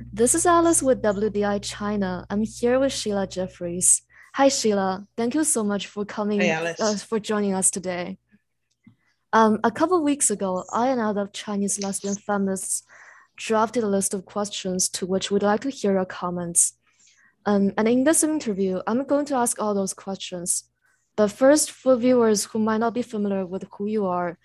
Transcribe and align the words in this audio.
This 0.00 0.34
is 0.34 0.46
Alice 0.46 0.82
with 0.82 1.02
WDI 1.02 1.60
China. 1.62 2.24
I'm 2.30 2.42
here 2.42 2.78
with 2.78 2.92
Sheila 2.92 3.26
Jeffreys. 3.26 4.02
Hi, 4.34 4.48
Sheila. 4.48 5.06
Thank 5.16 5.34
you 5.34 5.42
so 5.42 5.64
much 5.64 5.88
for 5.88 6.04
coming, 6.04 6.40
hey, 6.40 6.74
uh, 6.78 6.96
for 6.96 7.18
joining 7.18 7.54
us 7.54 7.70
today. 7.70 8.18
Um, 9.32 9.58
a 9.64 9.70
couple 9.72 10.02
weeks 10.04 10.30
ago, 10.30 10.64
I 10.72 10.88
and 10.88 11.00
other 11.00 11.28
Chinese 11.32 11.80
lesbian 11.80 12.14
feminists 12.14 12.84
drafted 13.36 13.82
a 13.82 13.88
list 13.88 14.14
of 14.14 14.24
questions 14.24 14.88
to 14.90 15.06
which 15.06 15.30
we'd 15.30 15.42
like 15.42 15.62
to 15.62 15.70
hear 15.70 15.94
your 15.94 16.04
comments. 16.04 16.74
Um, 17.44 17.72
and 17.76 17.88
in 17.88 18.04
this 18.04 18.22
interview, 18.22 18.80
I'm 18.86 19.04
going 19.04 19.26
to 19.26 19.34
ask 19.34 19.60
all 19.60 19.74
those 19.74 19.94
questions. 19.94 20.64
But 21.16 21.32
first, 21.32 21.72
for 21.72 21.96
viewers 21.96 22.44
who 22.44 22.60
might 22.60 22.78
not 22.78 22.94
be 22.94 23.02
familiar 23.02 23.44
with 23.44 23.64
who 23.72 23.86
you 23.86 24.06
are, 24.06 24.38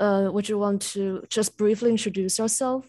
uh, 0.00 0.30
would 0.32 0.48
you 0.48 0.58
want 0.58 0.82
to 0.82 1.22
just 1.28 1.56
briefly 1.56 1.90
introduce 1.90 2.40
yourself? 2.40 2.88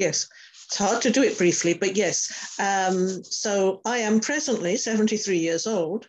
Yes, 0.00 0.26
it's 0.66 0.78
hard 0.78 1.02
to 1.02 1.10
do 1.10 1.22
it 1.22 1.36
briefly, 1.36 1.74
but 1.74 1.94
yes. 1.94 2.56
Um, 2.58 3.22
so 3.22 3.82
I 3.84 3.98
am 3.98 4.18
presently 4.18 4.76
73 4.76 5.36
years 5.36 5.66
old. 5.66 6.08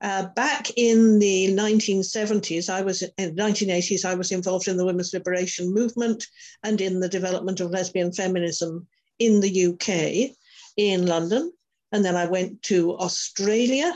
Uh, 0.00 0.26
back 0.36 0.70
in 0.76 1.18
the 1.18 1.48
1970s, 1.48 2.70
I 2.70 2.82
was 2.82 3.02
in 3.18 3.34
1980s, 3.34 4.04
I 4.04 4.14
was 4.14 4.30
involved 4.30 4.68
in 4.68 4.76
the 4.76 4.84
women's 4.84 5.12
liberation 5.12 5.74
movement 5.74 6.24
and 6.62 6.80
in 6.80 7.00
the 7.00 7.08
development 7.08 7.58
of 7.58 7.70
lesbian 7.70 8.12
feminism 8.12 8.86
in 9.18 9.40
the 9.40 9.66
UK, 9.66 10.36
in 10.76 11.06
London. 11.06 11.52
And 11.90 12.04
then 12.04 12.14
I 12.16 12.26
went 12.26 12.62
to 12.62 12.96
Australia. 12.98 13.92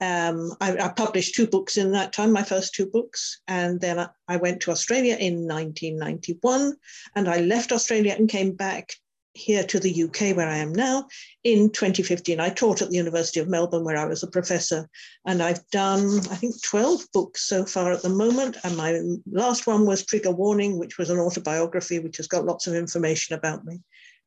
Um, 0.00 0.52
I, 0.60 0.76
I, 0.76 0.88
published 0.88 1.34
two 1.34 1.46
books 1.46 1.76
in 1.76 1.92
that 1.92 2.12
time, 2.12 2.32
my 2.32 2.42
first 2.42 2.74
two 2.74 2.86
books. 2.86 3.40
And 3.46 3.80
then 3.80 3.98
I, 3.98 4.08
I 4.26 4.36
went 4.36 4.60
to 4.62 4.70
Australia 4.70 5.16
in 5.18 5.46
1991. 5.46 6.74
And 7.14 7.28
I 7.28 7.40
left 7.40 7.72
Australia 7.72 8.14
and 8.18 8.28
came 8.28 8.52
back 8.52 8.92
here 9.34 9.64
to 9.64 9.80
the 9.80 10.04
UK, 10.04 10.36
where 10.36 10.48
I 10.48 10.58
am 10.58 10.72
now, 10.72 11.06
in 11.42 11.70
2015. 11.70 12.40
I 12.40 12.50
taught 12.50 12.82
at 12.82 12.90
the 12.90 12.96
University 12.96 13.40
of 13.40 13.48
Melbourne, 13.48 13.84
where 13.84 13.96
I 13.96 14.04
was 14.04 14.22
a 14.22 14.28
professor, 14.28 14.88
and 15.26 15.42
I've 15.42 15.66
done, 15.70 16.20
I 16.30 16.36
think, 16.36 16.62
12 16.62 17.06
books 17.12 17.48
so 17.48 17.64
far 17.66 17.92
at 17.92 18.02
the 18.02 18.08
moment. 18.08 18.56
And 18.64 18.76
my 18.76 19.00
last 19.30 19.66
one 19.66 19.86
was 19.86 20.06
Trigger 20.06 20.30
Warning, 20.30 20.78
which 20.78 20.98
was 20.98 21.10
an 21.10 21.18
autobiography, 21.18 21.98
which 21.98 22.16
has 22.18 22.28
got 22.28 22.46
lots 22.46 22.66
of 22.66 22.74
information 22.74 23.34
about 23.34 23.64
me. 23.64 23.80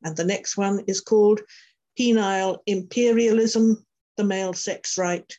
And 0.04 0.16
the 0.16 0.26
next 0.26 0.58
one 0.58 0.84
is 0.88 1.02
called 1.02 1.42
Penile 1.98 2.58
Imperialism, 2.68 3.86
the 4.18 4.24
Male 4.24 4.54
Sex 4.54 4.98
Right, 4.98 5.34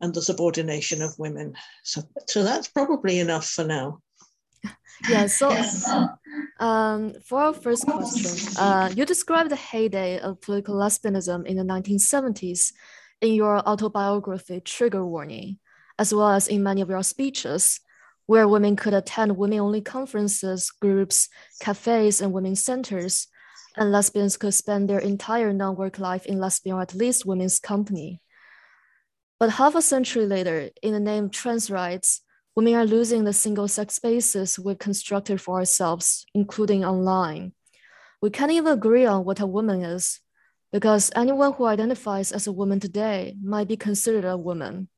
and 0.00 0.12
the 0.14 0.22
Subordination 0.22 1.02
of 1.02 1.18
Women. 1.18 1.54
So, 1.82 2.02
so 2.26 2.42
that's 2.42 2.68
probably 2.68 3.18
enough 3.18 3.48
for 3.48 3.64
now. 3.64 4.00
Yeah, 5.10 5.26
so 5.26 5.50
um, 6.58 7.12
for 7.22 7.38
our 7.38 7.52
first 7.52 7.84
question, 7.84 8.56
uh, 8.58 8.90
you 8.96 9.04
described 9.04 9.50
the 9.50 9.56
heyday 9.56 10.18
of 10.20 10.40
political 10.40 10.74
lesbianism 10.74 11.44
in 11.44 11.58
the 11.58 11.62
1970s 11.62 12.72
in 13.20 13.34
your 13.34 13.58
autobiography, 13.68 14.60
Trigger 14.60 15.04
Warning, 15.04 15.58
as 15.98 16.14
well 16.14 16.30
as 16.30 16.48
in 16.48 16.62
many 16.62 16.80
of 16.80 16.88
your 16.88 17.02
speeches, 17.02 17.80
where 18.24 18.48
women 18.48 18.74
could 18.74 18.94
attend 18.94 19.36
women 19.36 19.60
only 19.60 19.82
conferences, 19.82 20.70
groups, 20.70 21.28
cafes, 21.60 22.20
and 22.20 22.32
women's 22.32 22.64
centers, 22.64 23.28
and 23.76 23.92
lesbians 23.92 24.36
could 24.36 24.54
spend 24.54 24.88
their 24.88 24.98
entire 24.98 25.52
non 25.52 25.76
work 25.76 25.98
life 25.98 26.26
in 26.26 26.38
lesbian 26.38 26.76
or 26.76 26.82
at 26.82 26.94
least 26.94 27.26
women's 27.26 27.58
company. 27.58 28.20
But 29.38 29.50
half 29.50 29.74
a 29.74 29.82
century 29.82 30.24
later, 30.24 30.70
in 30.82 30.94
the 30.94 31.00
name 31.00 31.28
trans 31.28 31.70
rights, 31.70 32.22
women 32.54 32.74
are 32.74 32.86
losing 32.86 33.24
the 33.24 33.34
single 33.34 33.68
sex 33.68 33.96
spaces 33.96 34.58
we've 34.58 34.78
constructed 34.78 35.42
for 35.42 35.58
ourselves, 35.58 36.24
including 36.34 36.86
online. 36.86 37.52
We 38.22 38.30
can't 38.30 38.50
even 38.50 38.72
agree 38.72 39.04
on 39.04 39.26
what 39.26 39.40
a 39.40 39.46
woman 39.46 39.82
is, 39.82 40.20
because 40.72 41.10
anyone 41.14 41.52
who 41.52 41.66
identifies 41.66 42.32
as 42.32 42.46
a 42.46 42.52
woman 42.52 42.80
today 42.80 43.36
might 43.42 43.68
be 43.68 43.76
considered 43.76 44.24
a 44.24 44.38
woman. 44.38 44.88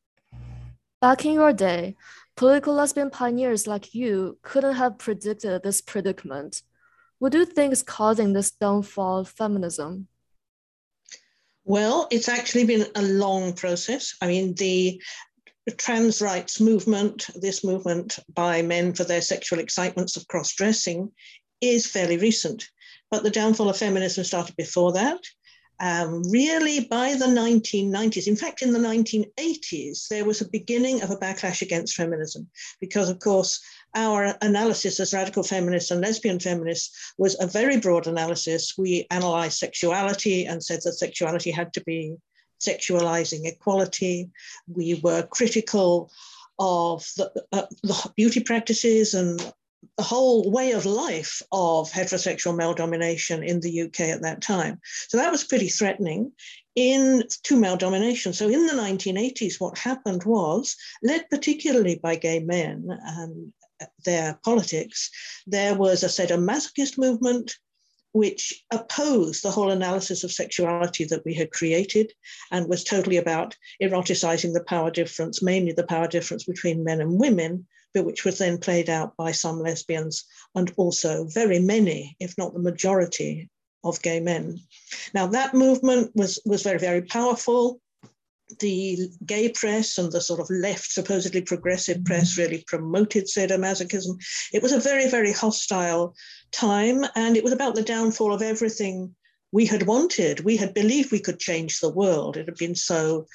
Back 1.00 1.24
in 1.24 1.32
your 1.32 1.52
day, 1.52 1.96
political 2.36 2.74
lesbian 2.74 3.10
pioneers 3.10 3.66
like 3.66 3.92
you 3.92 4.38
couldn't 4.42 4.76
have 4.76 4.98
predicted 4.98 5.64
this 5.64 5.80
predicament. 5.80 6.62
What 7.18 7.32
do 7.32 7.38
you 7.38 7.44
think 7.44 7.72
is 7.72 7.82
causing 7.82 8.32
this 8.32 8.52
downfall 8.52 9.18
of 9.18 9.28
feminism? 9.28 10.06
Well, 11.68 12.08
it's 12.10 12.30
actually 12.30 12.64
been 12.64 12.86
a 12.94 13.02
long 13.02 13.52
process. 13.52 14.14
I 14.22 14.26
mean, 14.26 14.54
the 14.54 15.02
trans 15.76 16.22
rights 16.22 16.60
movement, 16.62 17.28
this 17.34 17.62
movement 17.62 18.18
by 18.34 18.62
men 18.62 18.94
for 18.94 19.04
their 19.04 19.20
sexual 19.20 19.58
excitements 19.58 20.16
of 20.16 20.26
cross 20.28 20.54
dressing, 20.54 21.12
is 21.60 21.86
fairly 21.86 22.16
recent. 22.16 22.66
But 23.10 23.22
the 23.22 23.28
downfall 23.28 23.68
of 23.68 23.76
feminism 23.76 24.24
started 24.24 24.56
before 24.56 24.94
that. 24.94 25.20
Um, 25.80 26.22
really, 26.30 26.80
by 26.80 27.14
the 27.14 27.26
1990s, 27.26 28.26
in 28.26 28.34
fact, 28.34 28.62
in 28.62 28.72
the 28.72 28.78
1980s, 28.78 30.08
there 30.08 30.24
was 30.24 30.40
a 30.40 30.48
beginning 30.48 31.02
of 31.02 31.10
a 31.10 31.16
backlash 31.16 31.62
against 31.62 31.94
feminism 31.94 32.48
because, 32.80 33.08
of 33.08 33.20
course, 33.20 33.60
our 33.94 34.34
analysis 34.42 34.98
as 34.98 35.14
radical 35.14 35.42
feminists 35.42 35.90
and 35.90 36.00
lesbian 36.00 36.40
feminists 36.40 37.14
was 37.16 37.36
a 37.40 37.46
very 37.46 37.78
broad 37.78 38.06
analysis. 38.06 38.74
We 38.76 39.06
analyzed 39.10 39.58
sexuality 39.58 40.46
and 40.46 40.62
said 40.62 40.80
that 40.84 40.94
sexuality 40.94 41.50
had 41.52 41.72
to 41.74 41.84
be 41.84 42.16
sexualizing 42.60 43.46
equality. 43.46 44.30
We 44.66 45.00
were 45.02 45.22
critical 45.22 46.10
of 46.58 47.08
the, 47.16 47.30
uh, 47.52 47.66
the 47.82 48.12
beauty 48.16 48.40
practices 48.40 49.14
and 49.14 49.40
the 49.96 50.02
whole 50.02 50.50
way 50.50 50.72
of 50.72 50.86
life 50.86 51.42
of 51.52 51.90
heterosexual 51.90 52.56
male 52.56 52.74
domination 52.74 53.42
in 53.42 53.60
the 53.60 53.82
UK 53.82 54.00
at 54.00 54.22
that 54.22 54.40
time. 54.40 54.80
So 55.08 55.18
that 55.18 55.32
was 55.32 55.44
pretty 55.44 55.68
threatening 55.68 56.32
in 56.74 57.24
to 57.44 57.56
male 57.56 57.76
domination. 57.76 58.32
So 58.32 58.48
in 58.48 58.66
the 58.66 58.74
1980s, 58.74 59.60
what 59.60 59.78
happened 59.78 60.24
was, 60.24 60.76
led 61.02 61.28
particularly 61.30 61.96
by 62.02 62.16
gay 62.16 62.40
men 62.40 62.86
and 63.02 63.52
their 64.04 64.38
politics, 64.44 65.10
there 65.46 65.74
was 65.74 66.02
a 66.02 66.06
sadomasochist 66.06 66.98
movement 66.98 67.56
which 68.12 68.64
opposed 68.72 69.42
the 69.42 69.50
whole 69.50 69.70
analysis 69.70 70.24
of 70.24 70.32
sexuality 70.32 71.04
that 71.04 71.24
we 71.24 71.34
had 71.34 71.50
created 71.50 72.12
and 72.50 72.68
was 72.68 72.82
totally 72.82 73.18
about 73.18 73.54
eroticizing 73.82 74.52
the 74.54 74.64
power 74.64 74.90
difference, 74.90 75.42
mainly 75.42 75.72
the 75.72 75.86
power 75.86 76.08
difference 76.08 76.44
between 76.44 76.84
men 76.84 77.00
and 77.00 77.18
women, 77.18 77.66
which 78.02 78.24
was 78.24 78.38
then 78.38 78.58
played 78.58 78.88
out 78.90 79.16
by 79.16 79.32
some 79.32 79.60
lesbians 79.60 80.24
and 80.54 80.72
also 80.76 81.24
very 81.26 81.58
many, 81.58 82.16
if 82.20 82.36
not 82.38 82.52
the 82.52 82.60
majority, 82.60 83.50
of 83.84 84.02
gay 84.02 84.20
men. 84.20 84.58
Now 85.14 85.28
that 85.28 85.54
movement 85.54 86.10
was, 86.14 86.40
was 86.44 86.62
very, 86.62 86.78
very 86.78 87.02
powerful 87.02 87.80
the 88.60 89.10
gay 89.24 89.50
press 89.50 89.98
and 89.98 90.10
the 90.10 90.20
sort 90.20 90.40
of 90.40 90.48
left, 90.50 90.90
supposedly 90.90 91.42
progressive 91.42 92.04
press 92.04 92.32
mm-hmm. 92.32 92.42
really 92.42 92.64
promoted 92.66 93.26
sadomasochism. 93.26 94.18
It 94.52 94.62
was 94.62 94.72
a 94.72 94.80
very, 94.80 95.08
very 95.10 95.32
hostile 95.32 96.14
time, 96.50 97.04
and 97.14 97.36
it 97.36 97.44
was 97.44 97.52
about 97.52 97.74
the 97.74 97.82
downfall 97.82 98.32
of 98.32 98.42
everything 98.42 99.14
we 99.52 99.66
had 99.66 99.84
wanted. 99.84 100.40
We 100.40 100.56
had 100.56 100.74
believed 100.74 101.12
we 101.12 101.20
could 101.20 101.38
change 101.38 101.80
the 101.80 101.90
world. 101.90 102.36
It 102.36 102.46
had 102.46 102.56
been 102.56 102.74
so 102.74 103.26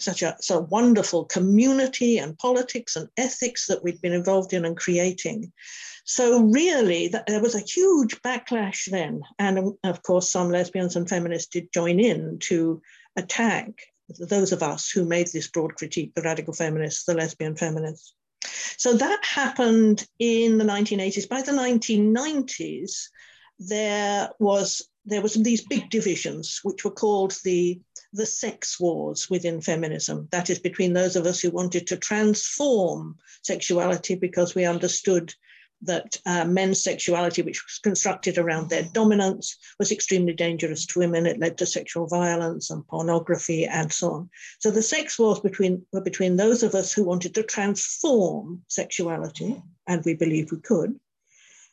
such 0.00 0.22
a 0.22 0.60
wonderful 0.60 1.24
community 1.24 2.18
and 2.18 2.38
politics 2.38 2.96
and 2.96 3.08
ethics 3.16 3.66
that 3.66 3.82
we'd 3.82 4.00
been 4.00 4.12
involved 4.12 4.52
in 4.52 4.64
and 4.64 4.76
creating. 4.76 5.52
So 6.04 6.42
really, 6.42 7.08
there 7.08 7.42
was 7.42 7.54
a 7.54 7.60
huge 7.60 8.22
backlash 8.22 8.90
then, 8.90 9.20
and 9.38 9.58
um, 9.58 9.78
of 9.84 10.02
course, 10.02 10.32
some 10.32 10.50
lesbians 10.50 10.96
and 10.96 11.06
feminists 11.06 11.50
did 11.50 11.72
join 11.72 12.00
in 12.00 12.38
to 12.44 12.80
attack 13.16 13.68
those 14.18 14.52
of 14.52 14.62
us 14.62 14.90
who 14.90 15.04
made 15.04 15.26
this 15.26 15.48
broad 15.48 15.76
critique, 15.76 16.14
the 16.14 16.22
radical 16.22 16.54
feminists, 16.54 17.04
the 17.04 17.12
lesbian 17.12 17.56
feminists. 17.56 18.14
So 18.78 18.94
that 18.94 19.22
happened 19.22 20.06
in 20.18 20.56
the 20.56 20.64
1980s. 20.64 21.28
By 21.28 21.42
the 21.42 21.52
1990s, 21.52 23.08
there 23.58 24.30
was 24.38 24.88
there 25.04 25.22
was 25.22 25.34
these 25.34 25.66
big 25.66 25.90
divisions, 25.90 26.60
which 26.62 26.84
were 26.84 26.90
called 26.90 27.36
the 27.42 27.80
the 28.12 28.26
sex 28.26 28.80
wars 28.80 29.28
within 29.28 29.60
feminism. 29.60 30.28
That 30.30 30.50
is 30.50 30.58
between 30.58 30.92
those 30.92 31.16
of 31.16 31.26
us 31.26 31.40
who 31.40 31.50
wanted 31.50 31.86
to 31.88 31.96
transform 31.96 33.16
sexuality 33.42 34.14
because 34.14 34.54
we 34.54 34.64
understood 34.64 35.34
that 35.82 36.16
uh, 36.26 36.44
men's 36.44 36.82
sexuality, 36.82 37.42
which 37.42 37.64
was 37.64 37.78
constructed 37.78 38.36
around 38.36 38.68
their 38.68 38.82
dominance, 38.92 39.56
was 39.78 39.92
extremely 39.92 40.32
dangerous 40.32 40.86
to 40.86 40.98
women. 40.98 41.26
It 41.26 41.38
led 41.38 41.56
to 41.58 41.66
sexual 41.66 42.06
violence 42.06 42.70
and 42.70 42.86
pornography 42.88 43.64
and 43.64 43.92
so 43.92 44.10
on. 44.10 44.30
So 44.58 44.70
the 44.70 44.82
sex 44.82 45.18
wars 45.18 45.40
between, 45.40 45.86
were 45.92 46.00
between 46.00 46.36
those 46.36 46.62
of 46.62 46.74
us 46.74 46.92
who 46.92 47.04
wanted 47.04 47.34
to 47.36 47.44
transform 47.44 48.62
sexuality, 48.66 49.62
and 49.86 50.04
we 50.04 50.14
believed 50.14 50.50
we 50.50 50.60
could, 50.60 50.98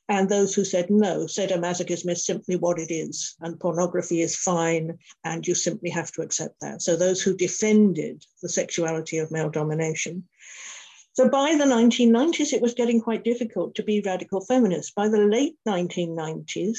and 0.08 0.30
those 0.30 0.54
who 0.54 0.64
said 0.64 0.90
no, 0.90 1.26
sadomasochism 1.26 2.10
is 2.12 2.26
simply 2.26 2.56
what 2.56 2.80
it 2.80 2.92
is, 2.94 3.36
and 3.42 3.60
pornography 3.60 4.22
is 4.22 4.36
fine, 4.36 4.98
and 5.24 5.48
you 5.48 5.56
simply 5.56 5.90
have 5.90 6.12
to 6.14 6.22
accept 6.22 6.60
that. 6.62 6.82
So 6.82 6.96
those 6.96 7.22
who 7.22 7.36
defended 7.36 8.24
the 8.42 8.50
sexuality 8.50 9.18
of 9.18 9.32
male 9.32 9.50
domination 9.50 10.26
so 11.16 11.30
by 11.30 11.56
the 11.56 11.64
1990s, 11.64 12.52
it 12.52 12.62
was 12.62 12.74
getting 12.74 13.00
quite 13.00 13.24
difficult 13.24 13.76
to 13.76 13.84
be 13.84 14.02
radical 14.06 14.42
feminist. 14.42 14.94
By 14.96 15.08
the 15.08 15.20
late 15.20 15.56
1990s, 15.66 16.78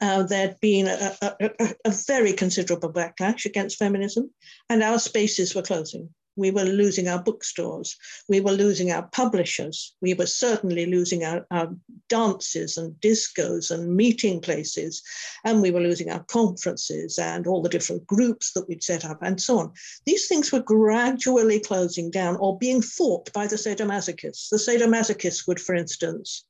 uh, 0.00 0.22
there'd 0.22 0.60
been 0.60 0.86
a, 0.86 1.16
a, 1.20 1.74
a, 1.84 1.90
very 2.06 2.32
considerable 2.32 2.92
backlash 2.92 3.44
against 3.44 3.78
feminism, 3.78 4.30
and 4.70 4.84
our 4.84 5.00
spaces 5.00 5.52
were 5.52 5.62
closing. 5.62 6.10
We 6.36 6.50
were 6.50 6.64
losing 6.64 7.08
our 7.08 7.22
bookstores. 7.22 7.96
We 8.28 8.40
were 8.40 8.52
losing 8.52 8.90
our 8.90 9.06
publishers. 9.08 9.94
We 10.00 10.14
were 10.14 10.26
certainly 10.26 10.86
losing 10.86 11.24
our, 11.24 11.46
our 11.50 11.74
dances 12.08 12.76
and 12.76 12.94
discos 13.00 13.70
and 13.70 13.94
meeting 13.94 14.40
places. 14.40 15.02
And 15.44 15.62
we 15.62 15.70
were 15.70 15.80
losing 15.80 16.10
our 16.10 16.24
conferences 16.24 17.18
and 17.18 17.46
all 17.46 17.62
the 17.62 17.68
different 17.68 18.06
groups 18.06 18.52
that 18.52 18.68
we'd 18.68 18.82
set 18.82 19.04
up 19.04 19.18
and 19.22 19.40
so 19.40 19.58
on. 19.58 19.72
These 20.06 20.26
things 20.26 20.52
were 20.52 20.60
gradually 20.60 21.60
closing 21.60 22.10
down 22.10 22.36
or 22.36 22.58
being 22.58 22.82
fought 22.82 23.32
by 23.32 23.46
the 23.46 23.56
sadomasochists. 23.56 24.48
The 24.48 24.56
sadomasochists 24.56 25.46
would, 25.46 25.60
for 25.60 25.74
instance, 25.74 26.44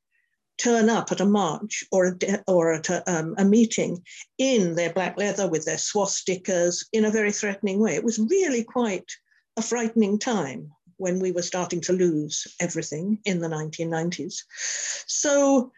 turn 0.59 0.89
up 0.89 1.11
at 1.11 1.21
a 1.21 1.27
march 1.27 1.85
or 1.91 2.07
a, 2.07 2.43
or 2.47 2.75
at 2.75 2.89
a, 2.89 3.03
um, 3.13 3.35
a, 3.39 3.45
meeting 3.45 4.03
in 4.39 4.75
their 4.75 4.93
black 4.93 5.17
leather 5.19 5.49
with 5.49 5.65
their 5.65 5.77
swastikas 5.77 6.87
in 6.93 7.05
a 7.05 7.11
very 7.11 7.33
threatening 7.33 7.81
way. 7.81 7.95
It 7.95 8.05
was 8.05 8.19
really 8.19 8.63
quite 8.63 9.11
a 9.57 9.63
frightening 9.63 10.19
time 10.19 10.73
when 10.97 11.19
we 11.19 11.33
were 11.33 11.43
starting 11.43 11.81
to 11.83 11.93
lose 11.93 12.47
everything 12.61 13.19
in 13.25 13.41
the 13.41 13.49
1990s. 13.49 14.37
So 15.07 15.73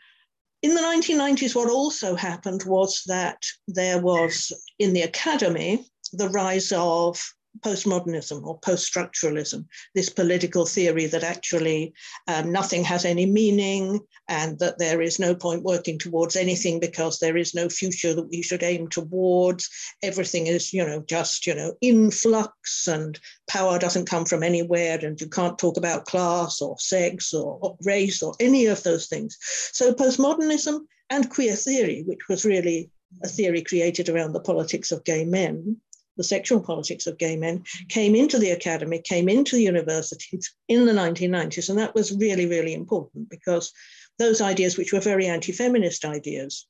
in 0.62 0.74
the 0.74 0.80
1990s, 0.80 1.54
what 1.54 1.70
also 1.70 2.14
happened 2.14 2.64
was 2.64 3.02
that 3.06 3.42
there 3.68 4.00
was 4.00 4.52
in 4.78 4.92
the 4.92 5.02
academy 5.02 5.86
the 6.12 6.28
rise 6.28 6.72
of 6.72 7.22
postmodernism 7.60 8.44
or 8.44 8.58
post-structuralism, 8.60 9.64
this 9.94 10.10
political 10.10 10.66
theory 10.66 11.06
that 11.06 11.22
actually 11.22 11.92
um, 12.28 12.52
nothing 12.52 12.84
has 12.84 13.04
any 13.04 13.26
meaning 13.26 14.00
and 14.28 14.58
that 14.58 14.78
there 14.78 15.00
is 15.00 15.18
no 15.18 15.34
point 15.34 15.62
working 15.62 15.98
towards 15.98 16.36
anything 16.36 16.80
because 16.80 17.18
there 17.18 17.36
is 17.36 17.54
no 17.54 17.68
future 17.68 18.14
that 18.14 18.28
we 18.28 18.42
should 18.42 18.62
aim 18.62 18.88
towards. 18.88 19.70
Everything 20.02 20.46
is, 20.46 20.72
you 20.72 20.84
know, 20.84 21.02
just, 21.08 21.46
you 21.46 21.54
know, 21.54 21.74
influx 21.80 22.88
and 22.88 23.18
power 23.48 23.78
doesn't 23.78 24.08
come 24.08 24.24
from 24.24 24.42
anywhere 24.42 24.98
and 25.02 25.20
you 25.20 25.28
can't 25.28 25.58
talk 25.58 25.76
about 25.76 26.06
class 26.06 26.60
or 26.60 26.78
sex 26.78 27.32
or, 27.32 27.58
or 27.60 27.76
race 27.82 28.22
or 28.22 28.34
any 28.40 28.66
of 28.66 28.82
those 28.82 29.06
things. 29.06 29.36
So 29.72 29.92
postmodernism 29.92 30.80
and 31.10 31.30
queer 31.30 31.54
theory, 31.54 32.02
which 32.06 32.28
was 32.28 32.44
really 32.44 32.90
a 33.22 33.28
theory 33.28 33.62
created 33.62 34.08
around 34.08 34.32
the 34.32 34.40
politics 34.40 34.92
of 34.92 35.04
gay 35.04 35.24
men, 35.24 35.80
the 36.16 36.24
sexual 36.24 36.60
politics 36.60 37.06
of 37.06 37.18
gay 37.18 37.36
men, 37.36 37.64
came 37.88 38.14
into 38.14 38.38
the 38.38 38.50
academy, 38.50 39.00
came 39.02 39.28
into 39.28 39.56
the 39.56 39.62
universities 39.62 40.54
in 40.68 40.86
the 40.86 40.92
1990s. 40.92 41.68
And 41.68 41.78
that 41.78 41.94
was 41.94 42.16
really, 42.16 42.46
really 42.46 42.74
important 42.74 43.28
because 43.28 43.72
those 44.18 44.40
ideas, 44.40 44.76
which 44.76 44.92
were 44.92 45.00
very 45.00 45.26
anti 45.26 45.52
feminist 45.52 46.04
ideas, 46.04 46.66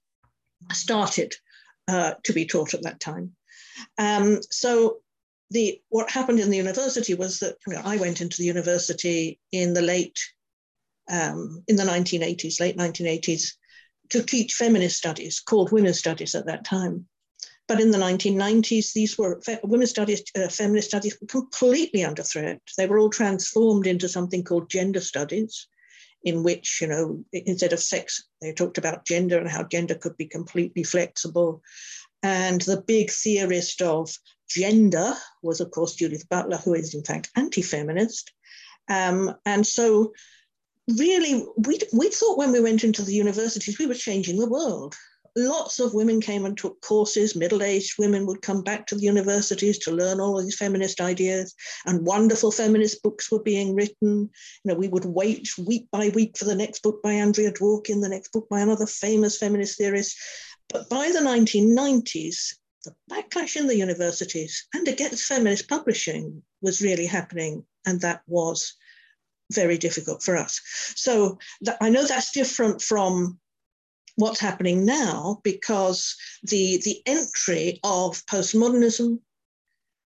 started 0.73 1.35
uh, 1.89 2.15
to 2.25 2.33
be 2.33 2.47
taught 2.47 2.75
at 2.75 2.83
that 2.83 3.01
time. 3.01 3.33
Um, 3.99 4.41
so 4.51 4.99
the 5.51 5.81
what 5.91 6.11
happened 6.11 6.41
in 6.41 6.51
the 6.51 6.57
university 6.57 7.15
was 7.15 7.39
that 7.39 7.57
you 7.67 7.75
know, 7.75 7.83
I 7.85 7.99
went 7.99 8.21
into 8.21 8.39
the 8.39 8.47
university 8.47 9.39
in 9.53 9.75
the 9.75 9.83
late 9.83 10.19
um, 11.09 11.63
in 11.69 11.77
the 11.77 11.85
1980s, 11.85 12.61
late 12.61 12.77
1980s, 12.77 13.53
to 14.11 14.23
teach 14.23 14.55
feminist 14.55 14.97
studies 14.97 15.41
called 15.41 15.71
women's 15.71 15.99
studies 15.99 16.35
at 16.35 16.47
that 16.47 16.65
time. 16.65 17.07
But 17.69 17.81
in 17.81 17.91
the 17.91 17.99
1990s, 17.99 18.93
these 18.93 19.19
were 19.19 19.41
women's 19.65 19.91
studies, 19.91 20.23
uh, 20.37 20.49
feminist 20.49 20.89
studies 20.89 21.17
were 21.21 21.27
completely 21.27 22.05
under 22.05 22.23
threat. 22.23 22.61
They 22.79 22.87
were 22.87 22.99
all 22.99 23.11
transformed 23.11 23.87
into 23.87 24.09
something 24.09 24.45
called 24.45 24.71
gender 24.71 25.01
studies, 25.01 25.67
in 26.23 26.45
which, 26.45 26.81
you 26.81 26.87
know, 26.87 27.25
instead 27.33 27.73
of 27.73 27.81
sex, 27.81 28.23
they 28.41 28.53
talked 28.53 28.79
about 28.79 29.05
gender 29.05 29.39
and 29.39 29.49
how 29.49 29.65
gender 29.65 29.97
could 29.97 30.17
be 30.17 30.27
completely 30.27 30.85
flexible. 30.85 31.61
And 32.23 32.61
the 32.63 32.83
big 32.83 33.11
theorist 33.11 33.83
of 33.83 34.17
gender 34.49 35.15
was, 35.43 35.61
of 35.61 35.73
course, 35.73 35.97
Judith 35.97 36.29
Butler, 36.29 36.59
who 36.59 36.75
is 36.75 36.95
in 36.95 37.03
fact 37.03 37.31
anti 37.35 37.63
feminist. 37.63 38.33
Um, 38.89 39.35
and 39.45 39.67
so, 39.67 40.13
really, 40.89 41.45
we, 41.57 41.81
we 41.93 42.11
thought 42.11 42.39
when 42.39 42.53
we 42.53 42.61
went 42.61 42.85
into 42.85 43.03
the 43.03 43.15
universities, 43.15 43.79
we 43.79 43.87
were 43.87 43.95
changing 43.95 44.39
the 44.39 44.49
world 44.49 44.95
lots 45.37 45.79
of 45.79 45.95
women 45.95 46.21
came 46.21 46.47
and 46.47 46.57
took 46.57 46.81
courses. 46.81 47.37
Middle 47.37 47.63
aged 47.63 47.99
women 47.99 48.27
would 48.27 48.41
come 48.43 48.63
back 48.63 48.87
to 48.87 48.95
the 48.95 49.03
universities 49.03 49.79
to 49.79 49.93
learn 49.93 50.19
all 50.19 50.39
of 50.39 50.45
these 50.45 50.57
feminist 50.57 51.01
ideas, 51.01 51.55
and 51.85 52.07
wonderful 52.07 52.51
feminist 52.51 53.03
books 53.03 53.31
were 53.31 53.43
being 53.43 53.75
written. 53.75 53.97
You 54.03 54.31
know, 54.65 54.75
we 54.75 54.89
would 54.89 55.05
wait 55.05 55.49
week 55.59 55.89
by 55.93 56.09
week 56.09 56.39
for 56.39 56.47
the 56.47 56.55
next 56.55 56.83
book 56.83 57.03
by 57.03 57.13
Andrea 57.13 57.53
Dworkin, 57.53 58.01
the 58.01 58.09
next 58.09 58.33
book 58.33 58.49
by 58.49 58.61
another 58.61 58.87
famous 58.87 59.39
feminist 59.39 59.79
theorist. 59.79 60.17
But 60.71 60.89
by 60.89 61.13
the 61.13 61.21
1990s, 61.21 62.55
the 62.85 62.95
backlash 63.11 63.57
in 63.57 63.67
the 63.67 63.77
universities 63.77 64.67
and 64.75 64.89
against 64.89 65.27
feminist 65.27 65.69
publishing 65.69 66.43
was 66.63 66.81
really 66.81 67.07
happening, 67.07 67.65
and 67.85 68.01
that 68.01 68.23
was 68.27 68.75
very 69.53 69.79
difficult 69.79 70.23
for 70.23 70.37
us. 70.37 70.61
So 70.97 71.39
that, 71.61 71.77
I 71.81 71.91
know 71.91 72.05
that's 72.05 72.33
different 72.33 72.81
from 72.83 73.39
what's 74.17 74.41
happening 74.41 74.85
now 74.85 75.41
because 75.45 76.17
the, 76.43 76.81
the 76.85 77.01
entry 77.07 77.79
of 77.85 78.25
postmodernism 78.27 79.19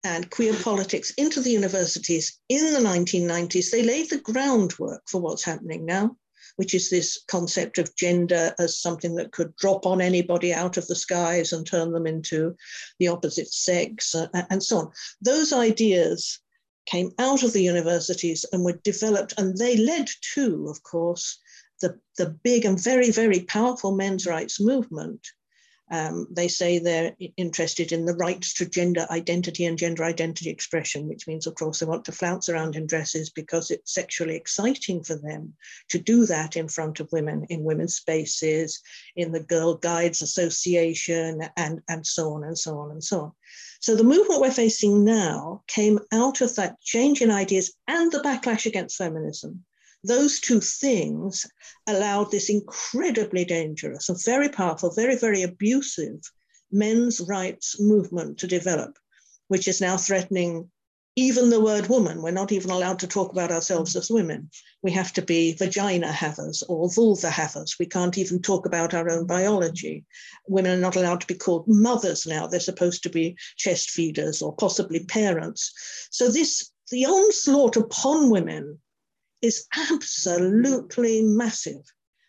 and 0.04 0.30
queer 0.30 0.54
politics 0.62 1.12
into 1.18 1.40
the 1.40 1.50
universities 1.50 2.38
in 2.48 2.72
the 2.72 2.78
1990s, 2.78 3.70
they 3.70 3.82
laid 3.82 4.08
the 4.08 4.18
groundwork 4.18 5.02
for 5.08 5.20
what's 5.20 5.42
happening 5.44 5.84
now, 5.84 6.16
which 6.54 6.74
is 6.74 6.88
this 6.88 7.24
concept 7.26 7.78
of 7.78 7.94
gender 7.96 8.54
as 8.58 8.80
something 8.80 9.16
that 9.16 9.32
could 9.32 9.54
drop 9.56 9.84
on 9.84 10.00
anybody 10.00 10.54
out 10.54 10.76
of 10.76 10.86
the 10.86 10.94
skies 10.94 11.52
and 11.52 11.66
turn 11.66 11.90
them 11.90 12.06
into 12.06 12.54
the 13.00 13.08
opposite 13.08 13.52
sex 13.52 14.14
uh, 14.14 14.28
and 14.50 14.62
so 14.62 14.78
on. 14.78 14.90
Those 15.20 15.52
ideas 15.52 16.38
came 16.86 17.10
out 17.18 17.42
of 17.42 17.52
the 17.52 17.62
universities 17.62 18.44
and 18.52 18.64
were 18.64 18.80
developed, 18.84 19.34
and 19.38 19.56
they 19.56 19.76
led 19.76 20.08
to, 20.34 20.68
of 20.68 20.80
course, 20.84 21.40
the, 21.80 21.98
the 22.16 22.30
big 22.42 22.64
and 22.64 22.82
very, 22.82 23.10
very 23.10 23.40
powerful 23.40 23.94
men's 23.94 24.26
rights 24.26 24.60
movement. 24.60 25.26
Um, 25.88 26.26
they 26.32 26.48
say 26.48 26.80
they're 26.80 27.14
interested 27.36 27.92
in 27.92 28.06
the 28.06 28.14
rights 28.14 28.54
to 28.54 28.68
gender 28.68 29.06
identity 29.08 29.66
and 29.66 29.78
gender 29.78 30.02
identity 30.02 30.50
expression, 30.50 31.06
which 31.06 31.28
means, 31.28 31.46
of 31.46 31.54
course, 31.54 31.78
they 31.78 31.86
want 31.86 32.04
to 32.06 32.12
flounce 32.12 32.48
around 32.48 32.74
in 32.74 32.88
dresses 32.88 33.30
because 33.30 33.70
it's 33.70 33.94
sexually 33.94 34.34
exciting 34.34 35.04
for 35.04 35.14
them 35.14 35.54
to 35.90 36.00
do 36.00 36.26
that 36.26 36.56
in 36.56 36.66
front 36.66 36.98
of 36.98 37.12
women 37.12 37.46
in 37.50 37.62
women's 37.62 37.94
spaces, 37.94 38.82
in 39.14 39.30
the 39.30 39.44
Girl 39.44 39.76
Guides 39.76 40.22
Association, 40.22 41.42
and, 41.56 41.80
and 41.88 42.04
so 42.04 42.32
on 42.32 42.42
and 42.42 42.58
so 42.58 42.78
on 42.78 42.90
and 42.90 43.04
so 43.04 43.20
on. 43.20 43.32
So 43.80 43.94
the 43.94 44.02
movement 44.02 44.40
we're 44.40 44.50
facing 44.50 45.04
now 45.04 45.62
came 45.68 46.00
out 46.12 46.40
of 46.40 46.56
that 46.56 46.80
change 46.80 47.22
in 47.22 47.30
ideas 47.30 47.72
and 47.86 48.10
the 48.10 48.18
backlash 48.18 48.66
against 48.66 48.96
feminism 48.96 49.64
those 50.06 50.40
two 50.40 50.60
things 50.60 51.46
allowed 51.86 52.30
this 52.30 52.48
incredibly 52.48 53.44
dangerous 53.44 54.08
and 54.08 54.24
very 54.24 54.48
powerful, 54.48 54.90
very, 54.90 55.16
very 55.16 55.42
abusive 55.42 56.20
men's 56.70 57.20
rights 57.20 57.80
movement 57.80 58.38
to 58.38 58.46
develop, 58.46 58.98
which 59.48 59.68
is 59.68 59.80
now 59.80 59.96
threatening 59.96 60.70
even 61.18 61.48
the 61.48 61.60
word 61.60 61.86
woman. 61.88 62.20
We're 62.20 62.30
not 62.30 62.52
even 62.52 62.70
allowed 62.70 62.98
to 62.98 63.06
talk 63.06 63.32
about 63.32 63.50
ourselves 63.50 63.96
as 63.96 64.10
women. 64.10 64.50
We 64.82 64.92
have 64.92 65.14
to 65.14 65.22
be 65.22 65.54
vagina 65.54 66.12
havers 66.12 66.62
or 66.68 66.90
vulva 66.90 67.30
havers. 67.30 67.76
We 67.80 67.86
can't 67.86 68.18
even 68.18 68.42
talk 68.42 68.66
about 68.66 68.92
our 68.92 69.08
own 69.10 69.26
biology. 69.26 70.04
Women 70.46 70.72
are 70.72 70.82
not 70.82 70.96
allowed 70.96 71.22
to 71.22 71.26
be 71.26 71.34
called 71.34 71.64
mothers 71.66 72.26
now. 72.26 72.46
They're 72.46 72.60
supposed 72.60 73.02
to 73.04 73.08
be 73.08 73.34
chest 73.56 73.90
feeders 73.90 74.42
or 74.42 74.54
possibly 74.54 75.04
parents. 75.04 75.72
So 76.10 76.30
this 76.30 76.70
the 76.90 77.06
onslaught 77.06 77.76
upon 77.76 78.30
women 78.30 78.78
is 79.42 79.66
absolutely 79.76 81.22
massive 81.22 81.82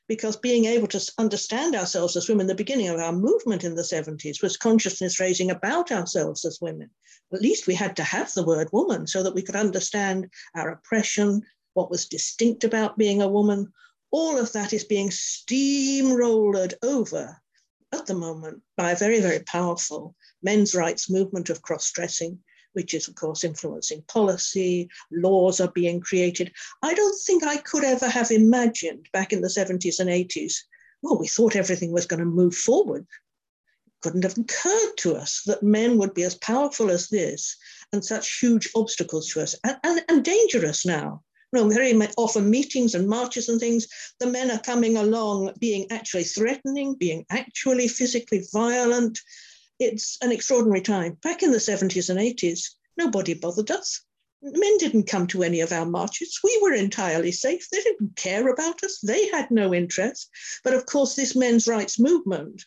because 0.07 0.37
being 0.37 0.65
able 0.65 0.87
to 0.87 1.11
understand 1.17 1.75
ourselves 1.75 2.15
as 2.15 2.29
women, 2.29 2.47
the 2.47 2.55
beginning 2.55 2.87
of 2.87 2.99
our 2.99 3.11
movement 3.11 3.63
in 3.63 3.75
the 3.75 3.81
70s 3.81 4.41
was 4.41 4.55
consciousness 4.55 5.19
raising 5.19 5.51
about 5.51 5.91
ourselves 5.91 6.45
as 6.45 6.59
women. 6.61 6.89
At 7.33 7.41
least 7.41 7.67
we 7.67 7.75
had 7.75 7.97
to 7.97 8.03
have 8.03 8.33
the 8.33 8.45
word 8.45 8.69
woman 8.71 9.05
so 9.05 9.21
that 9.23 9.35
we 9.35 9.41
could 9.41 9.57
understand 9.57 10.29
our 10.55 10.69
oppression, 10.69 11.41
what 11.73 11.91
was 11.91 12.07
distinct 12.07 12.63
about 12.63 12.97
being 12.97 13.21
a 13.21 13.27
woman. 13.27 13.73
All 14.11 14.37
of 14.37 14.53
that 14.53 14.71
is 14.71 14.85
being 14.85 15.09
steamrolled 15.09 16.73
over 16.81 17.41
at 17.93 18.05
the 18.05 18.15
moment 18.15 18.61
by 18.77 18.91
a 18.91 18.97
very, 18.97 19.19
very 19.19 19.39
powerful 19.39 20.15
men's 20.41 20.73
rights 20.73 21.09
movement 21.09 21.49
of 21.49 21.61
cross 21.61 21.91
dressing 21.91 22.39
which 22.77 22.93
is, 22.93 23.07
of 23.07 23.15
course, 23.15 23.43
influencing 23.43 24.03
policy, 24.03 24.87
laws 25.11 25.59
are 25.59 25.71
being 25.71 25.99
created. 25.99 26.51
I 26.83 26.93
don't 26.93 27.19
think 27.25 27.43
I 27.43 27.57
could 27.57 27.83
ever 27.83 28.07
have 28.07 28.29
imagined 28.29 29.09
back 29.11 29.33
in 29.33 29.41
the 29.41 29.47
70s 29.47 29.99
and 29.99 30.11
80s, 30.11 30.53
well, 31.01 31.17
we 31.17 31.27
thought 31.27 31.55
everything 31.55 31.91
was 31.91 32.05
going 32.05 32.19
to 32.19 32.25
move 32.25 32.55
forward. 32.55 33.07
It 33.87 33.93
couldn't 34.03 34.25
have 34.25 34.37
occurred 34.37 34.93
to 34.97 35.15
us 35.15 35.41
that 35.47 35.63
men 35.63 35.97
would 35.97 36.13
be 36.13 36.21
as 36.21 36.35
powerful 36.35 36.91
as 36.91 37.09
this 37.09 37.57
and 37.93 38.05
such 38.05 38.39
huge 38.39 38.69
obstacles 38.75 39.27
to 39.29 39.41
us 39.41 39.55
and, 39.63 39.77
and, 39.83 40.05
and 40.07 40.23
dangerous 40.23 40.85
now 40.85 41.23
you 41.53 41.61
know, 41.61 41.69
very 41.69 41.93
often 42.17 42.49
meetings 42.49 42.93
and 42.93 43.07
marches 43.07 43.47
and 43.47 43.59
things, 43.59 43.87
the 44.19 44.27
men 44.27 44.51
are 44.51 44.59
coming 44.59 44.97
along 44.97 45.53
being 45.59 45.87
actually 45.91 46.25
threatening, 46.25 46.95
being 46.95 47.25
actually 47.29 47.87
physically 47.87 48.43
violent. 48.51 49.19
It's 49.79 50.17
an 50.21 50.31
extraordinary 50.31 50.81
time. 50.81 51.17
Back 51.21 51.43
in 51.43 51.51
the 51.51 51.57
70s 51.57 52.09
and 52.09 52.19
80s, 52.19 52.61
nobody 52.97 53.33
bothered 53.33 53.71
us. 53.71 54.01
Men 54.41 54.77
didn't 54.77 55.07
come 55.07 55.27
to 55.27 55.43
any 55.43 55.61
of 55.61 55.71
our 55.71 55.85
marches. 55.85 56.39
We 56.43 56.59
were 56.61 56.73
entirely 56.73 57.31
safe. 57.31 57.67
They 57.69 57.81
didn't 57.81 58.15
care 58.15 58.47
about 58.47 58.83
us. 58.83 58.99
They 58.99 59.27
had 59.29 59.49
no 59.51 59.73
interest. 59.73 60.29
But 60.63 60.73
of 60.73 60.85
course, 60.85 61.15
this 61.15 61.35
men's 61.35 61.67
rights 61.67 61.99
movement 61.99 62.63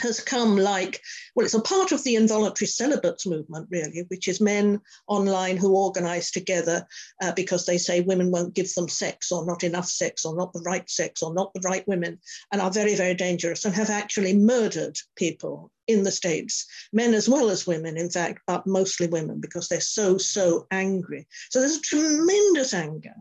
has 0.00 0.20
come 0.20 0.56
like, 0.56 1.00
well, 1.34 1.44
it's 1.44 1.54
a 1.54 1.60
part 1.60 1.92
of 1.92 2.02
the 2.04 2.16
involuntary 2.16 2.66
celibates 2.66 3.26
movement, 3.26 3.68
really, 3.70 4.04
which 4.08 4.28
is 4.28 4.40
men 4.40 4.80
online 5.06 5.56
who 5.56 5.76
organize 5.76 6.30
together 6.30 6.86
uh, 7.20 7.32
because 7.32 7.66
they 7.66 7.78
say 7.78 8.00
women 8.00 8.30
won't 8.30 8.54
give 8.54 8.72
them 8.74 8.88
sex 8.88 9.30
or 9.30 9.44
not 9.44 9.64
enough 9.64 9.86
sex 9.86 10.24
or 10.24 10.34
not 10.34 10.52
the 10.52 10.62
right 10.62 10.88
sex 10.88 11.22
or 11.22 11.34
not 11.34 11.52
the 11.52 11.60
right 11.60 11.86
women 11.86 12.18
and 12.52 12.60
are 12.60 12.70
very, 12.70 12.94
very 12.94 13.14
dangerous 13.14 13.64
and 13.64 13.74
have 13.74 13.90
actually 13.90 14.34
murdered 14.34 14.96
people 15.16 15.70
in 15.88 16.04
the 16.04 16.12
States, 16.12 16.66
men 16.92 17.12
as 17.12 17.28
well 17.28 17.50
as 17.50 17.66
women, 17.66 17.96
in 17.96 18.08
fact, 18.08 18.40
but 18.46 18.66
mostly 18.66 19.08
women 19.08 19.40
because 19.40 19.68
they're 19.68 19.80
so, 19.80 20.16
so 20.16 20.66
angry. 20.70 21.26
So 21.50 21.60
there's 21.60 21.76
a 21.76 21.80
tremendous 21.80 22.72
anger 22.72 23.14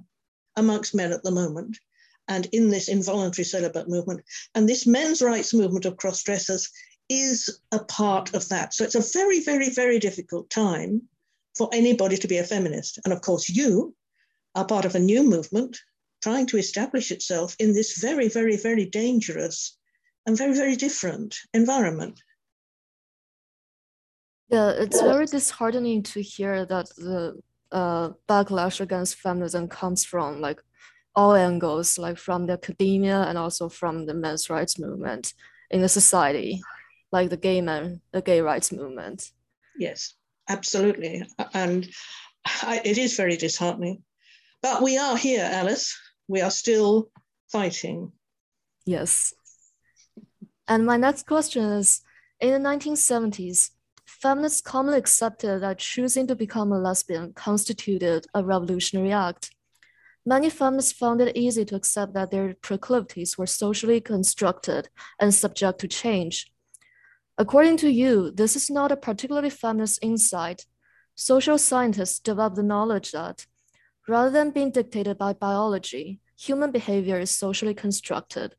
amongst 0.55 0.95
men 0.95 1.11
at 1.11 1.23
the 1.23 1.31
moment 1.31 1.77
and 2.27 2.47
in 2.51 2.69
this 2.69 2.87
involuntary 2.87 3.45
celibate 3.45 3.89
movement. 3.89 4.21
And 4.55 4.67
this 4.67 4.87
men's 4.87 5.21
rights 5.21 5.53
movement 5.53 5.85
of 5.85 5.97
cross 5.97 6.23
dressers 6.23 6.69
is 7.09 7.59
a 7.71 7.79
part 7.79 8.33
of 8.33 8.47
that. 8.49 8.73
So 8.73 8.83
it's 8.83 8.95
a 8.95 9.19
very, 9.19 9.43
very, 9.43 9.69
very 9.69 9.99
difficult 9.99 10.49
time 10.49 11.01
for 11.57 11.69
anybody 11.73 12.17
to 12.17 12.27
be 12.27 12.37
a 12.37 12.43
feminist. 12.43 12.99
And 13.03 13.13
of 13.13 13.21
course, 13.21 13.49
you 13.49 13.93
are 14.55 14.65
part 14.65 14.85
of 14.85 14.95
a 14.95 14.99
new 14.99 15.23
movement 15.23 15.77
trying 16.23 16.45
to 16.47 16.57
establish 16.57 17.11
itself 17.11 17.55
in 17.59 17.73
this 17.73 17.97
very, 17.97 18.29
very, 18.29 18.55
very 18.55 18.85
dangerous 18.85 19.77
and 20.25 20.37
very, 20.37 20.55
very 20.55 20.75
different 20.75 21.35
environment. 21.53 22.21
Yeah, 24.49 24.69
it's 24.71 25.01
very 25.01 25.25
disheartening 25.25 26.03
to 26.03 26.21
hear 26.21 26.65
that 26.65 26.89
the 26.97 27.39
uh, 27.71 28.09
backlash 28.27 28.81
against 28.81 29.15
feminism 29.15 29.67
comes 29.67 30.03
from 30.03 30.41
like 30.41 30.61
all 31.15 31.36
angles, 31.36 31.98
like 31.98 32.18
from 32.18 32.46
the 32.46 32.53
academia 32.53 33.24
and 33.24 33.38
also 33.38 33.70
from 33.70 34.06
the 34.06 34.13
men's 34.13 34.50
rights 34.50 34.80
movement 34.80 35.34
in 35.70 35.82
the 35.82 35.89
society, 35.89 36.62
like 37.12 37.30
the 37.30 37.38
gay 37.38 37.62
men, 37.62 38.01
the 38.12 38.22
gay 38.22 38.41
rights 38.41 38.72
movement. 38.72 39.32
Yes, 39.77 40.15
absolutely. 40.50 41.24
And 41.53 41.89
I, 42.46 42.82
it 42.84 42.98
is 42.98 43.15
very 43.15 43.38
disheartening. 43.38 44.03
But 44.62 44.82
we 44.82 44.98
are 44.98 45.18
here, 45.18 45.48
Alice. 45.51 45.98
We 46.27 46.41
are 46.41 46.51
still 46.51 47.10
fighting. 47.51 48.12
Yes. 48.86 49.34
And 50.68 50.86
my 50.86 50.98
next 50.98 51.27
question 51.27 51.63
is 51.63 52.01
In 52.39 52.51
the 52.51 52.70
1970s, 52.70 53.72
feminists 54.06 54.62
commonly 54.62 54.98
accepted 54.98 55.62
that 55.62 55.80
choosing 55.80 56.27
to 56.27 56.36
become 56.36 56.72
a 56.72 56.80
lesbian 56.80 57.34
constituted 57.34 58.27
a 58.34 58.44
revolutionary 58.44 59.12
act. 59.12 59.51
Many 60.25 60.49
feminists 60.51 60.91
found 60.91 61.19
it 61.21 61.35
easy 61.35 61.65
to 61.65 61.75
accept 61.75 62.13
that 62.13 62.29
their 62.29 62.53
proclivities 62.61 63.37
were 63.37 63.47
socially 63.47 63.99
constructed 63.99 64.89
and 65.19 65.33
subject 65.33 65.79
to 65.79 65.87
change. 65.87 66.51
According 67.37 67.77
to 67.77 67.89
you, 67.89 68.29
this 68.29 68.55
is 68.55 68.69
not 68.69 68.91
a 68.91 68.97
particularly 68.97 69.49
feminist 69.49 69.99
insight. 70.03 70.65
Social 71.15 71.57
scientists 71.57 72.19
developed 72.19 72.55
the 72.55 72.63
knowledge 72.63 73.11
that, 73.13 73.47
rather 74.07 74.29
than 74.29 74.51
being 74.51 74.69
dictated 74.69 75.17
by 75.17 75.33
biology, 75.33 76.19
human 76.39 76.71
behavior 76.71 77.19
is 77.19 77.31
socially 77.31 77.73
constructed. 77.73 78.55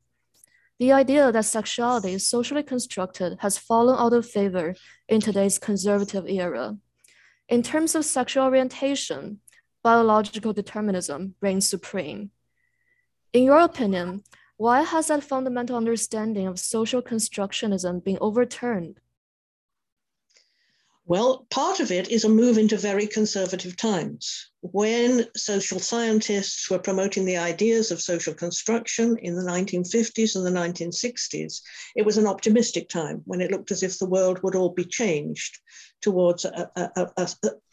The 0.80 0.90
idea 0.90 1.30
that 1.30 1.44
sexuality 1.44 2.14
is 2.14 2.28
socially 2.28 2.64
constructed 2.64 3.36
has 3.38 3.56
fallen 3.56 3.96
out 3.96 4.12
of 4.12 4.28
favor 4.28 4.74
in 5.08 5.20
today's 5.20 5.60
conservative 5.60 6.26
era. 6.26 6.76
In 7.48 7.62
terms 7.62 7.94
of 7.94 8.04
sexual 8.04 8.46
orientation, 8.46 9.38
biological 9.82 10.52
determinism 10.52 11.34
reigns 11.40 11.68
supreme. 11.68 12.30
In 13.32 13.44
your 13.44 13.58
opinion, 13.58 14.24
why 14.56 14.82
has 14.82 15.08
that 15.08 15.24
fundamental 15.24 15.76
understanding 15.76 16.46
of 16.46 16.58
social 16.58 17.02
constructionism 17.02 18.04
been 18.04 18.18
overturned? 18.20 19.00
Well, 21.04 21.46
part 21.50 21.80
of 21.80 21.90
it 21.90 22.10
is 22.10 22.24
a 22.24 22.28
move 22.28 22.58
into 22.58 22.76
very 22.76 23.08
conservative 23.08 23.76
times. 23.76 24.50
When 24.60 25.26
social 25.36 25.80
scientists 25.80 26.70
were 26.70 26.78
promoting 26.78 27.24
the 27.24 27.38
ideas 27.38 27.90
of 27.90 28.00
social 28.00 28.34
construction 28.34 29.18
in 29.20 29.34
the 29.34 29.42
1950s 29.42 30.36
and 30.36 30.46
the 30.46 30.60
1960s, 30.60 31.60
it 31.96 32.06
was 32.06 32.18
an 32.18 32.28
optimistic 32.28 32.88
time 32.88 33.22
when 33.24 33.40
it 33.40 33.50
looked 33.50 33.72
as 33.72 33.82
if 33.82 33.98
the 33.98 34.08
world 34.08 34.44
would 34.44 34.54
all 34.54 34.70
be 34.70 34.84
changed 34.84 35.58
towards 36.02 36.44
a, 36.44 36.70
a, 36.76 37.08
a, 37.16 37.28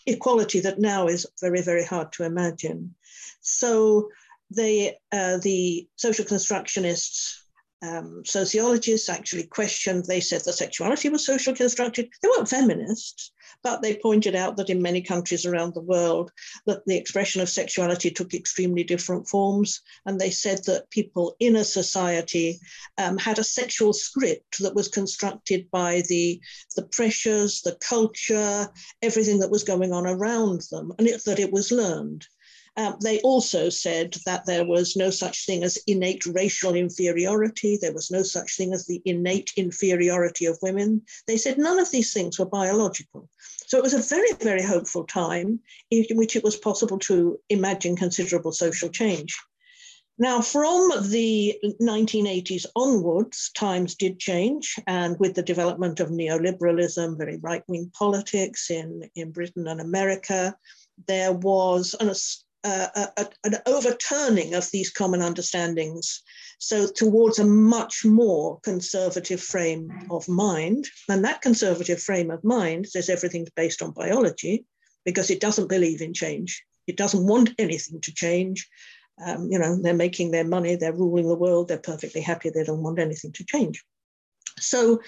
equality 0.06 0.62
that 0.62 0.80
now 0.80 1.08
is 1.08 1.28
very, 1.42 1.62
very 1.62 1.84
hard 1.84 2.12
to 2.14 2.24
imagine. 2.24 2.96
So 3.42 4.10
they, 4.56 4.98
uh, 5.12 5.38
the 5.38 5.88
social 5.96 6.26
constructionists 6.26 7.42
um, 7.82 8.24
sociologists 8.26 9.08
actually 9.08 9.44
questioned, 9.44 10.06
they 10.06 10.20
said 10.20 10.42
that 10.44 10.54
sexuality 10.54 11.10
was 11.10 11.26
social 11.26 11.56
constructed. 11.56 12.10
They 12.22 12.28
weren't 12.28 12.50
feminists, 12.50 13.32
but 13.64 13.82
they 13.82 13.96
pointed 13.96 14.36
out 14.36 14.58
that 14.58 14.70
in 14.70 14.82
many 14.82 15.02
countries 15.02 15.46
around 15.46 15.74
the 15.74 15.82
world, 15.82 16.32
that 16.66 16.86
the 16.86 16.98
expression 16.98 17.42
of 17.42 17.48
sexuality 17.48 18.12
took 18.12 18.34
extremely 18.34 18.84
different 18.84 19.30
forms. 19.30 19.82
And 20.06 20.20
they 20.20 20.30
said 20.30 20.66
that 20.66 20.90
people 20.90 21.38
in 21.40 21.56
a 21.56 21.64
society 21.64 22.60
um, 22.98 23.18
had 23.18 23.40
a 23.40 23.44
sexual 23.44 23.94
script 23.94 24.60
that 24.60 24.76
was 24.76 24.90
constructed 24.90 25.72
by 25.72 26.04
the, 26.10 26.42
the 26.76 26.84
pressures, 26.84 27.62
the 27.62 27.78
culture, 27.80 28.68
everything 29.02 29.40
that 29.40 29.52
was 29.52 29.64
going 29.64 29.94
on 29.94 30.06
around 30.06 30.64
them, 30.70 30.92
and 30.98 31.08
it, 31.08 31.24
that 31.26 31.40
it 31.40 31.52
was 31.52 31.72
learned. 31.72 32.28
Um, 32.80 32.96
they 33.02 33.20
also 33.20 33.68
said 33.68 34.16
that 34.26 34.46
there 34.46 34.64
was 34.64 34.96
no 34.96 35.10
such 35.10 35.46
thing 35.46 35.66
as 35.66 35.78
innate 35.86 36.26
racial 36.26 36.76
inferiority. 36.76 37.78
There 37.78 37.92
was 37.92 38.10
no 38.10 38.24
such 38.24 38.56
thing 38.56 38.74
as 38.74 38.86
the 38.86 39.02
innate 39.04 39.52
inferiority 39.58 40.46
of 40.46 40.58
women. 40.62 41.02
They 41.28 41.36
said 41.36 41.58
none 41.58 41.78
of 41.78 41.92
these 41.92 42.14
things 42.14 42.40
were 42.40 42.46
biological. 42.46 43.28
So 43.68 43.78
it 43.78 43.84
was 43.84 43.94
a 43.94 44.16
very, 44.16 44.32
very 44.40 44.64
hopeful 44.64 45.04
time 45.04 45.60
in 45.92 46.06
which 46.16 46.38
it 46.38 46.44
was 46.44 46.56
possible 46.56 46.98
to 47.00 47.38
imagine 47.50 47.98
considerable 47.98 48.54
social 48.54 48.88
change. 48.88 49.38
Now, 50.18 50.40
from 50.40 50.90
the 51.10 51.60
1980s 51.82 52.66
onwards, 52.78 53.52
times 53.56 53.96
did 53.96 54.20
change, 54.20 54.78
and 54.88 55.20
with 55.20 55.34
the 55.36 55.44
development 55.44 56.00
of 56.00 56.10
neoliberalism, 56.10 57.18
very 57.18 57.38
right 57.38 57.64
wing 57.68 57.92
politics 57.94 58.72
in, 58.72 59.10
in 59.16 59.32
Britain 59.32 59.68
and 59.68 59.82
America, 59.82 60.56
there 61.08 61.34
was 61.34 61.94
an 62.00 62.10
a, 62.64 63.28
an 63.44 63.56
overturning 63.66 64.54
of 64.54 64.70
these 64.72 64.92
common 64.92 65.22
understandings. 65.22 66.22
So, 66.60 66.88
towards 66.88 67.40
a 67.40 67.46
much 67.46 68.04
more 68.04 68.60
conservative 68.62 69.42
frame 69.42 69.90
of 70.10 70.28
mind. 70.28 70.88
And 71.08 71.24
that 71.24 71.42
conservative 71.42 72.02
frame 72.02 72.32
of 72.32 72.44
mind 72.44 72.88
says 72.88 73.10
everything's 73.10 73.50
based 73.56 73.82
on 73.82 73.92
biology 73.92 74.66
because 75.06 75.30
it 75.30 75.40
doesn't 75.40 75.70
believe 75.70 76.02
in 76.02 76.14
change. 76.14 76.64
It 76.88 76.98
doesn't 76.98 77.26
want 77.26 77.52
anything 77.58 78.02
to 78.02 78.14
change. 78.14 78.68
Um, 79.26 79.50
you 79.52 79.60
know, 79.60 79.82
they're 79.82 79.94
making 79.94 80.32
their 80.32 80.46
money, 80.46 80.76
they're 80.76 80.94
ruling 80.94 81.28
the 81.28 81.36
world, 81.36 81.68
they're 81.68 81.78
perfectly 81.78 82.22
happy, 82.22 82.50
they 82.50 82.64
don't 82.64 82.84
want 82.84 83.00
anything 83.00 83.32
to 83.34 83.46
change. 83.46 83.84
So, 84.60 85.00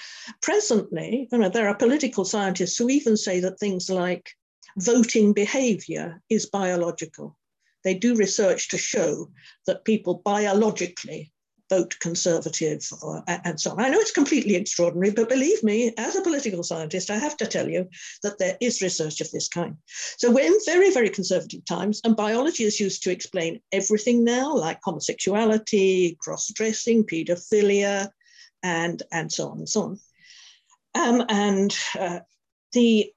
presently, 0.41 1.27
you 1.31 1.38
know, 1.38 1.50
there 1.50 1.67
are 1.67 1.75
political 1.75 2.24
scientists 2.24 2.77
who 2.77 2.89
even 2.89 3.17
say 3.17 3.41
that 3.41 3.60
things 3.60 3.89
like 3.89 4.29
voting 4.77 5.34
behavior 5.34 6.22
is 6.29 6.46
biological 6.46 7.36
they 7.83 7.93
do 7.93 8.15
research 8.15 8.69
to 8.69 8.77
show 8.77 9.29
that 9.67 9.85
people 9.85 10.21
biologically 10.25 11.31
vote 11.69 11.95
conservative 12.01 12.85
or, 13.01 13.23
and 13.27 13.57
so 13.57 13.71
on. 13.71 13.79
I 13.79 13.88
know 13.88 14.00
it's 14.00 14.11
completely 14.11 14.55
extraordinary, 14.55 15.11
but 15.11 15.29
believe 15.29 15.63
me, 15.63 15.93
as 15.97 16.17
a 16.17 16.21
political 16.21 16.63
scientist, 16.63 17.09
I 17.09 17.15
have 17.15 17.38
to 17.38 17.45
tell 17.45 17.69
you 17.69 17.88
that 18.23 18.38
there 18.38 18.57
is 18.59 18.81
research 18.81 19.21
of 19.21 19.31
this 19.31 19.47
kind. 19.47 19.77
So 20.17 20.29
we're 20.29 20.45
in 20.45 20.57
very, 20.65 20.91
very 20.91 21.09
conservative 21.09 21.63
times, 21.63 22.01
and 22.03 22.13
biology 22.15 22.65
is 22.65 22.79
used 22.81 23.03
to 23.03 23.11
explain 23.11 23.61
everything 23.71 24.25
now, 24.25 24.53
like 24.53 24.81
homosexuality, 24.83 26.17
cross-dressing, 26.19 27.05
paedophilia, 27.05 28.09
and, 28.63 29.01
and 29.11 29.31
so 29.31 29.47
on 29.47 29.59
and 29.59 29.69
so 29.69 29.81
on. 29.83 30.00
Um, 30.93 31.25
and 31.29 31.77
uh, 31.97 32.19
the 32.73 33.13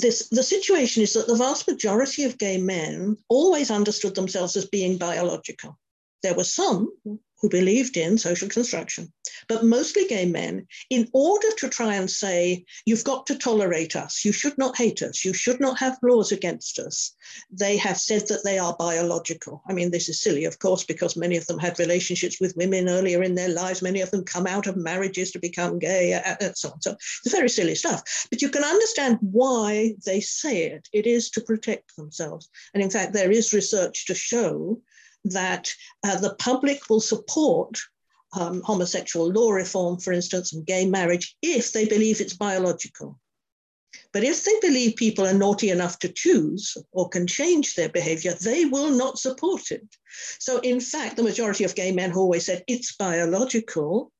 this, 0.00 0.28
the 0.28 0.42
situation 0.42 1.02
is 1.02 1.12
that 1.14 1.26
the 1.26 1.36
vast 1.36 1.68
majority 1.68 2.24
of 2.24 2.38
gay 2.38 2.58
men 2.58 3.16
always 3.28 3.70
understood 3.70 4.14
themselves 4.14 4.56
as 4.56 4.66
being 4.66 4.98
biological. 4.98 5.78
There 6.22 6.34
were 6.34 6.44
some 6.44 6.92
who 7.40 7.48
believed 7.48 7.96
in 7.96 8.18
social 8.18 8.48
construction, 8.48 9.12
but 9.48 9.64
mostly 9.64 10.06
gay 10.06 10.26
men, 10.26 10.66
in 10.90 11.08
order 11.12 11.48
to 11.58 11.68
try 11.68 11.94
and 11.94 12.10
say, 12.10 12.64
you've 12.84 13.04
got 13.04 13.26
to 13.26 13.38
tolerate 13.38 13.96
us, 13.96 14.24
you 14.24 14.32
should 14.32 14.56
not 14.58 14.76
hate 14.76 15.02
us, 15.02 15.24
you 15.24 15.32
should 15.32 15.60
not 15.60 15.78
have 15.78 15.98
laws 16.02 16.32
against 16.32 16.78
us, 16.78 17.12
they 17.50 17.76
have 17.76 17.98
said 17.98 18.26
that 18.28 18.44
they 18.44 18.58
are 18.58 18.76
biological. 18.78 19.62
I 19.68 19.72
mean, 19.72 19.90
this 19.90 20.08
is 20.08 20.20
silly, 20.20 20.44
of 20.44 20.58
course, 20.58 20.84
because 20.84 21.16
many 21.16 21.36
of 21.36 21.46
them 21.46 21.58
had 21.58 21.78
relationships 21.78 22.40
with 22.40 22.56
women 22.56 22.88
earlier 22.88 23.22
in 23.22 23.34
their 23.34 23.48
lives, 23.48 23.82
many 23.82 24.00
of 24.00 24.10
them 24.10 24.24
come 24.24 24.46
out 24.46 24.66
of 24.66 24.76
marriages 24.76 25.30
to 25.32 25.38
become 25.38 25.78
gay, 25.78 26.14
uh, 26.14 26.32
uh, 26.32 26.36
and 26.40 26.56
so 26.56 26.70
on. 26.70 26.80
So 26.82 26.92
it's 26.92 27.34
very 27.34 27.48
silly 27.48 27.74
stuff. 27.74 28.26
But 28.30 28.42
you 28.42 28.48
can 28.50 28.64
understand 28.64 29.18
why 29.20 29.94
they 30.04 30.20
say 30.20 30.64
it. 30.64 30.88
It 30.92 31.06
is 31.06 31.30
to 31.30 31.40
protect 31.40 31.96
themselves. 31.96 32.48
And 32.74 32.82
in 32.82 32.90
fact, 32.90 33.12
there 33.12 33.30
is 33.30 33.52
research 33.52 34.06
to 34.06 34.14
show 34.14 34.80
that 35.24 35.72
uh, 36.04 36.18
the 36.18 36.34
public 36.36 36.88
will 36.88 37.00
support 37.00 37.78
um, 38.38 38.62
homosexual 38.62 39.30
law 39.30 39.50
reform, 39.50 39.98
for 39.98 40.12
instance, 40.12 40.52
and 40.52 40.66
gay 40.66 40.86
marriage 40.86 41.36
if 41.42 41.72
they 41.72 41.86
believe 41.86 42.20
it's 42.20 42.34
biological. 42.36 43.18
But 44.12 44.24
if 44.24 44.44
they 44.44 44.58
believe 44.60 44.96
people 44.96 45.26
are 45.26 45.34
naughty 45.34 45.70
enough 45.70 45.98
to 46.00 46.08
choose 46.08 46.76
or 46.92 47.08
can 47.08 47.26
change 47.26 47.74
their 47.74 47.88
behavior, 47.88 48.34
they 48.34 48.64
will 48.64 48.90
not 48.90 49.18
support 49.18 49.70
it. 49.70 49.86
So, 50.38 50.58
in 50.60 50.80
fact, 50.80 51.16
the 51.16 51.24
majority 51.24 51.64
of 51.64 51.74
gay 51.74 51.90
men 51.92 52.10
who 52.10 52.20
always 52.20 52.46
said 52.46 52.64
it's 52.66 52.96
biological 52.96 54.12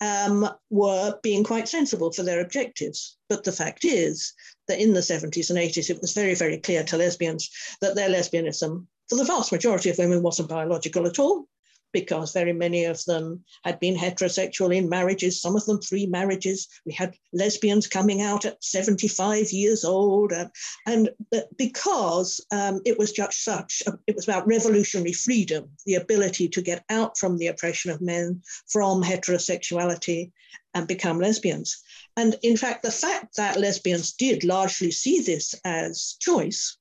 um, 0.00 0.48
were 0.70 1.18
being 1.22 1.44
quite 1.44 1.68
sensible 1.68 2.10
for 2.10 2.22
their 2.22 2.40
objectives. 2.40 3.16
But 3.28 3.44
the 3.44 3.52
fact 3.52 3.84
is 3.84 4.32
that 4.68 4.80
in 4.80 4.94
the 4.94 5.00
70s 5.00 5.50
and 5.50 5.58
80s, 5.58 5.90
it 5.90 6.00
was 6.00 6.12
very, 6.12 6.34
very 6.34 6.58
clear 6.58 6.82
to 6.84 6.96
lesbians 6.96 7.50
that 7.80 7.94
their 7.94 8.08
lesbianism 8.08 8.86
for 9.12 9.18
the 9.18 9.24
vast 9.24 9.52
majority 9.52 9.90
of 9.90 9.98
women 9.98 10.22
wasn't 10.22 10.48
biological 10.48 11.06
at 11.06 11.18
all 11.18 11.46
because 11.92 12.32
very 12.32 12.54
many 12.54 12.86
of 12.86 13.04
them 13.04 13.44
had 13.62 13.78
been 13.78 13.94
heterosexual 13.94 14.74
in 14.74 14.88
marriages, 14.88 15.38
some 15.38 15.54
of 15.54 15.66
them 15.66 15.78
three 15.82 16.06
marriages. 16.06 16.66
We 16.86 16.94
had 16.94 17.14
lesbians 17.34 17.86
coming 17.86 18.22
out 18.22 18.46
at 18.46 18.64
75 18.64 19.52
years 19.52 19.84
old. 19.84 20.32
And, 20.32 20.50
and 20.86 21.10
because 21.58 22.40
um, 22.52 22.80
it 22.86 22.98
was 22.98 23.12
just 23.12 23.44
such, 23.44 23.82
it 24.06 24.16
was 24.16 24.26
about 24.26 24.46
revolutionary 24.46 25.12
freedom, 25.12 25.68
the 25.84 25.96
ability 25.96 26.48
to 26.48 26.62
get 26.62 26.82
out 26.88 27.18
from 27.18 27.36
the 27.36 27.48
oppression 27.48 27.90
of 27.90 28.00
men, 28.00 28.40
from 28.68 29.02
heterosexuality, 29.02 30.32
and 30.72 30.88
become 30.88 31.20
lesbians. 31.20 31.82
And 32.16 32.34
in 32.42 32.56
fact, 32.56 32.82
the 32.82 32.90
fact 32.90 33.36
that 33.36 33.60
lesbians 33.60 34.12
did 34.12 34.42
largely 34.42 34.90
see 34.90 35.20
this 35.20 35.54
as 35.66 36.16
choice 36.18 36.78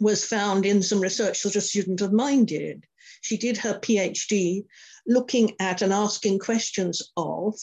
was 0.00 0.24
found 0.24 0.66
in 0.66 0.82
some 0.82 1.00
research 1.00 1.42
that 1.42 1.56
a 1.56 1.60
student 1.60 2.00
of 2.00 2.12
mine 2.12 2.44
did. 2.44 2.84
She 3.20 3.36
did 3.36 3.58
her 3.58 3.78
PhD 3.78 4.64
looking 5.06 5.54
at 5.60 5.82
and 5.82 5.92
asking 5.92 6.38
questions 6.38 7.12
of 7.16 7.54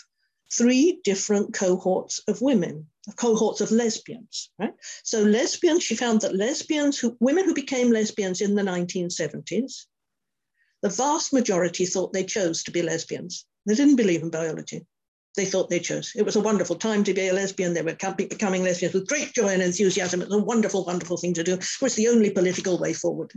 three 0.53 1.01
different 1.03 1.53
cohorts 1.53 2.21
of 2.27 2.41
women, 2.41 2.87
cohorts 3.15 3.59
of 3.59 3.71
lesbians, 3.71 4.49
right? 4.59 4.73
So 5.03 5.23
lesbians, 5.23 5.83
she 5.83 5.95
found 5.95 6.21
that 6.21 6.35
lesbians, 6.35 6.97
who, 6.97 7.17
women 7.19 7.45
who 7.45 7.53
became 7.53 7.91
lesbians 7.91 8.41
in 8.41 8.55
the 8.55 8.61
1970s, 8.61 9.85
the 10.81 10.89
vast 10.89 11.33
majority 11.33 11.85
thought 11.85 12.13
they 12.13 12.23
chose 12.23 12.63
to 12.63 12.71
be 12.71 12.81
lesbians. 12.81 13.45
They 13.65 13.75
didn't 13.75 13.95
believe 13.95 14.21
in 14.21 14.29
biology 14.29 14.85
they 15.37 15.45
thought 15.45 15.69
they 15.69 15.79
chose. 15.79 16.11
It 16.15 16.23
was 16.23 16.35
a 16.35 16.41
wonderful 16.41 16.75
time 16.75 17.03
to 17.05 17.13
be 17.13 17.29
a 17.29 17.33
lesbian. 17.33 17.73
They 17.73 17.81
were 17.81 17.95
becoming 18.17 18.63
lesbians 18.63 18.93
with 18.93 19.07
great 19.07 19.33
joy 19.33 19.49
and 19.49 19.61
enthusiasm. 19.61 20.21
It 20.21 20.27
was 20.27 20.39
a 20.41 20.43
wonderful, 20.43 20.83
wonderful 20.83 21.15
thing 21.15 21.33
to 21.35 21.43
do. 21.43 21.53
It 21.53 21.65
was 21.81 21.95
the 21.95 22.09
only 22.09 22.31
political 22.31 22.77
way 22.77 22.91
forward. 22.91 23.31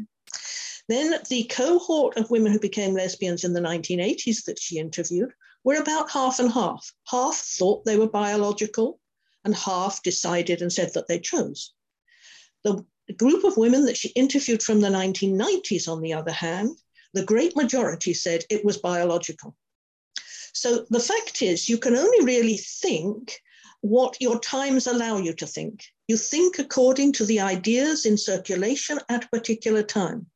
Then 0.89 1.15
the 1.29 1.45
cohort 1.45 2.17
of 2.17 2.31
women 2.31 2.51
who 2.51 2.59
became 2.59 2.95
lesbians 2.95 3.45
in 3.45 3.53
the 3.53 3.61
1980s 3.61 4.45
that 4.47 4.59
she 4.59 4.79
interviewed 4.79 5.31
were 5.63 5.77
about 5.77 6.11
half 6.11 6.41
and 6.41 6.51
half. 6.51 6.91
Half 7.07 7.37
thought 7.37 7.85
they 7.85 7.97
were 7.97 8.09
biological, 8.09 8.99
and 9.45 9.55
half 9.55 10.03
decided 10.03 10.63
and 10.63 10.73
said 10.73 10.93
that 10.95 11.07
they 11.07 11.21
chose. 11.21 11.73
The 12.65 12.85
group 13.17 13.45
of 13.45 13.57
women 13.57 13.85
that 13.85 13.97
she 13.97 14.09
interviewed 14.11 14.63
from 14.63 14.81
the 14.81 14.89
1990s, 14.89 15.87
on 15.87 16.01
the 16.01 16.15
other 16.15 16.33
hand, 16.33 16.77
the 17.13 17.25
great 17.25 17.57
majority 17.57 18.15
said 18.15 18.45
it 18.51 18.65
was 18.65 18.79
biological. 18.79 19.57
So 20.53 20.87
the 20.91 21.01
fact 21.01 21.43
is, 21.43 21.69
you 21.69 21.79
can 21.79 21.97
only 21.97 22.25
really 22.25 22.57
think 22.57 23.41
what 23.83 24.17
your 24.21 24.39
times 24.41 24.87
allow 24.87 25.17
you 25.17 25.33
to 25.35 25.47
think. 25.47 25.85
You 26.09 26.17
think 26.17 26.59
according 26.59 27.13
to 27.15 27.25
the 27.25 27.41
ideas 27.41 28.05
in 28.05 28.19
circulation 28.19 28.99
at 29.09 29.25
a 29.25 29.29
particular 29.29 29.83
time. 29.83 30.27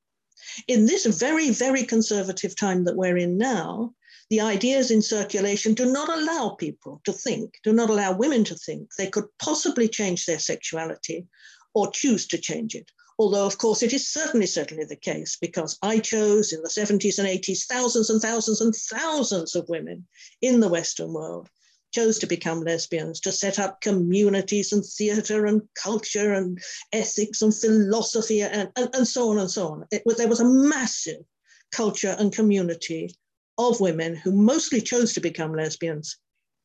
In 0.68 0.86
this 0.86 1.04
very, 1.06 1.50
very 1.50 1.84
conservative 1.84 2.56
time 2.56 2.84
that 2.84 2.96
we're 2.96 3.16
in 3.16 3.36
now, 3.36 3.94
the 4.30 4.40
ideas 4.40 4.90
in 4.90 5.02
circulation 5.02 5.74
do 5.74 5.92
not 5.92 6.08
allow 6.08 6.50
people 6.50 7.00
to 7.04 7.12
think, 7.12 7.54
do 7.62 7.72
not 7.72 7.90
allow 7.90 8.16
women 8.16 8.44
to 8.44 8.54
think 8.54 8.88
they 8.96 9.08
could 9.08 9.26
possibly 9.38 9.88
change 9.88 10.24
their 10.24 10.38
sexuality 10.38 11.26
or 11.74 11.90
choose 11.90 12.26
to 12.28 12.38
change 12.38 12.74
it 12.74 12.90
Although, 13.18 13.46
of 13.46 13.58
course, 13.58 13.82
it 13.82 13.92
is 13.92 14.10
certainly, 14.10 14.46
certainly 14.46 14.84
the 14.84 14.96
case 14.96 15.36
because 15.40 15.78
I 15.82 16.00
chose 16.00 16.52
in 16.52 16.62
the 16.62 16.68
70s 16.68 17.18
and 17.18 17.28
80s 17.28 17.66
thousands 17.66 18.10
and 18.10 18.20
thousands 18.20 18.60
and 18.60 18.74
thousands 18.74 19.54
of 19.54 19.68
women 19.68 20.06
in 20.40 20.60
the 20.60 20.68
Western 20.68 21.12
world 21.12 21.48
chose 21.92 22.18
to 22.18 22.26
become 22.26 22.64
lesbians, 22.64 23.20
to 23.20 23.30
set 23.30 23.60
up 23.60 23.80
communities 23.80 24.72
and 24.72 24.84
theatre 24.84 25.46
and 25.46 25.62
culture 25.80 26.32
and 26.32 26.58
ethics 26.92 27.40
and 27.40 27.54
philosophy 27.54 28.42
and, 28.42 28.72
and, 28.74 28.90
and 28.94 29.06
so 29.06 29.30
on 29.30 29.38
and 29.38 29.50
so 29.50 29.68
on. 29.68 29.86
It, 29.92 30.02
there 30.16 30.26
was 30.26 30.40
a 30.40 30.44
massive 30.44 31.22
culture 31.70 32.16
and 32.18 32.34
community 32.34 33.14
of 33.58 33.80
women 33.80 34.16
who 34.16 34.32
mostly 34.32 34.80
chose 34.80 35.12
to 35.12 35.20
become 35.20 35.54
lesbians 35.54 36.16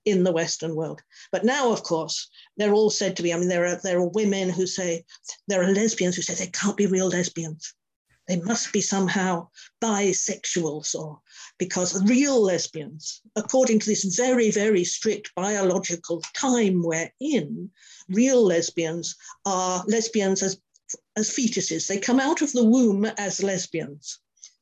in 0.06 0.24
the 0.24 0.32
Western 0.32 0.76
world. 0.76 1.02
But 1.32 1.46
now, 1.46 1.72
of 1.72 1.84
course, 1.84 2.30
they're 2.58 2.74
all 2.74 2.90
said 2.90 3.16
to 3.18 3.24
be, 3.24 3.34
I 3.34 3.38
mean, 3.38 3.50
there 3.50 3.66
are, 3.66 3.80
there 3.84 4.00
are 4.00 4.08
women 4.08 4.50
who 4.50 4.66
say, 4.66 5.06
there 5.48 5.64
are 5.64 5.72
lesbians 5.72 6.16
who 6.16 6.22
say 6.22 6.34
they 6.34 6.52
can't 6.52 6.78
be 6.78 6.86
real 6.86 7.08
lesbians. 7.08 7.74
They 8.28 8.38
must 8.42 8.72
be 8.72 8.82
somehow 8.82 9.48
bisexuals 9.82 10.94
or 10.94 11.20
because 11.58 12.04
real 12.04 12.40
lesbians, 12.40 13.22
according 13.36 13.80
to 13.80 13.88
this 13.88 14.04
very, 14.04 14.52
very 14.52 14.84
strict 14.84 15.34
biological 15.34 16.22
time 16.36 16.84
we're 16.84 17.12
in, 17.20 17.72
real 18.08 18.46
lesbians 18.46 19.16
are 19.46 19.84
lesbians 19.88 20.44
as, 20.44 20.62
as 21.18 21.32
fetuses. 21.32 21.88
They 21.88 21.98
come 21.98 22.20
out 22.20 22.44
of 22.44 22.52
the 22.54 22.64
womb 22.64 23.06
as 23.18 23.42
lesbians. 23.42 24.20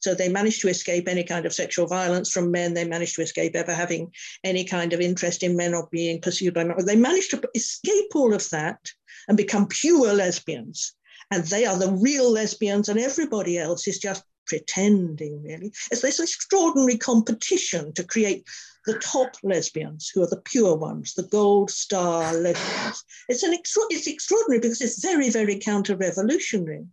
So 0.07 0.15
they 0.15 0.29
managed 0.29 0.61
to 0.61 0.69
escape 0.69 1.09
any 1.09 1.25
kind 1.25 1.45
of 1.45 1.53
sexual 1.53 1.85
violence 1.85 2.31
from 2.31 2.49
men. 2.49 2.73
They 2.73 2.87
managed 2.87 3.15
to 3.15 3.21
escape 3.21 3.57
ever 3.57 3.73
having 3.73 4.13
any 4.45 4.63
kind 4.63 4.93
of 4.93 5.01
interest 5.01 5.43
in 5.43 5.57
men 5.57 5.73
or 5.73 5.89
being 5.91 6.21
pursued 6.21 6.53
by 6.53 6.63
men. 6.63 6.77
They 6.85 6.95
managed 6.95 7.31
to 7.31 7.43
escape 7.53 8.15
all 8.15 8.33
of 8.33 8.49
that 8.51 8.79
and 9.27 9.35
become 9.35 9.67
pure 9.67 10.13
lesbians. 10.13 10.93
And 11.29 11.43
they 11.43 11.65
are 11.65 11.77
the 11.77 11.91
real 11.91 12.31
lesbians, 12.31 12.87
and 12.87 12.97
everybody 12.97 13.57
else 13.57 13.85
is 13.85 13.99
just 13.99 14.23
pretending, 14.45 15.43
really. 15.43 15.73
It's 15.91 16.03
this 16.03 16.21
extraordinary 16.21 16.97
competition 16.97 17.91
to 17.95 18.05
create 18.05 18.47
the 18.85 18.99
top 18.99 19.35
lesbians, 19.43 20.07
who 20.07 20.23
are 20.23 20.29
the 20.29 20.41
pure 20.45 20.77
ones, 20.77 21.15
the 21.15 21.23
gold 21.23 21.69
star 21.69 22.33
lesbians. 22.33 23.03
It's, 23.27 23.43
an 23.43 23.53
extra- 23.53 23.83
it's 23.89 24.07
extraordinary 24.07 24.61
because 24.61 24.79
it's 24.79 25.03
very, 25.03 25.29
very 25.29 25.59
counter 25.59 25.97
revolutionary 25.97 26.85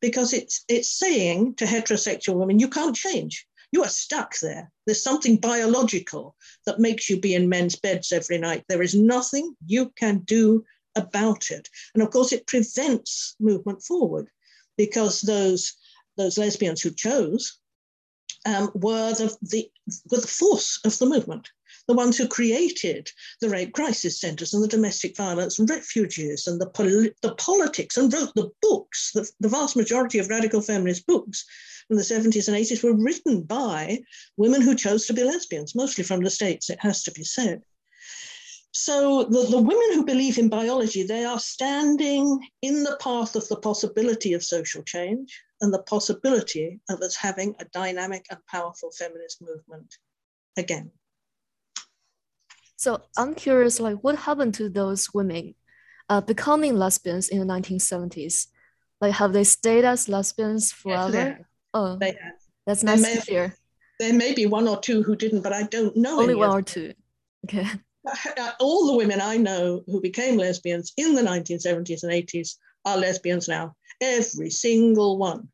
because 0.00 0.32
it's 0.32 0.64
it's 0.68 0.90
saying 0.90 1.54
to 1.56 1.64
heterosexual 1.64 2.36
women, 2.36 2.58
you 2.58 2.68
can't 2.68 2.96
change. 2.96 3.46
You 3.72 3.82
are 3.82 3.88
stuck 3.88 4.34
there. 4.40 4.70
There's 4.86 5.02
something 5.02 5.36
biological 5.36 6.34
that 6.64 6.80
makes 6.80 7.10
you 7.10 7.20
be 7.20 7.34
in 7.34 7.48
men's 7.48 7.76
beds 7.76 8.12
every 8.12 8.38
night. 8.38 8.64
There 8.68 8.82
is 8.82 8.94
nothing 8.94 9.54
you 9.66 9.92
can 9.98 10.20
do 10.20 10.64
about 10.96 11.50
it. 11.50 11.68
And 11.94 12.02
of 12.02 12.10
course, 12.10 12.32
it 12.32 12.46
prevents 12.46 13.36
movement 13.38 13.82
forward 13.82 14.28
because 14.76 15.20
those 15.20 15.74
those 16.16 16.38
lesbians 16.38 16.80
who 16.80 16.90
chose 16.90 17.58
um, 18.46 18.70
were 18.74 19.12
the, 19.12 19.36
the 19.42 19.70
were 20.10 20.20
the 20.20 20.26
force 20.26 20.80
of 20.84 20.98
the 20.98 21.06
movement 21.06 21.50
the 21.88 21.94
ones 21.94 22.18
who 22.18 22.28
created 22.28 23.10
the 23.40 23.48
rape 23.48 23.72
crisis 23.72 24.20
centers 24.20 24.52
and 24.52 24.62
the 24.62 24.68
domestic 24.68 25.16
violence 25.16 25.58
and 25.58 25.68
refugees 25.68 26.46
and 26.46 26.60
the, 26.60 26.68
pol- 26.68 27.08
the 27.22 27.34
politics 27.38 27.96
and 27.96 28.12
wrote 28.12 28.32
the 28.34 28.50
books. 28.60 29.10
The, 29.14 29.28
the 29.40 29.48
vast 29.48 29.74
majority 29.74 30.18
of 30.18 30.28
radical 30.28 30.60
feminist 30.60 31.06
books 31.06 31.44
from 31.88 31.96
the 31.96 32.02
70s 32.02 32.46
and 32.46 32.56
80s 32.56 32.84
were 32.84 32.92
written 32.92 33.42
by 33.42 34.00
women 34.36 34.60
who 34.60 34.74
chose 34.74 35.06
to 35.06 35.14
be 35.14 35.24
lesbians, 35.24 35.74
mostly 35.74 36.04
from 36.04 36.20
the 36.20 36.30
States, 36.30 36.68
it 36.68 36.78
has 36.80 37.02
to 37.04 37.10
be 37.10 37.24
said. 37.24 37.62
So 38.72 39.24
the, 39.24 39.46
the 39.50 39.60
women 39.60 39.94
who 39.94 40.04
believe 40.04 40.36
in 40.36 40.50
biology, 40.50 41.02
they 41.02 41.24
are 41.24 41.40
standing 41.40 42.38
in 42.60 42.84
the 42.84 42.98
path 43.00 43.34
of 43.34 43.48
the 43.48 43.56
possibility 43.56 44.34
of 44.34 44.44
social 44.44 44.82
change 44.82 45.42
and 45.62 45.72
the 45.72 45.82
possibility 45.82 46.78
of 46.90 47.00
us 47.00 47.16
having 47.16 47.56
a 47.58 47.64
dynamic 47.64 48.26
and 48.30 48.38
powerful 48.46 48.90
feminist 48.90 49.40
movement 49.40 49.96
again. 50.56 50.90
So 52.78 53.02
I'm 53.16 53.34
curious, 53.34 53.80
like 53.80 53.98
what 54.04 54.14
happened 54.16 54.54
to 54.54 54.68
those 54.68 55.12
women 55.12 55.56
uh, 56.08 56.20
becoming 56.20 56.76
lesbians 56.76 57.28
in 57.28 57.40
the 57.40 57.44
1970s? 57.44 58.46
Like 59.00 59.14
have 59.14 59.32
they 59.32 59.42
stayed 59.42 59.84
as 59.84 60.08
lesbians 60.08 60.70
forever? 60.70 61.38
Yes, 61.38 61.46
oh, 61.74 61.98
that's 62.66 62.84
nice 62.84 63.02
to 63.02 63.20
hear. 63.20 63.54
There 63.98 64.14
may 64.14 64.32
be 64.32 64.46
one 64.46 64.68
or 64.68 64.78
two 64.78 65.02
who 65.02 65.16
didn't, 65.16 65.42
but 65.42 65.52
I 65.52 65.64
don't 65.64 65.96
know. 65.96 66.20
Only 66.20 66.36
one 66.36 66.50
or 66.50 66.62
two. 66.62 66.92
Okay. 67.44 67.66
All 68.60 68.86
the 68.86 68.96
women 68.96 69.20
I 69.20 69.36
know 69.38 69.82
who 69.86 70.00
became 70.00 70.36
lesbians 70.36 70.92
in 70.96 71.16
the 71.16 71.22
1970s 71.22 72.04
and 72.04 72.12
80s 72.12 72.58
are 72.84 72.96
lesbians 72.96 73.48
now. 73.48 73.74
Every 74.00 74.50
single 74.50 75.18
one. 75.18 75.48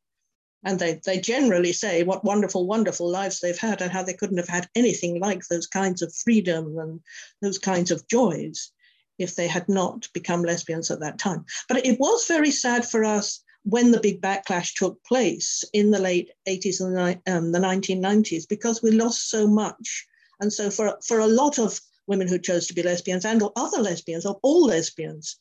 And 0.65 0.79
they, 0.79 1.01
they 1.05 1.21
generally 1.21 1.73
say 1.73 2.03
what 2.03 2.25
wonderful, 2.25 2.67
wonderful 2.67 3.11
lives 3.11 3.41
they've 3.41 3.59
had 3.59 3.83
and 3.83 3.93
how 3.93 4.03
they 4.03 4.15
couldn't 4.15 4.39
have 4.39 4.49
had 4.49 4.69
anything 4.75 5.21
like 5.21 5.43
those 5.47 5.67
kinds 5.67 6.03
of 6.03 6.15
freedom 6.15 6.79
and 6.79 7.01
those 7.43 7.59
kinds 7.59 7.91
of 7.91 8.07
joys 8.09 8.73
if 9.19 9.37
they 9.37 9.47
had 9.47 9.69
not 9.69 10.09
become 10.13 10.43
lesbians 10.43 10.91
at 10.91 11.01
that 11.01 11.19
time. 11.19 11.45
But 11.69 11.85
it 11.85 12.01
was 12.01 12.27
very 12.27 12.51
sad 12.51 12.85
for 12.85 13.05
us 13.05 13.41
when 13.65 13.91
the 13.91 14.01
big 14.01 14.21
backlash 14.21 14.75
took 14.75 15.03
place 15.05 15.65
in 15.73 15.91
the 15.91 15.99
late 15.99 16.31
80s 16.47 16.81
and 16.81 16.97
the, 16.97 17.33
um, 17.33 17.53
the 17.53 17.59
1990s 17.59 18.49
because 18.49 18.83
we 18.83 18.91
lost 18.91 19.31
so 19.31 19.47
much. 19.47 20.07
And 20.41 20.53
so 20.53 20.71
for, 20.71 20.99
for 21.07 21.21
a 21.21 21.27
lot 21.27 21.59
of 21.59 21.81
women 22.07 22.29
who 22.29 22.39
chose 22.39 22.67
to 22.67 22.75
be 22.75 22.83
lesbians 22.83 23.25
and 23.25 23.43
or 23.43 23.53
other 23.57 23.81
lesbians 23.81 24.27
or 24.27 24.39
all 24.43 24.67
lesbians, 24.67 25.39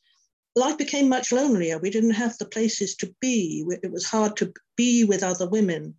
life 0.56 0.78
became 0.78 1.08
much 1.08 1.32
lonelier. 1.32 1.78
We 1.78 1.90
didn't 1.90 2.12
have 2.12 2.36
the 2.38 2.46
places 2.46 2.96
to 2.96 3.14
be. 3.20 3.64
It 3.82 3.90
was 3.90 4.06
hard 4.06 4.36
to 4.38 4.52
be 4.76 5.04
with 5.04 5.22
other 5.22 5.48
women 5.48 5.94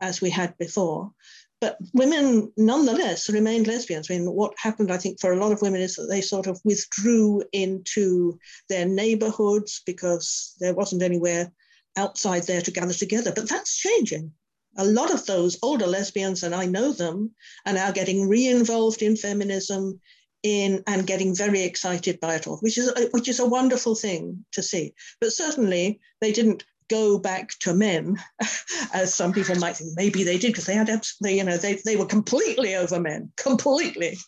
as 0.00 0.20
we 0.20 0.30
had 0.30 0.56
before. 0.58 1.12
But 1.60 1.78
women 1.94 2.52
nonetheless 2.58 3.30
remained 3.30 3.66
lesbians. 3.66 4.10
I 4.10 4.18
mean, 4.18 4.30
what 4.30 4.52
happened, 4.58 4.92
I 4.92 4.98
think, 4.98 5.20
for 5.20 5.32
a 5.32 5.36
lot 5.36 5.52
of 5.52 5.62
women 5.62 5.80
is 5.80 5.96
that 5.96 6.08
they 6.10 6.20
sort 6.20 6.46
of 6.46 6.60
withdrew 6.64 7.42
into 7.52 8.38
their 8.68 8.84
neighborhoods 8.84 9.80
because 9.86 10.54
there 10.60 10.74
wasn't 10.74 11.02
anywhere 11.02 11.50
outside 11.96 12.42
there 12.42 12.60
to 12.60 12.70
gather 12.70 12.92
together. 12.92 13.32
But 13.34 13.48
that's 13.48 13.78
changing. 13.78 14.32
A 14.76 14.84
lot 14.84 15.14
of 15.14 15.24
those 15.24 15.58
older 15.62 15.86
lesbians, 15.86 16.42
and 16.42 16.54
I 16.54 16.66
know 16.66 16.92
them, 16.92 17.30
are 17.64 17.72
now 17.72 17.92
getting 17.92 18.28
re 18.28 18.46
involved 18.46 19.00
in 19.00 19.16
feminism, 19.16 20.00
in 20.44 20.84
and 20.86 21.06
getting 21.06 21.34
very 21.34 21.62
excited 21.62 22.20
by 22.20 22.36
it 22.36 22.46
all, 22.46 22.58
which 22.58 22.78
is 22.78 22.88
a, 22.88 23.08
which 23.10 23.28
is 23.28 23.40
a 23.40 23.46
wonderful 23.46 23.96
thing 23.96 24.44
to 24.52 24.62
see. 24.62 24.94
But 25.20 25.32
certainly 25.32 26.00
they 26.20 26.32
didn't 26.32 26.64
go 26.90 27.18
back 27.18 27.50
to 27.60 27.74
men, 27.74 28.16
as 28.92 29.14
some 29.14 29.32
people 29.32 29.56
might 29.56 29.76
think. 29.76 29.92
Maybe 29.96 30.22
they 30.22 30.38
did 30.38 30.52
because 30.52 30.66
they 30.66 30.74
had 30.74 30.90
absolutely, 30.90 31.38
you 31.38 31.44
know, 31.44 31.56
they 31.56 31.80
they 31.84 31.96
were 31.96 32.06
completely 32.06 32.76
over 32.76 33.00
men, 33.00 33.32
completely. 33.36 34.18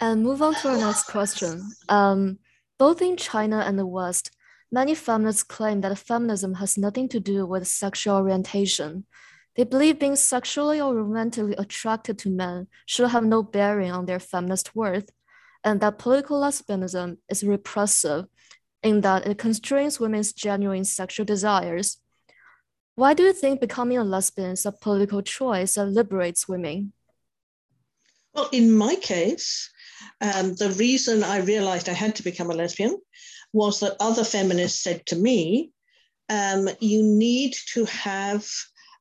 And 0.00 0.22
move 0.22 0.42
on 0.42 0.54
to 0.56 0.70
our 0.70 0.78
next 0.78 1.04
question. 1.04 1.70
Um, 1.88 2.38
both 2.78 3.00
in 3.00 3.16
China 3.16 3.58
and 3.58 3.78
the 3.78 3.86
West, 3.86 4.30
many 4.72 4.94
feminists 4.94 5.42
claim 5.42 5.82
that 5.82 5.96
feminism 5.98 6.54
has 6.54 6.76
nothing 6.76 7.08
to 7.10 7.20
do 7.20 7.46
with 7.46 7.68
sexual 7.68 8.16
orientation. 8.16 9.04
They 9.56 9.64
believe 9.64 10.00
being 10.00 10.16
sexually 10.16 10.80
or 10.80 10.94
romantically 10.94 11.54
attracted 11.56 12.18
to 12.20 12.30
men 12.30 12.66
should 12.86 13.10
have 13.10 13.24
no 13.24 13.42
bearing 13.42 13.92
on 13.92 14.06
their 14.06 14.18
feminist 14.18 14.74
worth, 14.74 15.10
and 15.62 15.80
that 15.80 15.98
political 15.98 16.40
lesbianism 16.40 17.18
is 17.28 17.44
repressive 17.44 18.26
in 18.82 19.00
that 19.02 19.26
it 19.26 19.38
constrains 19.38 20.00
women's 20.00 20.32
genuine 20.32 20.84
sexual 20.84 21.24
desires. 21.24 21.98
Why 22.96 23.14
do 23.14 23.22
you 23.22 23.32
think 23.32 23.60
becoming 23.60 23.98
a 23.98 24.04
lesbian 24.04 24.50
is 24.50 24.66
a 24.66 24.72
political 24.72 25.22
choice 25.22 25.74
that 25.74 25.86
liberates 25.86 26.48
women? 26.48 26.92
Well, 28.34 28.48
in 28.52 28.72
my 28.72 28.96
case, 28.96 29.70
um, 30.20 30.54
the 30.54 30.70
reason 30.78 31.22
I 31.22 31.38
realized 31.38 31.88
I 31.88 31.92
had 31.92 32.16
to 32.16 32.24
become 32.24 32.50
a 32.50 32.54
lesbian 32.54 32.98
was 33.52 33.80
that 33.80 33.96
other 34.00 34.24
feminists 34.24 34.82
said 34.82 35.06
to 35.06 35.16
me, 35.16 35.70
um, 36.28 36.68
you 36.80 37.02
need 37.02 37.54
to 37.72 37.84
have 37.84 38.46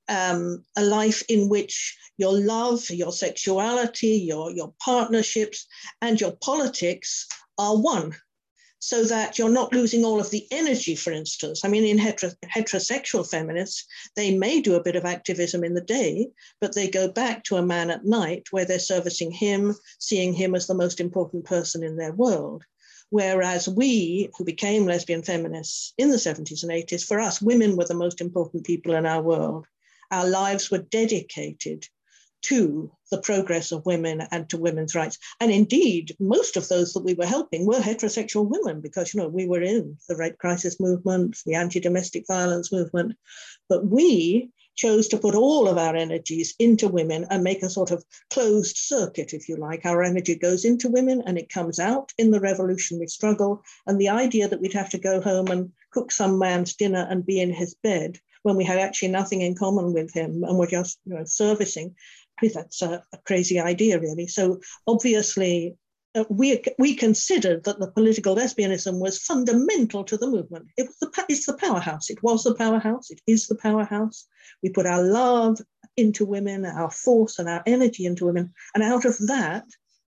um, 0.10 0.64
a 0.76 0.84
life 0.84 1.24
in 1.30 1.50
which 1.50 1.98
your 2.18 2.34
love, 2.34 2.90
your 2.90 3.12
sexuality, 3.12 4.20
your, 4.28 4.52
your 4.52 4.74
partnerships, 4.80 5.66
and 6.02 6.20
your 6.20 6.34
politics 6.34 7.28
are 7.58 7.78
one. 7.78 8.16
So 8.80 9.06
that 9.06 9.40
you're 9.40 9.50
not 9.50 9.72
losing 9.72 10.04
all 10.04 10.20
of 10.20 10.30
the 10.30 10.46
energy, 10.52 10.96
for 10.96 11.14
instance. 11.14 11.64
I 11.64 11.70
mean, 11.70 11.86
in 11.86 11.98
hetero- 11.98 12.34
heterosexual 12.46 13.30
feminists, 13.30 13.86
they 14.18 14.38
may 14.38 14.60
do 14.60 14.76
a 14.76 14.84
bit 14.84 14.98
of 14.98 15.06
activism 15.06 15.64
in 15.64 15.74
the 15.74 15.80
day, 15.80 16.28
but 16.60 16.76
they 16.76 16.90
go 16.90 17.08
back 17.08 17.46
to 17.46 17.56
a 17.56 17.66
man 17.66 17.90
at 17.90 18.04
night 18.04 18.48
where 18.52 18.66
they're 18.66 18.80
servicing 18.80 19.32
him, 19.32 19.74
seeing 20.00 20.34
him 20.34 20.54
as 20.54 20.68
the 20.68 20.74
most 20.74 21.00
important 21.00 21.46
person 21.46 21.82
in 21.82 21.96
their 21.96 22.12
world. 22.12 22.66
Whereas 23.10 23.70
we, 23.70 24.30
who 24.38 24.44
became 24.44 24.86
lesbian 24.86 25.24
feminists 25.24 25.94
in 25.98 26.10
the 26.10 26.18
70s 26.18 26.64
and 26.64 26.72
80s, 26.72 27.06
for 27.06 27.22
us, 27.22 27.42
women 27.42 27.78
were 27.78 27.86
the 27.86 27.94
most 27.94 28.20
important 28.20 28.66
people 28.66 28.96
in 28.96 29.06
our 29.06 29.22
world 29.22 29.66
our 30.14 30.28
lives 30.30 30.70
were 30.70 30.78
dedicated 30.78 31.88
to 32.44 32.92
the 33.10 33.22
progress 33.22 33.72
of 33.72 33.86
women 33.86 34.22
and 34.32 34.50
to 34.50 34.58
women's 34.58 34.96
rights. 34.96 35.18
And 35.40 35.52
indeed, 35.52 36.16
most 36.20 36.58
of 36.58 36.68
those 36.68 36.94
that 36.94 37.04
we 37.04 37.14
were 37.14 37.26
helping 37.26 37.66
were 37.66 37.80
heterosexual 37.80 38.50
women 38.50 38.82
because, 38.82 39.14
you 39.14 39.22
know, 39.22 39.30
we 39.30 39.48
were 39.48 39.62
in 39.62 39.98
the 40.10 40.16
rape 40.16 40.38
crisis 40.38 40.80
movement, 40.80 41.38
the 41.46 41.56
anti-domestic 41.56 42.26
violence 42.28 42.72
movement, 42.72 43.14
but 43.70 43.86
we 43.86 44.50
chose 44.76 45.08
to 45.08 45.18
put 45.18 45.36
all 45.36 45.68
of 45.68 45.78
our 45.78 45.96
energies 45.96 46.54
into 46.60 46.88
women 46.88 47.26
and 47.30 47.44
make 47.44 47.64
a 47.64 47.70
sort 47.70 47.92
of 47.92 48.04
closed 48.32 48.76
circuit, 48.76 49.32
if 49.32 49.48
you 49.48 49.56
like. 49.56 49.86
Our 49.86 50.04
energy 50.04 50.36
goes 50.36 50.66
into 50.66 50.90
women 50.90 51.24
and 51.26 51.38
it 51.38 51.50
comes 51.50 51.80
out 51.80 52.12
in 52.18 52.32
the 52.32 52.42
revolutionary 52.42 53.08
struggle. 53.08 53.64
And 53.88 54.00
the 54.00 54.10
idea 54.10 54.48
that 54.48 54.60
we'd 54.60 54.74
have 54.74 54.90
to 54.90 54.98
go 54.98 55.22
home 55.22 55.48
and 55.48 55.72
cook 55.92 56.12
some 56.12 56.40
man's 56.40 56.76
dinner 56.76 57.08
and 57.10 57.26
be 57.26 57.40
in 57.40 57.54
his 57.54 57.76
bed 57.84 58.20
when 58.44 58.56
we 58.56 58.64
had 58.64 58.80
actually 58.80 59.10
nothing 59.10 59.42
in 59.42 59.56
common 59.56 59.94
with 59.94 60.14
him 60.14 60.44
and 60.44 60.58
were 60.58 60.68
just 60.68 61.00
you 61.06 61.16
know, 61.16 61.24
servicing. 61.26 61.96
I 62.38 62.42
think 62.42 62.54
that's 62.54 62.82
a, 62.82 63.04
a 63.14 63.18
crazy 63.26 63.60
idea, 63.60 64.00
really. 64.00 64.28
So 64.28 64.60
obviously, 64.88 65.76
uh, 66.16 66.26
we, 66.30 66.62
we 66.78 66.96
considered 66.96 67.64
that 67.64 67.80
the 67.80 67.92
political 67.92 68.36
lesbianism 68.36 69.00
was 69.00 69.24
fundamental 69.24 70.04
to 70.04 70.18
the 70.18 70.28
movement. 70.28 70.68
It 70.78 70.88
was 70.88 70.98
the, 71.00 71.26
it's 71.30 71.46
the 71.46 71.58
powerhouse. 71.58 72.10
It 72.10 72.22
was 72.22 72.44
the 72.44 72.56
powerhouse. 72.56 73.10
It 73.10 73.22
is 73.28 73.48
the 73.48 73.56
powerhouse. 73.56 74.28
We 74.62 74.70
put 74.70 74.86
our 74.86 75.02
love 75.02 75.60
into 75.98 76.26
women, 76.26 76.66
our 76.66 76.92
force 76.92 77.40
and 77.40 77.50
our 77.50 77.64
energy 77.66 78.06
into 78.06 78.26
women. 78.26 78.54
And 78.76 78.84
out 78.84 79.06
of 79.06 79.18
that 79.28 79.66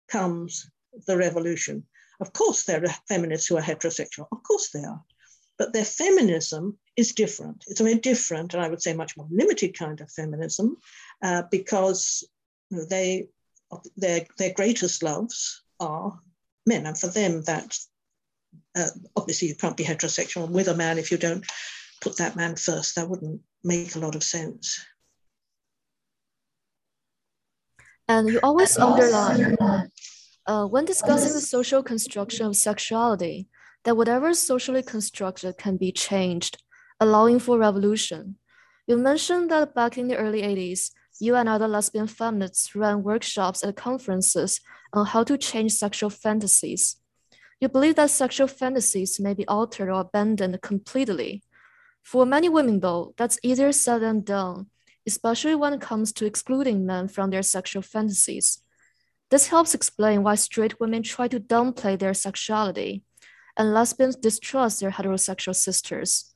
comes 0.09 0.69
the 1.07 1.17
revolution. 1.17 1.85
Of 2.19 2.33
course, 2.33 2.63
there 2.63 2.83
are 2.83 2.95
feminists 3.07 3.47
who 3.47 3.57
are 3.57 3.61
heterosexual. 3.61 4.27
Of 4.31 4.43
course, 4.43 4.69
they 4.71 4.83
are. 4.83 5.03
But 5.57 5.71
their 5.73 5.85
feminism 5.85 6.77
is 6.97 7.13
different. 7.13 7.63
It's 7.67 7.79
a 7.79 7.83
very 7.83 7.99
different, 7.99 8.53
and 8.53 8.63
I 8.63 8.67
would 8.67 8.81
say 8.81 8.93
much 8.93 9.15
more 9.17 9.27
limited 9.31 9.77
kind 9.77 10.01
of 10.01 10.11
feminism, 10.11 10.77
uh, 11.23 11.43
because 11.49 12.27
they 12.71 13.27
their 13.97 14.25
their 14.37 14.53
greatest 14.53 15.03
loves 15.03 15.63
are 15.79 16.19
men, 16.65 16.85
and 16.85 16.97
for 16.97 17.07
them 17.07 17.41
that 17.43 17.77
uh, 18.75 18.89
obviously 19.15 19.47
you 19.47 19.55
can't 19.55 19.77
be 19.77 19.83
heterosexual 19.83 20.49
with 20.49 20.67
a 20.67 20.75
man 20.75 20.97
if 20.97 21.11
you 21.11 21.17
don't 21.17 21.45
put 22.01 22.17
that 22.17 22.35
man 22.35 22.55
first. 22.55 22.95
That 22.95 23.09
wouldn't 23.09 23.41
make 23.63 23.95
a 23.95 23.99
lot 23.99 24.15
of 24.15 24.23
sense. 24.23 24.85
And 28.07 28.27
you 28.29 28.39
always 28.43 28.77
underline 28.77 29.57
uh, 30.45 30.65
when 30.67 30.85
discussing 30.85 31.33
the 31.33 31.41
social 31.41 31.81
construction 31.81 32.45
of 32.45 32.55
sexuality 32.55 33.47
that 33.85 33.95
whatever 33.95 34.29
is 34.29 34.41
socially 34.45 34.83
constructed 34.83 35.57
can 35.57 35.77
be 35.77 35.91
changed 35.91 36.61
allowing 36.99 37.39
for 37.39 37.57
revolution. 37.57 38.37
You 38.87 38.97
mentioned 38.97 39.49
that 39.51 39.73
back 39.73 39.97
in 39.97 40.07
the 40.07 40.17
early 40.17 40.41
80s, 40.41 40.91
you 41.19 41.35
and 41.35 41.47
other 41.47 41.67
lesbian 41.67 42.07
feminists 42.07 42.75
ran 42.75 43.03
workshops 43.03 43.63
at 43.63 43.75
conferences 43.75 44.59
on 44.93 45.07
how 45.07 45.23
to 45.23 45.37
change 45.37 45.73
sexual 45.73 46.09
fantasies. 46.09 46.97
You 47.59 47.69
believe 47.69 47.95
that 47.95 48.09
sexual 48.09 48.47
fantasies 48.47 49.19
may 49.19 49.33
be 49.33 49.47
altered 49.47 49.89
or 49.89 50.01
abandoned 50.01 50.61
completely. 50.61 51.41
For 52.03 52.25
many 52.25 52.49
women, 52.49 52.81
though, 52.81 53.13
that's 53.17 53.39
easier 53.41 53.71
said 53.71 54.01
than 54.01 54.21
done, 54.21 54.67
especially 55.07 55.55
when 55.55 55.73
it 55.73 55.81
comes 55.81 56.11
to 56.13 56.25
excluding 56.25 56.85
men 56.85 57.07
from 57.07 57.29
their 57.29 57.43
sexual 57.43 57.81
fantasies. 57.81 58.61
This 59.31 59.47
helps 59.47 59.73
explain 59.73 60.21
why 60.21 60.35
straight 60.35 60.79
women 60.79 61.01
try 61.01 61.27
to 61.29 61.39
downplay 61.39 61.97
their 61.97 62.13
sexuality, 62.13 63.03
and 63.57 63.73
lesbians 63.73 64.15
distrust 64.15 64.79
their 64.79 64.91
heterosexual 64.91 65.55
sisters. 65.55 66.33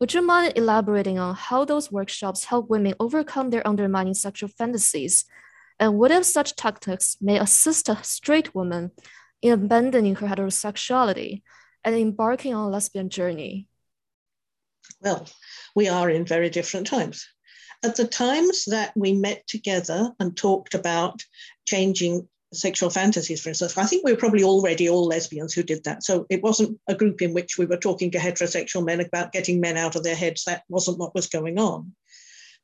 Would 0.00 0.14
you 0.14 0.22
mind 0.22 0.54
elaborating 0.56 1.18
on 1.18 1.34
how 1.34 1.64
those 1.64 1.92
workshops 1.92 2.46
help 2.46 2.68
women 2.68 2.94
overcome 2.98 3.50
their 3.50 3.66
undermining 3.66 4.14
sexual 4.14 4.48
fantasies? 4.48 5.24
And 5.78 5.98
what 5.98 6.10
if 6.10 6.24
such 6.24 6.56
tactics 6.56 7.16
may 7.20 7.38
assist 7.38 7.88
a 7.88 8.02
straight 8.02 8.54
woman 8.54 8.90
in 9.40 9.52
abandoning 9.52 10.16
her 10.16 10.26
heterosexuality 10.26 11.42
and 11.84 11.94
embarking 11.94 12.54
on 12.54 12.68
a 12.68 12.70
lesbian 12.70 13.10
journey? 13.10 13.68
Well, 15.00 15.28
we 15.74 15.88
are 15.88 16.10
in 16.10 16.24
very 16.24 16.50
different 16.50 16.86
times. 16.86 17.26
At 17.84 17.96
the 17.96 18.06
times 18.06 18.64
that 18.66 18.92
we 18.96 19.12
met 19.12 19.46
together 19.46 20.12
and 20.20 20.36
talked 20.36 20.74
about 20.74 21.22
changing 21.66 22.28
sexual 22.52 22.90
fantasies, 22.90 23.40
for 23.40 23.48
instance. 23.48 23.78
I 23.78 23.84
think 23.84 24.04
we 24.04 24.12
were 24.12 24.18
probably 24.18 24.44
already 24.44 24.88
all 24.88 25.06
lesbians 25.06 25.54
who 25.54 25.62
did 25.62 25.84
that. 25.84 26.02
So 26.04 26.26
it 26.28 26.42
wasn't 26.42 26.78
a 26.88 26.94
group 26.94 27.22
in 27.22 27.32
which 27.34 27.58
we 27.58 27.66
were 27.66 27.76
talking 27.76 28.10
to 28.12 28.18
heterosexual 28.18 28.84
men 28.84 29.00
about 29.00 29.32
getting 29.32 29.60
men 29.60 29.76
out 29.76 29.96
of 29.96 30.02
their 30.04 30.16
heads. 30.16 30.44
That 30.44 30.62
wasn't 30.68 30.98
what 30.98 31.14
was 31.14 31.26
going 31.28 31.58
on. 31.58 31.94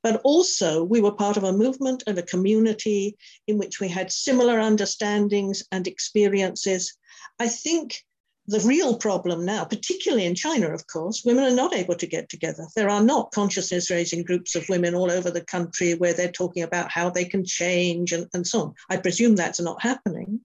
but 0.03 0.21
also 0.25 0.85
we 0.85 1.01
were 1.01 1.13
part 1.13 1.37
of 1.37 1.45
a 1.45 1.53
movement 1.53 2.03
and 2.07 2.19
a 2.19 2.23
community 2.23 3.17
in 3.47 3.59
which 3.59 3.81
we 3.81 3.89
had 3.89 4.13
similar 4.13 4.61
understandings 4.61 5.65
and 5.73 5.87
experiences. 5.87 6.97
I 7.39 7.49
think 7.49 8.05
the 8.49 8.61
real 8.61 8.97
problem 8.97 9.45
now, 9.45 9.63
particularly 9.65 10.25
in 10.25 10.35
China, 10.35 10.73
of 10.73 10.87
course, 10.87 11.23
women 11.23 11.45
are 11.45 11.55
not 11.55 11.75
able 11.75 11.95
to 11.95 12.07
get 12.07 12.31
together. 12.31 12.67
There 12.75 12.89
are 12.89 13.03
not 13.03 13.31
consciousness 13.31 13.91
raising 13.91 14.25
groups 14.25 14.55
of 14.55 14.69
women 14.71 14.95
all 14.95 15.11
over 15.11 15.31
the 15.31 15.45
country 15.45 15.95
where 15.95 16.15
they're 16.15 16.33
talking 16.33 16.63
about 16.63 16.91
how 16.91 17.11
they 17.11 17.27
can 17.27 17.45
change 17.45 18.13
and, 18.13 18.27
and 18.33 18.47
so 18.47 18.63
on. 18.63 18.75
I 18.89 18.97
presume 18.97 19.37
that's 19.37 19.61
not 19.61 19.83
happening. 19.83 20.41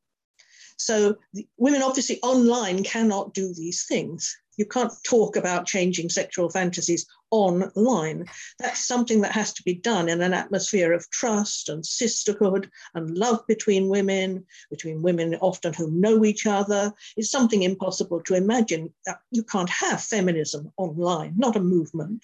So, 0.77 1.15
women 1.57 1.81
obviously 1.81 2.19
online 2.23 2.83
cannot 2.83 3.33
do 3.33 3.53
these 3.53 3.85
things. 3.85 4.37
You 4.57 4.65
can't 4.65 4.91
talk 5.05 5.37
about 5.37 5.65
changing 5.65 6.09
sexual 6.09 6.49
fantasies 6.49 7.05
online. 7.33 8.25
That's 8.59 8.87
something 8.87 9.21
that 9.21 9.31
has 9.31 9.53
to 9.53 9.63
be 9.63 9.73
done 9.73 10.07
in 10.07 10.21
an 10.21 10.35
atmosphere 10.35 10.93
of 10.93 11.09
trust 11.09 11.67
and 11.67 11.83
sisterhood 11.83 12.69
and 12.93 13.17
love 13.17 13.45
between 13.47 13.89
women, 13.89 14.45
between 14.69 15.01
women 15.01 15.35
often 15.41 15.73
who 15.73 15.89
know 15.89 16.23
each 16.23 16.45
other. 16.45 16.93
It's 17.17 17.31
something 17.31 17.63
impossible 17.63 18.21
to 18.21 18.35
imagine. 18.35 18.93
You 19.31 19.43
can't 19.43 19.69
have 19.69 20.03
feminism 20.03 20.71
online, 20.77 21.33
not 21.35 21.55
a 21.55 21.59
movement. 21.59 22.23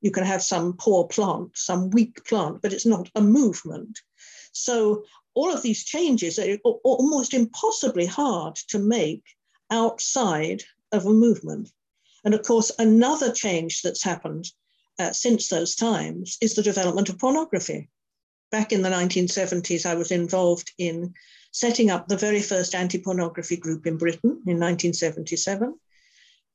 You 0.00 0.12
can 0.12 0.24
have 0.24 0.42
some 0.42 0.74
poor 0.74 1.08
plant, 1.08 1.50
some 1.56 1.90
weak 1.90 2.24
plant, 2.24 2.62
but 2.62 2.72
it's 2.72 2.86
not 2.86 3.10
a 3.16 3.20
movement. 3.20 3.98
So 4.52 5.02
all 5.34 5.52
of 5.52 5.62
these 5.62 5.84
changes 5.84 6.38
are 6.38 6.56
almost 6.84 7.34
impossibly 7.34 8.06
hard 8.06 8.54
to 8.68 8.78
make 8.78 9.24
outside 9.72 10.62
of 10.92 11.04
a 11.04 11.10
movement. 11.10 11.72
And 12.26 12.34
of 12.34 12.42
course, 12.42 12.72
another 12.80 13.30
change 13.30 13.82
that's 13.82 14.02
happened 14.02 14.50
uh, 14.98 15.12
since 15.12 15.48
those 15.48 15.76
times 15.76 16.38
is 16.40 16.54
the 16.54 16.62
development 16.62 17.08
of 17.08 17.20
pornography. 17.20 17.88
Back 18.50 18.72
in 18.72 18.82
the 18.82 18.88
1970s, 18.88 19.86
I 19.86 19.94
was 19.94 20.10
involved 20.10 20.72
in 20.76 21.14
setting 21.52 21.88
up 21.88 22.08
the 22.08 22.16
very 22.16 22.42
first 22.42 22.74
anti 22.74 22.98
pornography 22.98 23.56
group 23.56 23.86
in 23.86 23.96
Britain 23.96 24.42
in 24.44 24.58
1977. 24.58 25.78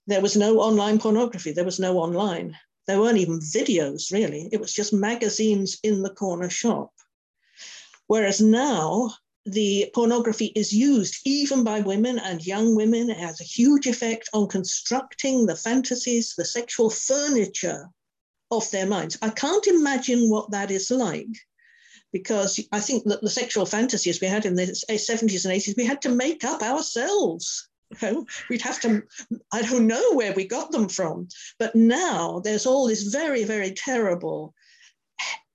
There 0.07 0.19
was 0.19 0.36
no 0.36 0.60
online 0.60 0.99
pornography, 0.99 1.53
there 1.53 1.63
was 1.63 1.79
no 1.79 1.99
online. 1.99 2.57
There 2.86 2.99
weren't 2.99 3.19
even 3.19 3.39
videos, 3.39 4.12
really. 4.12 4.49
It 4.51 4.60
was 4.60 4.73
just 4.73 4.91
magazines 4.91 5.79
in 5.84 6.01
the 6.01 6.13
corner 6.13 6.49
shop. 6.49 6.91
Whereas 8.07 8.41
now, 8.41 9.12
the 9.45 9.89
pornography 9.93 10.47
is 10.56 10.71
used 10.71 11.19
even 11.25 11.63
by 11.63 11.80
women 11.80 12.19
and 12.19 12.45
young 12.45 12.75
women. 12.75 13.10
It 13.10 13.17
has 13.17 13.41
a 13.41 13.45
huge 13.45 13.88
effect 13.88 14.30
on 14.34 14.47
constructing 14.47 15.45
the 15.45 15.56
fantasies, 15.56 16.36
the 16.38 16.45
sexual 16.45 16.89
furniture 16.89 17.89
of 18.51 18.69
their 18.71 18.86
minds. 18.86 19.17
I 19.21 19.30
can't 19.30 19.65
imagine 19.65 20.30
what 20.30 20.51
that 20.51 20.69
is 20.69 20.91
like 20.91 21.27
because 22.12 22.60
I 22.71 22.80
think 22.80 23.06
that 23.06 23.21
the 23.21 23.30
sexual 23.30 23.65
fantasies 23.65 24.21
we 24.21 24.27
had 24.27 24.45
in 24.45 24.56
the 24.56 24.63
70s 24.63 25.45
and 25.45 25.54
80s, 25.54 25.77
we 25.77 25.86
had 25.86 26.01
to 26.04 26.10
make 26.10 26.43
up 26.43 26.62
ourselves. 26.62 27.69
You 28.01 28.12
know, 28.12 28.25
we'd 28.49 28.62
have 28.62 28.80
to, 28.82 29.04
I 29.51 29.62
don't 29.63 29.88
know 29.88 30.13
where 30.13 30.34
we 30.34 30.45
got 30.45 30.71
them 30.71 30.88
from. 30.88 31.30
But 31.58 31.75
now 31.75 32.39
there's 32.43 32.65
all 32.65 32.88
this 32.88 33.04
very, 33.04 33.43
very 33.43 33.71
terrible 33.71 34.54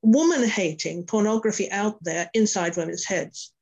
woman 0.03 0.49
hating 0.49 1.05
pornography 1.05 1.71
out 1.71 2.03
there 2.03 2.31
inside 2.35 2.77
women's 2.77 3.05
heads. 3.05 3.53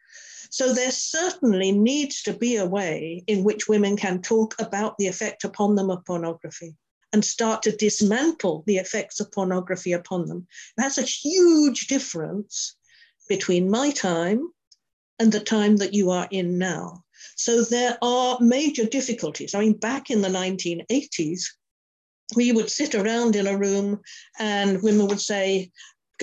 So 0.54 0.72
there 0.72 0.92
certainly 0.92 1.72
needs 1.72 2.22
to 2.22 2.32
be 2.32 2.54
a 2.54 2.64
way 2.64 3.24
in 3.26 3.42
which 3.42 3.66
women 3.66 3.96
can 3.96 4.22
talk 4.22 4.54
about 4.60 4.96
the 4.98 5.08
effect 5.08 5.42
upon 5.42 5.74
them 5.74 5.90
of 5.90 6.04
pornography 6.04 6.76
and 7.12 7.24
start 7.24 7.60
to 7.62 7.76
dismantle 7.76 8.62
the 8.64 8.76
effects 8.76 9.18
of 9.18 9.32
pornography 9.32 9.90
upon 9.90 10.28
them. 10.28 10.46
That's 10.76 10.96
a 10.96 11.02
huge 11.02 11.88
difference 11.88 12.76
between 13.28 13.68
my 13.68 13.90
time 13.90 14.48
and 15.18 15.32
the 15.32 15.40
time 15.40 15.78
that 15.78 15.92
you 15.92 16.12
are 16.12 16.28
in 16.30 16.56
now. 16.56 17.02
So 17.34 17.64
there 17.64 17.98
are 18.00 18.38
major 18.38 18.84
difficulties. 18.84 19.56
I 19.56 19.58
mean, 19.58 19.72
back 19.72 20.08
in 20.08 20.22
the 20.22 20.28
1980s, 20.28 21.46
we 22.36 22.52
would 22.52 22.70
sit 22.70 22.94
around 22.94 23.34
in 23.34 23.48
a 23.48 23.58
room 23.58 24.00
and 24.38 24.80
women 24.84 25.08
would 25.08 25.20
say, 25.20 25.72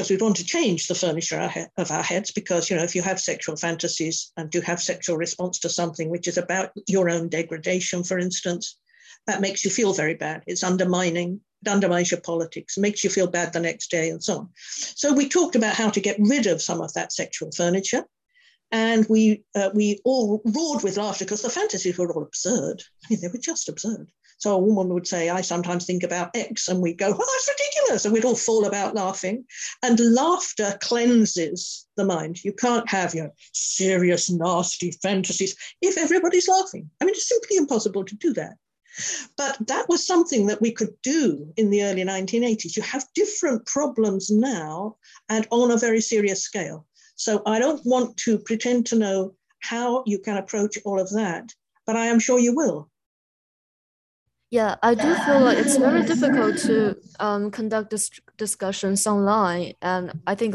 because 0.01 0.09
we'd 0.09 0.21
want 0.21 0.37
to 0.37 0.43
change 0.43 0.87
the 0.87 0.95
furniture 0.95 1.39
of 1.77 1.91
our 1.91 2.01
heads 2.01 2.31
because 2.31 2.71
you 2.71 2.75
know 2.75 2.81
if 2.81 2.95
you 2.95 3.03
have 3.03 3.19
sexual 3.19 3.55
fantasies 3.55 4.31
and 4.35 4.49
do 4.49 4.59
have 4.59 4.81
sexual 4.81 5.15
response 5.15 5.59
to 5.59 5.69
something 5.69 6.09
which 6.09 6.27
is 6.27 6.39
about 6.39 6.71
your 6.87 7.07
own 7.07 7.29
degradation 7.29 8.03
for 8.03 8.17
instance 8.17 8.79
that 9.27 9.41
makes 9.41 9.63
you 9.63 9.69
feel 9.69 9.93
very 9.93 10.15
bad. 10.15 10.41
It's 10.47 10.63
undermining 10.63 11.41
it 11.63 11.69
undermines 11.69 12.09
your 12.09 12.21
politics 12.21 12.79
makes 12.79 13.03
you 13.03 13.11
feel 13.11 13.27
bad 13.27 13.53
the 13.53 13.59
next 13.59 13.91
day 13.91 14.09
and 14.09 14.23
so 14.23 14.39
on. 14.39 14.49
So 14.55 15.13
we 15.13 15.29
talked 15.29 15.55
about 15.55 15.75
how 15.75 15.91
to 15.91 15.99
get 15.99 16.17
rid 16.17 16.47
of 16.47 16.63
some 16.63 16.81
of 16.81 16.91
that 16.93 17.13
sexual 17.13 17.51
furniture 17.51 18.03
and 18.71 19.05
we 19.07 19.43
uh, 19.53 19.69
we 19.75 19.99
all 20.03 20.41
roared 20.43 20.81
with 20.81 20.97
laughter 20.97 21.25
because 21.25 21.43
the 21.43 21.49
fantasies 21.51 21.99
were 21.99 22.11
all 22.11 22.23
absurd. 22.23 22.81
I 23.05 23.07
mean 23.11 23.21
they 23.21 23.27
were 23.27 23.37
just 23.37 23.69
absurd 23.69 24.07
so 24.41 24.55
a 24.55 24.59
woman 24.59 24.91
would 24.95 25.05
say, 25.05 25.29
I 25.29 25.41
sometimes 25.41 25.85
think 25.85 26.01
about 26.01 26.35
X, 26.35 26.67
and 26.67 26.81
we'd 26.81 26.97
go, 26.97 27.09
Well, 27.09 27.19
that's 27.19 27.49
ridiculous. 27.59 28.05
And 28.05 28.13
we'd 28.13 28.25
all 28.25 28.35
fall 28.35 28.65
about 28.65 28.95
laughing. 28.95 29.45
And 29.83 29.99
laughter 29.99 30.79
cleanses 30.81 31.85
the 31.95 32.05
mind. 32.05 32.43
You 32.43 32.51
can't 32.51 32.89
have 32.89 33.13
your 33.13 33.29
serious, 33.53 34.31
nasty 34.31 34.93
fantasies 34.93 35.55
if 35.79 35.95
everybody's 35.95 36.47
laughing. 36.47 36.89
I 36.99 37.05
mean, 37.05 37.13
it's 37.13 37.29
simply 37.29 37.57
impossible 37.57 38.03
to 38.03 38.15
do 38.15 38.33
that. 38.33 38.55
But 39.37 39.57
that 39.67 39.87
was 39.87 40.07
something 40.07 40.47
that 40.47 40.59
we 40.59 40.71
could 40.71 40.95
do 41.03 41.53
in 41.55 41.69
the 41.69 41.83
early 41.83 42.03
1980s. 42.03 42.75
You 42.75 42.81
have 42.81 43.05
different 43.13 43.67
problems 43.67 44.31
now 44.31 44.97
and 45.29 45.47
on 45.51 45.69
a 45.69 45.77
very 45.77 46.01
serious 46.01 46.41
scale. 46.41 46.87
So 47.15 47.43
I 47.45 47.59
don't 47.59 47.85
want 47.85 48.17
to 48.25 48.39
pretend 48.39 48.87
to 48.87 48.95
know 48.97 49.35
how 49.59 50.03
you 50.07 50.17
can 50.17 50.37
approach 50.37 50.79
all 50.83 50.99
of 50.99 51.11
that, 51.11 51.53
but 51.85 51.95
I 51.95 52.07
am 52.07 52.19
sure 52.19 52.39
you 52.39 52.55
will. 52.55 52.90
Yeah, 54.51 54.75
I 54.83 54.95
do 54.95 55.15
feel 55.15 55.39
like 55.39 55.57
it's 55.57 55.77
very 55.77 56.03
difficult 56.03 56.57
to 56.67 56.97
um, 57.21 57.51
conduct 57.51 57.89
dis 57.89 58.11
discussions 58.35 59.07
online. 59.07 59.75
And 59.81 60.11
I 60.27 60.35
think, 60.35 60.53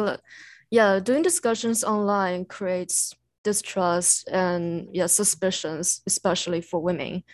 yeah, 0.71 1.01
doing 1.01 1.23
discussions 1.23 1.83
online 1.83 2.45
creates 2.45 3.15
distrust 3.43 4.29
and 4.29 4.89
yeah, 4.93 5.07
suspicions, 5.07 6.03
especially 6.07 6.61
for 6.61 6.79
women. 6.83 7.25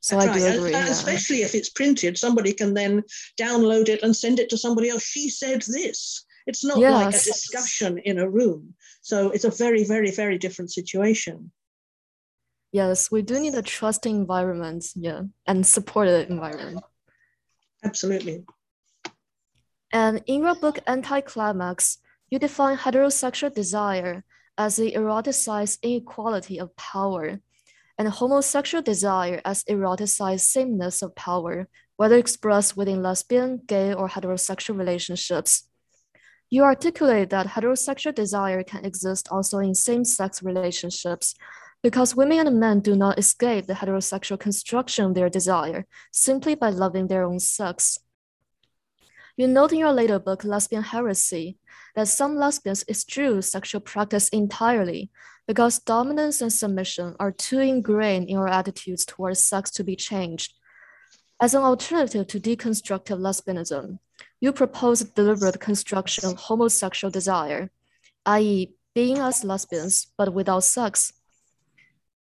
So 0.00 0.18
That's 0.18 0.30
I 0.30 0.38
do 0.38 0.44
right. 0.44 0.56
agree. 0.56 0.74
And. 0.74 0.88
Especially 0.88 1.42
if 1.42 1.54
it's 1.54 1.70
printed, 1.70 2.18
somebody 2.18 2.52
can 2.52 2.74
then 2.74 3.04
download 3.40 3.88
it 3.88 4.02
and 4.02 4.16
send 4.16 4.40
it 4.40 4.48
to 4.50 4.58
somebody 4.58 4.88
else. 4.90 5.04
She 5.04 5.28
said 5.28 5.62
this. 5.62 6.24
It's 6.48 6.64
not 6.64 6.78
yes. 6.78 6.92
like 6.92 7.14
a 7.14 7.24
discussion 7.32 7.98
in 7.98 8.18
a 8.18 8.28
room. 8.28 8.74
So 9.00 9.30
it's 9.30 9.44
a 9.44 9.50
very, 9.50 9.84
very, 9.84 10.10
very 10.10 10.38
different 10.38 10.72
situation 10.72 11.52
yes, 12.74 13.08
we 13.08 13.22
do 13.22 13.38
need 13.38 13.54
a 13.54 13.62
trusting 13.62 14.14
environment, 14.14 14.84
yeah, 14.96 15.22
and 15.46 15.64
supportive 15.64 16.28
environment. 16.28 16.84
Absolutely. 17.84 18.44
And 19.92 20.22
in 20.26 20.42
your 20.42 20.56
book 20.56 20.80
Anti-Climax, 20.86 21.98
you 22.30 22.40
define 22.40 22.76
heterosexual 22.76 23.54
desire 23.54 24.24
as 24.58 24.74
the 24.74 24.92
eroticized 24.92 25.78
inequality 25.82 26.58
of 26.58 26.74
power, 26.74 27.40
and 27.96 28.08
homosexual 28.08 28.82
desire 28.82 29.40
as 29.44 29.62
eroticized 29.64 30.40
sameness 30.40 31.00
of 31.00 31.14
power, 31.14 31.68
whether 31.96 32.18
expressed 32.18 32.76
within 32.76 33.02
lesbian, 33.02 33.60
gay, 33.68 33.94
or 33.94 34.08
heterosexual 34.08 34.76
relationships. 34.76 35.68
You 36.50 36.64
articulate 36.64 37.30
that 37.30 37.46
heterosexual 37.46 38.14
desire 38.14 38.64
can 38.64 38.84
exist 38.84 39.28
also 39.30 39.58
in 39.60 39.76
same 39.76 40.04
sex 40.04 40.42
relationships, 40.42 41.36
because 41.84 42.16
women 42.16 42.46
and 42.46 42.58
men 42.58 42.80
do 42.80 42.96
not 42.96 43.18
escape 43.18 43.66
the 43.66 43.74
heterosexual 43.74 44.40
construction 44.40 45.04
of 45.04 45.14
their 45.14 45.28
desire 45.28 45.86
simply 46.10 46.54
by 46.54 46.70
loving 46.70 47.08
their 47.08 47.24
own 47.24 47.38
sex. 47.38 47.98
You 49.36 49.48
note 49.48 49.70
in 49.70 49.80
your 49.80 49.92
later 49.92 50.18
book, 50.18 50.44
Lesbian 50.44 50.82
Heresy, 50.82 51.58
that 51.94 52.08
some 52.08 52.36
lesbians 52.36 52.86
eschew 52.88 53.42
sexual 53.42 53.82
practice 53.82 54.30
entirely 54.30 55.10
because 55.46 55.78
dominance 55.78 56.40
and 56.40 56.50
submission 56.50 57.16
are 57.20 57.30
too 57.30 57.58
ingrained 57.58 58.30
in 58.30 58.38
our 58.38 58.48
attitudes 58.48 59.04
towards 59.04 59.44
sex 59.44 59.70
to 59.72 59.84
be 59.84 59.94
changed. 59.94 60.54
As 61.38 61.52
an 61.52 61.64
alternative 61.64 62.26
to 62.28 62.40
deconstructive 62.40 63.18
lesbianism, 63.18 63.98
you 64.40 64.52
propose 64.52 65.04
deliberate 65.04 65.60
construction 65.60 66.30
of 66.30 66.38
homosexual 66.38 67.10
desire, 67.10 67.70
i.e., 68.24 68.72
being 68.94 69.18
as 69.18 69.44
lesbians 69.44 70.06
but 70.16 70.32
without 70.32 70.64
sex. 70.64 71.12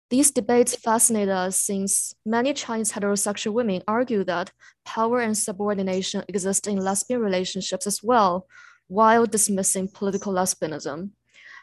These 0.10 0.32
debates 0.32 0.76
fascinate 0.76 1.30
us 1.30 1.58
since 1.58 2.14
many 2.26 2.54
Chinese 2.54 2.92
heterosexual 2.92 3.54
women 3.54 3.82
argue 3.88 4.24
that 4.26 4.52
power 4.86 5.20
and 5.20 5.38
subordination 5.38 6.24
exist 6.28 6.68
in 6.68 6.78
lesbian 6.78 7.20
relationships 7.22 7.88
as 7.88 8.04
well, 8.04 8.48
while 8.88 9.26
dismissing 9.26 9.88
political 9.88 10.34
lesbianism. 10.34 11.12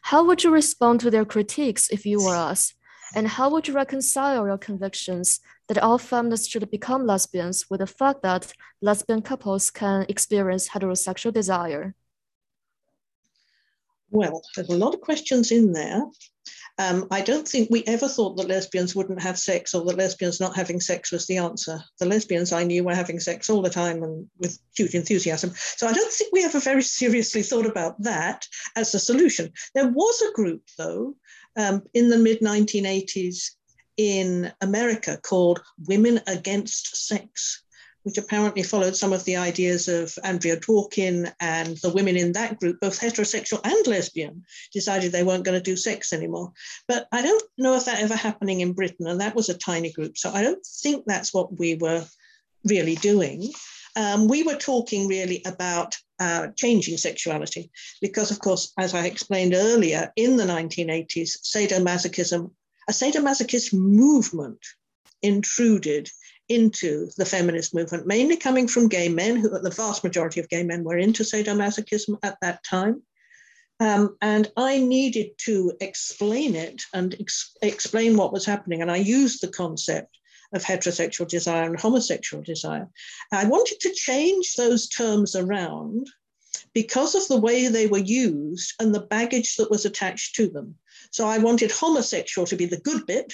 How 0.03 0.24
would 0.24 0.42
you 0.42 0.50
respond 0.50 1.00
to 1.00 1.11
their 1.11 1.24
critiques 1.24 1.90
if 1.90 2.07
you 2.07 2.24
were 2.24 2.35
us? 2.35 2.74
And 3.14 3.26
how 3.26 3.50
would 3.50 3.68
you 3.68 3.74
reconcile 3.74 4.46
your 4.46 4.59
convictions 4.59 5.40
that 5.68 5.79
all 5.79 5.98
feminists 5.98 6.48
should 6.48 6.70
become 6.70 7.07
lesbians 7.07 7.68
with 7.68 7.81
the 7.81 7.87
fact 7.87 8.22
that 8.22 8.53
lesbian 8.81 9.20
couples 9.20 9.70
can 9.70 10.07
experience 10.09 10.68
heterosexual 10.68 11.33
desire? 11.33 11.94
Well, 14.11 14.42
there's 14.57 14.68
a 14.68 14.77
lot 14.77 14.94
of 14.94 15.01
questions 15.01 15.53
in 15.53 15.73
there. 15.73 16.03
Um, 16.79 17.07
I 17.11 17.20
don't 17.20 17.46
think 17.46 17.68
we 17.68 17.85
ever 17.85 18.09
thought 18.09 18.37
that 18.37 18.49
lesbians 18.49 18.96
wouldn't 18.96 19.20
have 19.20 19.38
sex 19.38 19.75
or 19.75 19.85
that 19.85 19.99
lesbians 19.99 20.40
not 20.40 20.57
having 20.57 20.81
sex 20.81 21.12
was 21.12 21.27
the 21.27 21.37
answer. 21.37 21.83
The 21.99 22.07
lesbians 22.07 22.53
I 22.53 22.64
knew 22.64 22.85
were 22.85 22.94
having 22.94 23.20
sex 23.20 23.51
all 23.51 23.61
the 23.61 23.68
time 23.68 24.03
and 24.03 24.27
with 24.38 24.59
huge 24.75 24.94
enthusiasm. 24.94 25.53
So 25.55 25.87
I 25.87 25.92
don't 25.92 26.12
think 26.12 26.33
we 26.33 26.44
ever 26.44 26.59
very 26.59 26.83
seriously 26.83 27.42
thought 27.42 27.66
about 27.66 28.01
that 28.03 28.46
as 28.77 28.94
a 28.94 28.99
solution. 28.99 29.53
There 29.75 29.88
was 29.88 30.23
a 30.23 30.33
group, 30.33 30.62
though, 30.79 31.16
um, 31.57 31.83
in 31.92 32.09
the 32.09 32.18
mid 32.18 32.40
1980s 32.40 33.51
in 33.99 34.51
America 34.62 35.18
called 35.23 35.61
Women 35.87 36.20
Against 36.27 36.96
Sex 36.96 37.62
which 38.11 38.18
apparently 38.18 38.64
followed 38.64 38.96
some 38.96 39.12
of 39.12 39.25
the 39.25 39.37
ideas 39.37 39.87
of 39.87 40.12
Andrea 40.25 40.57
Dworkin 40.57 41.33
and 41.38 41.77
the 41.77 41.92
women 41.92 42.16
in 42.16 42.33
that 42.33 42.59
group, 42.59 42.81
both 42.81 42.99
heterosexual 42.99 43.61
and 43.62 43.87
lesbian, 43.87 44.44
decided 44.73 45.12
they 45.12 45.23
weren't 45.23 45.44
going 45.44 45.57
to 45.57 45.62
do 45.62 45.77
sex 45.77 46.12
anymore. 46.12 46.53
But 46.88 47.07
I 47.12 47.23
don't 47.23 47.44
know 47.57 47.77
if 47.77 47.85
that 47.85 48.01
ever 48.01 48.16
happening 48.16 48.62
in 48.62 48.73
Britain, 48.73 49.07
and 49.07 49.20
that 49.20 49.37
was 49.37 49.49
a 49.49 49.57
tiny 49.57 49.92
group. 49.92 50.18
So 50.18 50.33
I 50.33 50.42
don't 50.42 50.66
think 50.66 51.05
that's 51.07 51.33
what 51.33 51.57
we 51.57 51.77
were 51.77 52.05
really 52.64 52.96
doing. 52.96 53.53
Um, 53.94 54.27
we 54.27 54.42
were 54.42 54.57
talking 54.57 55.07
really 55.07 55.40
about 55.46 55.96
uh, 56.18 56.49
changing 56.57 56.96
sexuality 56.96 57.70
because, 58.03 58.33
of 58.33 58.40
course, 58.40 58.73
as 58.77 58.92
I 58.92 59.07
explained 59.07 59.55
earlier, 59.55 60.12
in 60.16 60.37
the 60.37 60.44
1980s, 60.46 61.38
sadomasochism, 61.44 62.51
a 62.88 62.92
sadomasochist 62.92 63.73
movement 63.73 64.59
intruded 65.23 66.11
into 66.51 67.09
the 67.17 67.25
feminist 67.25 67.75
movement, 67.75 68.07
mainly 68.07 68.37
coming 68.37 68.67
from 68.67 68.89
gay 68.89 69.09
men, 69.09 69.37
who 69.37 69.49
the 69.49 69.71
vast 69.71 70.03
majority 70.03 70.41
of 70.41 70.49
gay 70.49 70.65
men 70.65 70.83
were 70.83 70.99
into 70.99 71.23
sadomasochism 71.23 72.19
at 72.25 72.37
that 72.43 72.63
time. 72.65 73.03
Um, 73.79 74.17
and 74.21 74.51
I 74.57 74.79
needed 74.79 75.31
to 75.47 75.73
explain 75.81 76.55
it 76.57 76.83
and 76.93 77.15
ex- 77.19 77.57
explain 77.63 78.17
what 78.17 78.33
was 78.33 78.45
happening. 78.45 78.83
And 78.83 78.91
I 78.91 78.97
used 78.97 79.41
the 79.41 79.49
concept 79.49 80.19
of 80.53 80.65
heterosexual 80.65 81.29
desire 81.29 81.71
and 81.71 81.81
homosexual 81.81 82.43
desire. 82.43 82.89
I 83.33 83.47
wanted 83.47 83.79
to 83.81 83.95
change 83.95 84.57
those 84.57 84.89
terms 84.89 85.37
around 85.37 86.09
because 86.75 87.15
of 87.15 87.29
the 87.29 87.41
way 87.41 87.69
they 87.69 87.87
were 87.87 87.99
used 87.99 88.75
and 88.81 88.93
the 88.93 89.01
baggage 89.01 89.57
that 89.57 89.71
was 89.71 89.85
attached 89.85 90.35
to 90.35 90.49
them. 90.49 90.75
So 91.13 91.27
I 91.27 91.39
wanted 91.39 91.71
homosexual 91.71 92.47
to 92.49 92.57
be 92.57 92.67
the 92.67 92.81
good 92.81 93.07
bit 93.07 93.33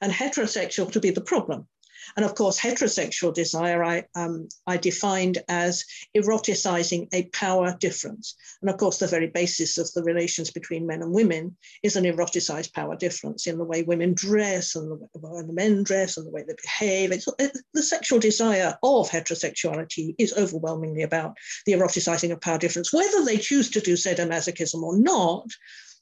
and 0.00 0.12
heterosexual 0.12 0.92
to 0.92 1.00
be 1.00 1.10
the 1.10 1.20
problem. 1.20 1.66
And 2.16 2.24
of 2.24 2.34
course, 2.34 2.60
heterosexual 2.60 3.34
desire 3.34 3.82
I, 3.82 4.04
um, 4.14 4.48
I 4.66 4.76
defined 4.76 5.38
as 5.48 5.84
eroticizing 6.16 7.08
a 7.12 7.24
power 7.30 7.76
difference. 7.78 8.34
And 8.60 8.70
of 8.70 8.76
course, 8.76 8.98
the 8.98 9.06
very 9.06 9.28
basis 9.28 9.78
of 9.78 9.90
the 9.92 10.02
relations 10.02 10.50
between 10.50 10.86
men 10.86 11.02
and 11.02 11.12
women 11.12 11.56
is 11.82 11.96
an 11.96 12.04
eroticized 12.04 12.72
power 12.72 12.96
difference 12.96 13.46
in 13.46 13.58
the 13.58 13.64
way 13.64 13.82
women 13.82 14.14
dress 14.14 14.74
and 14.74 14.90
the, 14.90 15.08
way 15.14 15.42
the 15.42 15.52
men 15.52 15.82
dress 15.82 16.16
and 16.16 16.26
the 16.26 16.30
way 16.30 16.44
they 16.46 16.54
behave. 16.62 17.12
It's, 17.12 17.28
it, 17.38 17.56
the 17.74 17.82
sexual 17.82 18.18
desire 18.18 18.78
of 18.82 19.10
heterosexuality 19.10 20.14
is 20.18 20.34
overwhelmingly 20.34 21.02
about 21.02 21.36
the 21.64 21.72
eroticizing 21.72 22.32
of 22.32 22.40
power 22.40 22.58
difference. 22.58 22.92
Whether 22.92 23.24
they 23.24 23.38
choose 23.38 23.70
to 23.70 23.80
do 23.80 23.94
sadomasochism 23.94 24.82
or 24.82 24.96
not, 24.96 25.46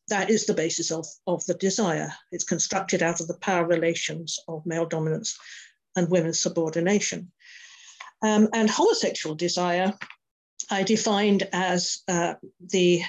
that 0.08 0.30
is 0.30 0.44
the 0.46 0.54
basis 0.54 0.90
of, 0.90 1.06
of 1.26 1.44
the 1.46 1.54
desire. 1.54 2.12
It's 2.30 2.44
constructed 2.44 3.02
out 3.02 3.20
of 3.20 3.28
the 3.28 3.38
power 3.38 3.66
relations 3.66 4.38
of 4.48 4.66
male 4.66 4.86
dominance 4.86 5.38
and 5.96 6.10
women's 6.10 6.40
subordination. 6.40 7.30
Um, 8.22 8.48
and 8.52 8.70
homosexual 8.70 9.34
desire, 9.34 9.92
I 10.70 10.82
defined 10.82 11.48
as 11.52 12.02
uh, 12.08 12.34
the 12.60 13.02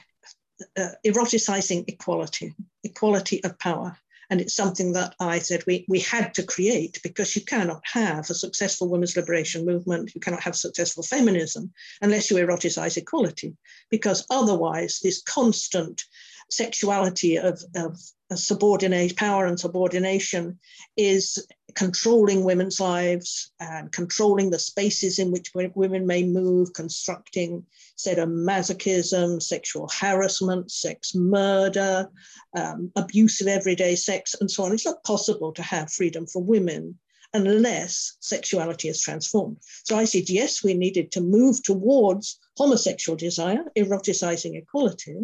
uh, 0.78 0.90
eroticizing 1.06 1.86
equality, 1.88 2.54
equality 2.84 3.44
of 3.44 3.58
power. 3.60 3.98
And 4.30 4.42
it's 4.42 4.56
something 4.56 4.94
that 4.94 5.16
I 5.20 5.40
said 5.40 5.64
we, 5.68 5.86
we 5.88 6.00
had 6.00 6.34
to 6.34 6.44
create 6.44 7.00
because 7.04 7.36
you 7.36 7.44
cannot 7.44 7.82
have 7.84 8.30
a 8.30 8.34
successful 8.34 8.90
women's 8.90 9.16
liberation 9.16 9.66
movement, 9.66 10.16
you 10.16 10.22
cannot 10.22 10.42
have 10.42 10.56
successful 10.56 11.04
feminism 11.04 11.72
unless 12.02 12.32
you 12.32 12.38
eroticize 12.38 12.98
equality, 12.98 13.56
because 13.92 14.26
otherwise, 14.32 15.00
this 15.04 15.22
constant 15.22 16.04
sexuality 16.50 17.38
of, 17.38 17.62
of 17.76 17.98
subordinate 18.36 19.16
power 19.16 19.46
and 19.46 19.60
subordination 19.60 20.60
is 20.98 21.46
controlling 21.76 22.44
women's 22.44 22.80
lives 22.80 23.52
and 23.60 23.92
controlling 23.92 24.50
the 24.50 24.60
spaces 24.60 25.20
in 25.20 25.32
which 25.32 25.52
women 25.54 26.08
may 26.08 26.24
move, 26.24 26.74
constructing 26.74 27.66
sadomasochism, 27.98 29.42
sexual 29.42 29.90
harassment, 30.00 30.72
sex 30.72 31.14
murder, 31.16 32.10
um, 32.56 32.92
abuse 32.96 33.42
of 33.42 33.48
everyday 33.48 33.96
sex, 33.96 34.36
and 34.40 34.50
so 34.50 34.64
on. 34.64 34.74
It's 34.74 34.86
not 34.86 35.04
possible 35.04 35.52
to 35.54 35.62
have 35.62 35.92
freedom 35.92 36.26
for 36.26 36.42
women 36.42 36.98
unless 37.34 38.16
sexuality 38.22 38.88
is 38.88 39.02
transformed. 39.02 39.58
So 39.84 39.98
I 39.98 40.06
said, 40.06 40.30
yes, 40.30 40.64
we 40.64 40.74
needed 40.74 41.12
to 41.12 41.22
move 41.22 41.62
towards 41.64 42.40
homosexual 42.56 43.18
desire, 43.18 43.66
eroticizing 43.76 44.58
equality, 44.58 45.18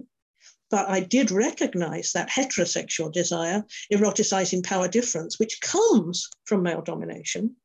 but 0.72 0.90
I 0.90 1.02
did 1.02 1.30
recognize 1.30 2.14
that 2.14 2.30
heterosexual 2.30 3.12
desire, 3.12 3.64
eroticizing 3.94 4.64
power 4.64 4.88
difference, 4.88 5.38
which 5.38 5.60
comes 5.60 6.30
from 6.46 6.64
male 6.64 6.82
domination, 6.82 7.58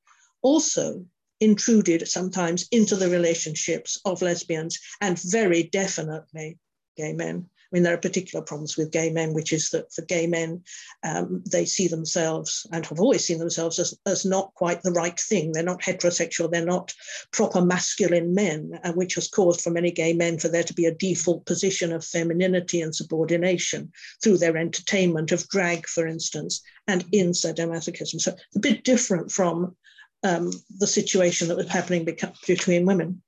also 0.43 1.07
intruded 1.41 2.09
sometimes 2.09 2.67
into 2.73 2.97
the 2.97 3.09
relationships 3.09 4.01
of 4.05 4.23
lesbians 4.23 4.79
and 5.01 5.19
very 5.21 5.63
definitely 5.63 6.59
gay 6.97 7.13
men. 7.13 7.49
I 7.67 7.77
mean, 7.77 7.83
there 7.83 7.95
are 7.95 7.99
particular 7.99 8.45
problems 8.45 8.77
with 8.77 8.93
gay 8.93 9.11
men, 9.11 9.35
which 9.35 9.53
is 9.53 9.71
that 9.71 9.93
for 9.93 10.03
gay 10.03 10.27
men, 10.27 10.63
um, 11.03 11.43
they 11.51 11.65
see 11.65 11.89
themselves 11.89 12.67
and 12.73 12.87
have 12.87 13.01
always 13.01 13.25
seen 13.25 13.39
themselves 13.39 13.79
as, 13.79 13.99
as 14.07 14.25
not 14.25 14.55
quite 14.55 14.83
the 14.83 14.93
right 14.93 15.19
thing. 15.19 15.53
They're 15.53 15.63
not 15.63 15.83
heterosexual, 15.83 16.51
they're 16.51 16.65
not 16.65 16.95
proper 17.33 17.61
masculine 17.61 18.35
men, 18.35 18.79
and 18.85 18.95
which 18.95 19.17
has 19.17 19.29
caused 19.29 19.63
for 19.63 19.71
many 19.71 19.91
gay 19.91 20.13
men 20.13 20.39
for 20.39 20.49
there 20.49 20.63
to 20.63 20.75
be 20.75 20.87
a 20.87 20.95
default 20.95 21.45
position 21.45 21.93
of 21.93 22.05
femininity 22.05 22.81
and 22.81 22.95
subordination 22.95 23.91
through 24.23 24.39
their 24.39 24.57
entertainment 24.57 25.33
of 25.33 25.49
drag, 25.49 25.87
for 25.87 26.07
instance, 26.07 26.63
and 26.87 27.05
in 27.13 27.33
sadomasochism. 27.33 28.21
So 28.21 28.37
a 28.55 28.59
bit 28.61 28.85
different 28.85 29.33
from 29.33 29.77
um, 30.23 30.51
the 30.79 30.87
situation 30.87 31.49
that 31.49 31.57
was 31.57 31.69
happening 31.69 32.05
between 32.47 32.87
women. 32.87 33.23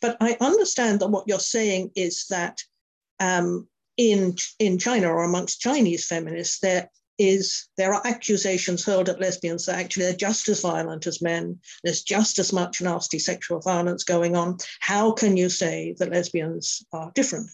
But 0.00 0.16
I 0.20 0.36
understand 0.40 1.00
that 1.00 1.08
what 1.08 1.24
you're 1.26 1.38
saying 1.38 1.92
is 1.94 2.26
that 2.28 2.60
um, 3.20 3.68
in, 3.96 4.36
in 4.58 4.78
China 4.78 5.08
or 5.08 5.24
amongst 5.24 5.60
Chinese 5.60 6.06
feminists, 6.06 6.60
there 6.60 6.88
is 7.18 7.68
there 7.76 7.94
are 7.94 8.06
accusations 8.06 8.84
hurled 8.84 9.08
at 9.08 9.20
lesbians 9.20 9.66
that 9.66 9.78
actually 9.78 10.04
they're 10.04 10.14
just 10.14 10.48
as 10.48 10.62
violent 10.62 11.06
as 11.06 11.22
men. 11.22 11.58
There's 11.84 12.02
just 12.02 12.38
as 12.38 12.52
much 12.52 12.80
nasty 12.80 13.18
sexual 13.18 13.60
violence 13.60 14.02
going 14.04 14.34
on. 14.34 14.58
How 14.80 15.12
can 15.12 15.36
you 15.36 15.48
say 15.48 15.94
that 15.98 16.10
lesbians 16.10 16.84
are 16.92 17.12
different? 17.14 17.50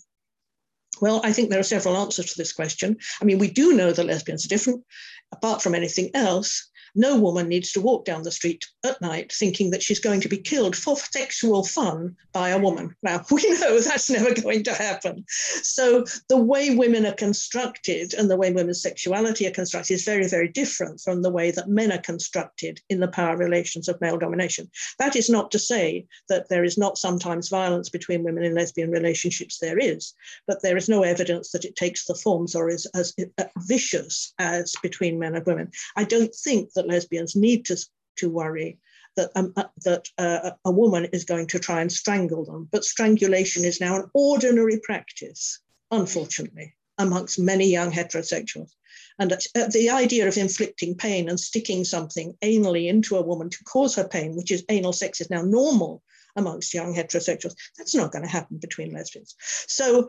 Well, 1.00 1.20
I 1.22 1.32
think 1.32 1.50
there 1.50 1.60
are 1.60 1.64
several 1.64 1.96
answers 1.96 2.32
to 2.32 2.38
this 2.38 2.52
question. 2.52 2.96
I 3.20 3.24
mean, 3.24 3.38
we 3.38 3.50
do 3.50 3.74
know 3.74 3.92
that 3.92 4.06
lesbians 4.06 4.44
are 4.44 4.48
different. 4.48 4.84
Apart 5.32 5.62
from 5.62 5.74
anything 5.74 6.10
else, 6.14 6.70
no 6.98 7.16
woman 7.16 7.48
needs 7.48 7.70
to 7.72 7.80
walk 7.80 8.04
down 8.04 8.24
the 8.24 8.30
street 8.30 8.66
at 8.84 9.00
night 9.00 9.32
thinking 9.32 9.70
that 9.70 9.82
she's 9.82 10.00
going 10.00 10.20
to 10.20 10.28
be 10.28 10.36
killed 10.36 10.74
for 10.74 10.96
sexual 10.96 11.64
fun 11.64 12.16
by 12.32 12.48
a 12.48 12.58
woman. 12.58 12.94
Now, 13.02 13.24
we 13.30 13.42
know 13.60 13.80
that's 13.80 14.10
never 14.10 14.34
going 14.34 14.64
to 14.64 14.74
happen. 14.74 15.24
So, 15.28 16.04
the 16.28 16.36
way 16.36 16.74
women 16.74 17.06
are 17.06 17.12
constructed 17.12 18.14
and 18.14 18.28
the 18.28 18.36
way 18.36 18.52
women's 18.52 18.82
sexuality 18.82 19.46
are 19.46 19.52
constructed 19.52 19.94
is 19.94 20.04
very, 20.04 20.26
very 20.26 20.48
different 20.48 21.00
from 21.00 21.22
the 21.22 21.30
way 21.30 21.52
that 21.52 21.68
men 21.68 21.92
are 21.92 21.98
constructed 21.98 22.80
in 22.88 22.98
the 22.98 23.08
power 23.08 23.36
relations 23.36 23.88
of 23.88 24.00
male 24.00 24.18
domination. 24.18 24.68
That 24.98 25.14
is 25.14 25.30
not 25.30 25.52
to 25.52 25.58
say 25.58 26.06
that 26.28 26.48
there 26.48 26.64
is 26.64 26.76
not 26.76 26.98
sometimes 26.98 27.48
violence 27.48 27.88
between 27.88 28.24
women 28.24 28.42
in 28.42 28.54
lesbian 28.54 28.90
relationships, 28.90 29.58
there 29.60 29.78
is, 29.78 30.14
but 30.48 30.62
there 30.62 30.76
is 30.76 30.88
no 30.88 31.04
evidence 31.04 31.52
that 31.52 31.64
it 31.64 31.76
takes 31.76 32.06
the 32.06 32.16
forms 32.16 32.56
or 32.56 32.68
is 32.68 32.86
as 32.94 33.14
vicious 33.58 34.32
as 34.40 34.74
between 34.82 35.18
men 35.18 35.36
and 35.36 35.46
women. 35.46 35.70
I 35.96 36.04
don't 36.04 36.34
think 36.34 36.72
that 36.72 36.87
lesbians 36.88 37.36
need 37.36 37.66
to, 37.66 37.76
to 38.16 38.30
worry 38.30 38.78
that, 39.16 39.30
um, 39.34 39.52
uh, 39.56 39.64
that 39.84 40.08
uh, 40.16 40.50
a 40.64 40.70
woman 40.70 41.06
is 41.12 41.24
going 41.24 41.46
to 41.48 41.58
try 41.58 41.80
and 41.80 41.92
strangle 41.92 42.44
them. 42.44 42.68
But 42.70 42.84
strangulation 42.84 43.64
is 43.64 43.80
now 43.80 43.96
an 43.96 44.10
ordinary 44.14 44.80
practice, 44.82 45.60
unfortunately, 45.90 46.74
amongst 46.98 47.38
many 47.38 47.70
young 47.70 47.90
heterosexuals. 47.92 48.70
And 49.18 49.32
uh, 49.32 49.66
the 49.72 49.90
idea 49.90 50.28
of 50.28 50.36
inflicting 50.36 50.94
pain 50.94 51.28
and 51.28 51.38
sticking 51.38 51.84
something 51.84 52.36
anally 52.42 52.88
into 52.88 53.16
a 53.16 53.22
woman 53.22 53.50
to 53.50 53.64
cause 53.64 53.96
her 53.96 54.06
pain, 54.06 54.36
which 54.36 54.52
is 54.52 54.64
anal 54.68 54.92
sex, 54.92 55.20
is 55.20 55.30
now 55.30 55.42
normal 55.42 56.02
amongst 56.36 56.72
young 56.72 56.94
heterosexuals. 56.94 57.56
That's 57.76 57.96
not 57.96 58.12
going 58.12 58.24
to 58.24 58.30
happen 58.30 58.58
between 58.58 58.92
lesbians. 58.92 59.34
So, 59.66 60.08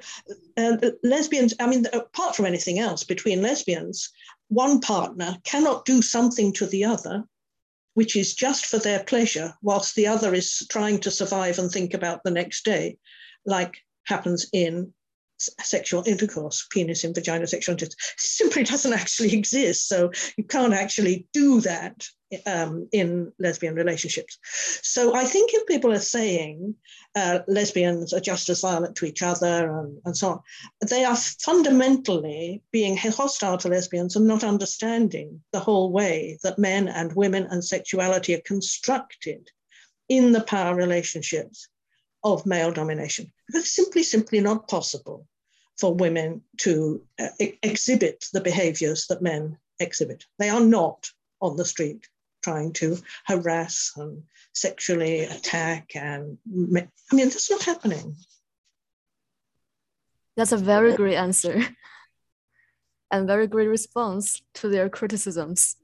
uh, 0.57 0.77
lesbians, 1.03 1.55
I 1.59 1.65
mean, 1.65 1.87
apart 1.91 2.35
from 2.35 2.45
anything 2.45 2.77
else, 2.77 3.03
between 3.03 3.41
lesbians, 3.41 4.09
one 4.49 4.81
partner 4.81 5.37
cannot 5.43 5.85
do 5.85 6.01
something 6.01 6.53
to 6.53 6.65
the 6.67 6.85
other 6.85 7.23
which 7.99 8.15
is 8.15 8.33
just 8.33 8.65
for 8.65 8.77
their 8.77 9.03
pleasure, 9.03 9.53
whilst 9.61 9.93
the 9.95 10.07
other 10.07 10.33
is 10.33 10.65
trying 10.69 10.99
to 10.99 11.11
survive 11.11 11.59
and 11.59 11.69
think 11.69 11.93
about 11.93 12.23
the 12.23 12.31
next 12.31 12.63
day, 12.63 12.97
like 13.45 13.77
happens 14.05 14.47
in 14.53 14.93
sexual 15.37 16.03
intercourse, 16.07 16.65
penis 16.71 17.03
in 17.03 17.13
vagina 17.13 17.45
sexual 17.45 17.73
intercourse, 17.73 17.95
simply 18.17 18.63
doesn't 18.71 18.93
actually 18.93 19.33
exist. 19.33 19.89
So 19.89 20.11
you 20.37 20.45
can't 20.45 20.73
actually 20.73 21.27
do 21.33 21.59
that 21.59 22.07
um, 22.45 22.87
in 22.91 23.31
lesbian 23.39 23.75
relationships. 23.75 24.37
So 24.83 25.15
I 25.15 25.25
think 25.25 25.51
if 25.53 25.65
people 25.67 25.91
are 25.91 25.99
saying 25.99 26.75
uh, 27.15 27.39
lesbians 27.47 28.13
are 28.13 28.19
just 28.19 28.49
as 28.49 28.61
violent 28.61 28.95
to 28.97 29.05
each 29.05 29.23
other 29.23 29.79
and, 29.79 29.99
and 30.05 30.15
so 30.15 30.29
on, 30.29 30.39
they 30.87 31.03
are 31.03 31.15
fundamentally 31.15 32.61
being 32.71 32.97
hostile 32.97 33.57
to 33.57 33.67
lesbians 33.67 34.15
and 34.15 34.27
not 34.27 34.43
understanding 34.43 35.41
the 35.51 35.59
whole 35.59 35.91
way 35.91 36.37
that 36.43 36.59
men 36.59 36.87
and 36.87 37.13
women 37.13 37.47
and 37.49 37.63
sexuality 37.63 38.35
are 38.35 38.41
constructed 38.41 39.49
in 40.07 40.31
the 40.31 40.41
power 40.41 40.75
relationships 40.75 41.67
of 42.23 42.45
male 42.45 42.71
domination. 42.71 43.31
It's 43.49 43.75
simply, 43.75 44.03
simply 44.03 44.39
not 44.39 44.67
possible 44.67 45.25
for 45.79 45.93
women 45.93 46.41
to 46.57 47.01
uh, 47.19 47.29
exhibit 47.63 48.25
the 48.33 48.41
behaviors 48.41 49.07
that 49.07 49.21
men 49.21 49.57
exhibit. 49.79 50.25
They 50.37 50.49
are 50.49 50.59
not 50.59 51.09
on 51.41 51.55
the 51.55 51.65
street 51.65 52.07
trying 52.41 52.73
to 52.73 52.97
harass 53.25 53.93
and 53.97 54.23
sexually 54.53 55.21
attack 55.21 55.91
and 55.95 56.37
I 56.47 57.15
mean 57.15 57.29
that's 57.29 57.49
not 57.49 57.63
happening. 57.63 58.15
That's 60.35 60.51
a 60.51 60.57
very 60.57 60.95
great 60.95 61.15
answer 61.15 61.61
and 63.11 63.27
very 63.27 63.47
great 63.47 63.67
response 63.67 64.41
to 64.55 64.69
their 64.69 64.89
criticisms. 64.89 65.75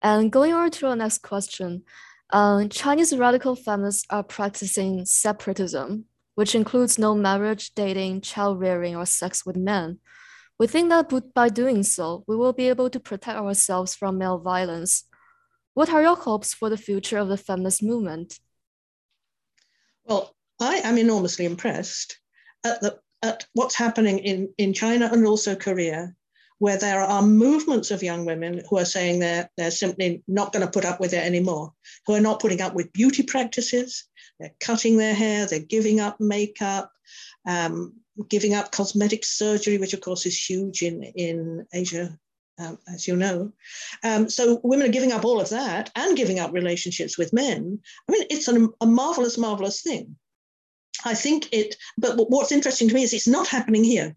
And 0.00 0.30
going 0.30 0.52
on 0.52 0.70
to 0.70 0.86
our 0.86 0.96
next 0.96 1.22
question, 1.22 1.82
uh, 2.30 2.66
Chinese 2.68 3.16
radical 3.16 3.56
feminists 3.56 4.06
are 4.10 4.22
practicing 4.22 5.04
separatism, 5.04 6.04
which 6.34 6.54
includes 6.54 6.98
no 6.98 7.14
marriage, 7.14 7.74
dating, 7.74 8.20
child 8.20 8.60
rearing, 8.60 8.94
or 8.94 9.06
sex 9.06 9.44
with 9.44 9.56
men. 9.56 9.98
We 10.58 10.66
think 10.66 10.90
that 10.90 11.12
by 11.34 11.48
doing 11.48 11.82
so, 11.82 12.24
we 12.26 12.36
will 12.36 12.52
be 12.52 12.68
able 12.68 12.90
to 12.90 13.00
protect 13.00 13.38
ourselves 13.38 13.94
from 13.94 14.18
male 14.18 14.38
violence. 14.38 15.04
What 15.78 15.90
are 15.90 16.02
your 16.02 16.16
hopes 16.16 16.52
for 16.52 16.68
the 16.68 16.76
future 16.76 17.18
of 17.18 17.28
the 17.28 17.36
feminist 17.36 17.84
movement? 17.84 18.40
Well, 20.04 20.34
I 20.58 20.78
am 20.78 20.98
enormously 20.98 21.44
impressed 21.44 22.18
at, 22.64 22.80
the, 22.80 22.98
at 23.22 23.46
what's 23.52 23.76
happening 23.76 24.18
in, 24.18 24.52
in 24.58 24.72
China 24.72 25.08
and 25.12 25.24
also 25.24 25.54
Korea 25.54 26.16
where 26.58 26.78
there 26.78 27.00
are 27.00 27.22
movements 27.22 27.92
of 27.92 28.02
young 28.02 28.24
women 28.24 28.64
who 28.68 28.76
are 28.76 28.84
saying 28.84 29.20
they're, 29.20 29.48
they're 29.56 29.70
simply 29.70 30.24
not 30.26 30.52
going 30.52 30.66
to 30.66 30.72
put 30.72 30.84
up 30.84 30.98
with 30.98 31.12
it 31.12 31.24
anymore, 31.24 31.72
who 32.06 32.14
are 32.14 32.20
not 32.20 32.40
putting 32.40 32.60
up 32.60 32.74
with 32.74 32.92
beauty 32.92 33.22
practices, 33.22 34.04
they're 34.40 34.56
cutting 34.58 34.96
their 34.96 35.14
hair, 35.14 35.46
they're 35.46 35.60
giving 35.60 36.00
up 36.00 36.18
makeup, 36.18 36.90
um, 37.46 37.92
giving 38.28 38.52
up 38.52 38.72
cosmetic 38.72 39.24
surgery, 39.24 39.78
which 39.78 39.94
of 39.94 40.00
course 40.00 40.26
is 40.26 40.36
huge 40.36 40.82
in, 40.82 41.04
in 41.04 41.64
Asia, 41.72 42.18
um, 42.58 42.78
as 42.92 43.06
you 43.06 43.16
know. 43.16 43.52
Um, 44.04 44.28
so 44.28 44.60
women 44.62 44.88
are 44.88 44.92
giving 44.92 45.12
up 45.12 45.24
all 45.24 45.40
of 45.40 45.50
that 45.50 45.90
and 45.94 46.16
giving 46.16 46.38
up 46.38 46.52
relationships 46.52 47.16
with 47.16 47.32
men. 47.32 47.80
I 48.08 48.12
mean, 48.12 48.24
it's 48.30 48.48
an, 48.48 48.72
a 48.80 48.86
marvelous, 48.86 49.38
marvelous 49.38 49.82
thing. 49.82 50.16
I 51.04 51.14
think 51.14 51.48
it, 51.52 51.76
but 51.96 52.16
what's 52.16 52.52
interesting 52.52 52.88
to 52.88 52.94
me 52.94 53.02
is 53.04 53.12
it's 53.12 53.28
not 53.28 53.46
happening 53.46 53.84
here 53.84 54.16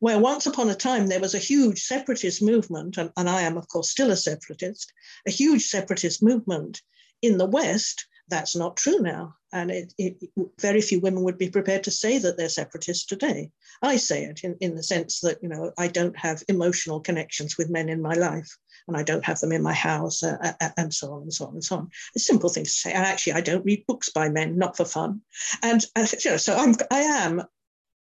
where 0.00 0.18
once 0.18 0.46
upon 0.46 0.70
a 0.70 0.74
time 0.74 1.06
there 1.06 1.20
was 1.20 1.34
a 1.34 1.38
huge 1.38 1.82
separatist 1.82 2.40
movement, 2.42 2.98
and, 2.98 3.10
and 3.16 3.28
I 3.28 3.42
am, 3.42 3.56
of 3.56 3.66
course, 3.68 3.90
still 3.90 4.10
a 4.10 4.16
separatist, 4.16 4.92
a 5.26 5.30
huge 5.30 5.66
separatist 5.66 6.22
movement 6.22 6.82
in 7.22 7.38
the 7.38 7.46
West. 7.46 8.06
That's 8.28 8.54
not 8.54 8.76
true 8.76 9.00
now. 9.00 9.34
And 9.52 9.70
it, 9.70 9.94
it, 9.98 10.22
very 10.60 10.80
few 10.80 11.00
women 11.00 11.22
would 11.24 11.38
be 11.38 11.48
prepared 11.48 11.84
to 11.84 11.90
say 11.90 12.18
that 12.18 12.36
they're 12.36 12.48
separatists 12.48 13.06
today. 13.06 13.50
I 13.82 13.96
say 13.96 14.24
it 14.24 14.40
in, 14.44 14.56
in 14.60 14.74
the 14.74 14.82
sense 14.82 15.20
that, 15.20 15.42
you 15.42 15.48
know, 15.48 15.72
I 15.78 15.88
don't 15.88 16.16
have 16.18 16.42
emotional 16.48 17.00
connections 17.00 17.56
with 17.56 17.70
men 17.70 17.88
in 17.88 18.02
my 18.02 18.12
life 18.12 18.56
and 18.86 18.96
I 18.96 19.02
don't 19.02 19.24
have 19.24 19.40
them 19.40 19.52
in 19.52 19.62
my 19.62 19.72
house 19.72 20.22
uh, 20.22 20.36
uh, 20.42 20.52
uh 20.60 20.70
and 20.76 20.92
so 20.92 21.12
on 21.12 21.22
and 21.22 21.32
so 21.32 21.46
on 21.46 21.54
and 21.54 21.64
so 21.64 21.76
on. 21.76 21.90
A 22.14 22.18
simple 22.18 22.50
thing 22.50 22.64
to 22.64 22.70
say. 22.70 22.92
And 22.92 23.04
actually, 23.04 23.34
I 23.34 23.40
don't 23.40 23.64
read 23.64 23.86
books 23.86 24.10
by 24.10 24.28
men, 24.28 24.58
not 24.58 24.76
for 24.76 24.84
fun. 24.84 25.22
And, 25.62 25.84
uh, 25.96 26.06
you 26.24 26.32
know, 26.32 26.36
so 26.36 26.56
I'm, 26.56 26.74
I 26.90 27.00
am 27.00 27.42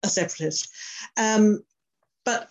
a 0.02 0.08
separatist. 0.08 0.68
Um, 1.16 1.62
but 2.24 2.48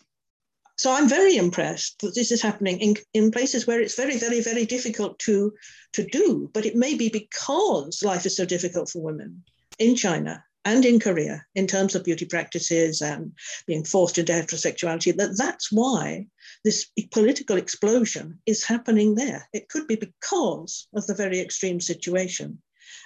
so 0.78 0.92
I'm 0.92 1.08
very 1.08 1.38
impressed 1.38 2.00
that 2.00 2.16
this 2.16 2.32
is 2.32 2.42
happening 2.42 2.80
in, 2.80 2.96
in 3.14 3.32
places 3.32 3.68
where 3.68 3.80
it's 3.80 3.96
very, 3.96 4.18
very, 4.18 4.42
very 4.42 4.66
difficult 4.66 5.20
to, 5.20 5.54
to 5.94 6.04
do. 6.04 6.50
But 6.54 6.66
it 6.66 6.76
may 6.76 6.96
be 6.96 7.10
because 7.10 8.04
life 8.04 8.26
is 8.26 8.36
so 8.36 8.46
difficult 8.46 8.90
for 8.90 9.02
women 9.02 9.44
in 9.78 9.96
China 9.96 10.44
and 10.66 10.84
in 10.86 11.00
Korea 11.00 11.46
in 11.54 11.68
terms 11.68 11.94
of 11.94 12.04
beauty 12.04 12.26
practices 12.26 13.02
and 13.02 13.34
being 13.68 13.84
forced 13.84 14.18
into 14.18 14.32
heterosexuality, 14.32 15.16
that 15.16 15.38
that's 15.38 15.72
why 15.72 16.26
this 16.64 16.88
political 17.12 17.58
explosion 17.58 18.40
is 18.46 18.64
happening 18.64 19.14
there. 19.14 19.48
It 19.54 19.70
could 19.70 19.88
be 19.88 19.96
because 19.96 20.88
of 20.96 21.06
the 21.06 21.16
very 21.16 21.40
extreme 21.40 21.82
situation. 21.82 22.62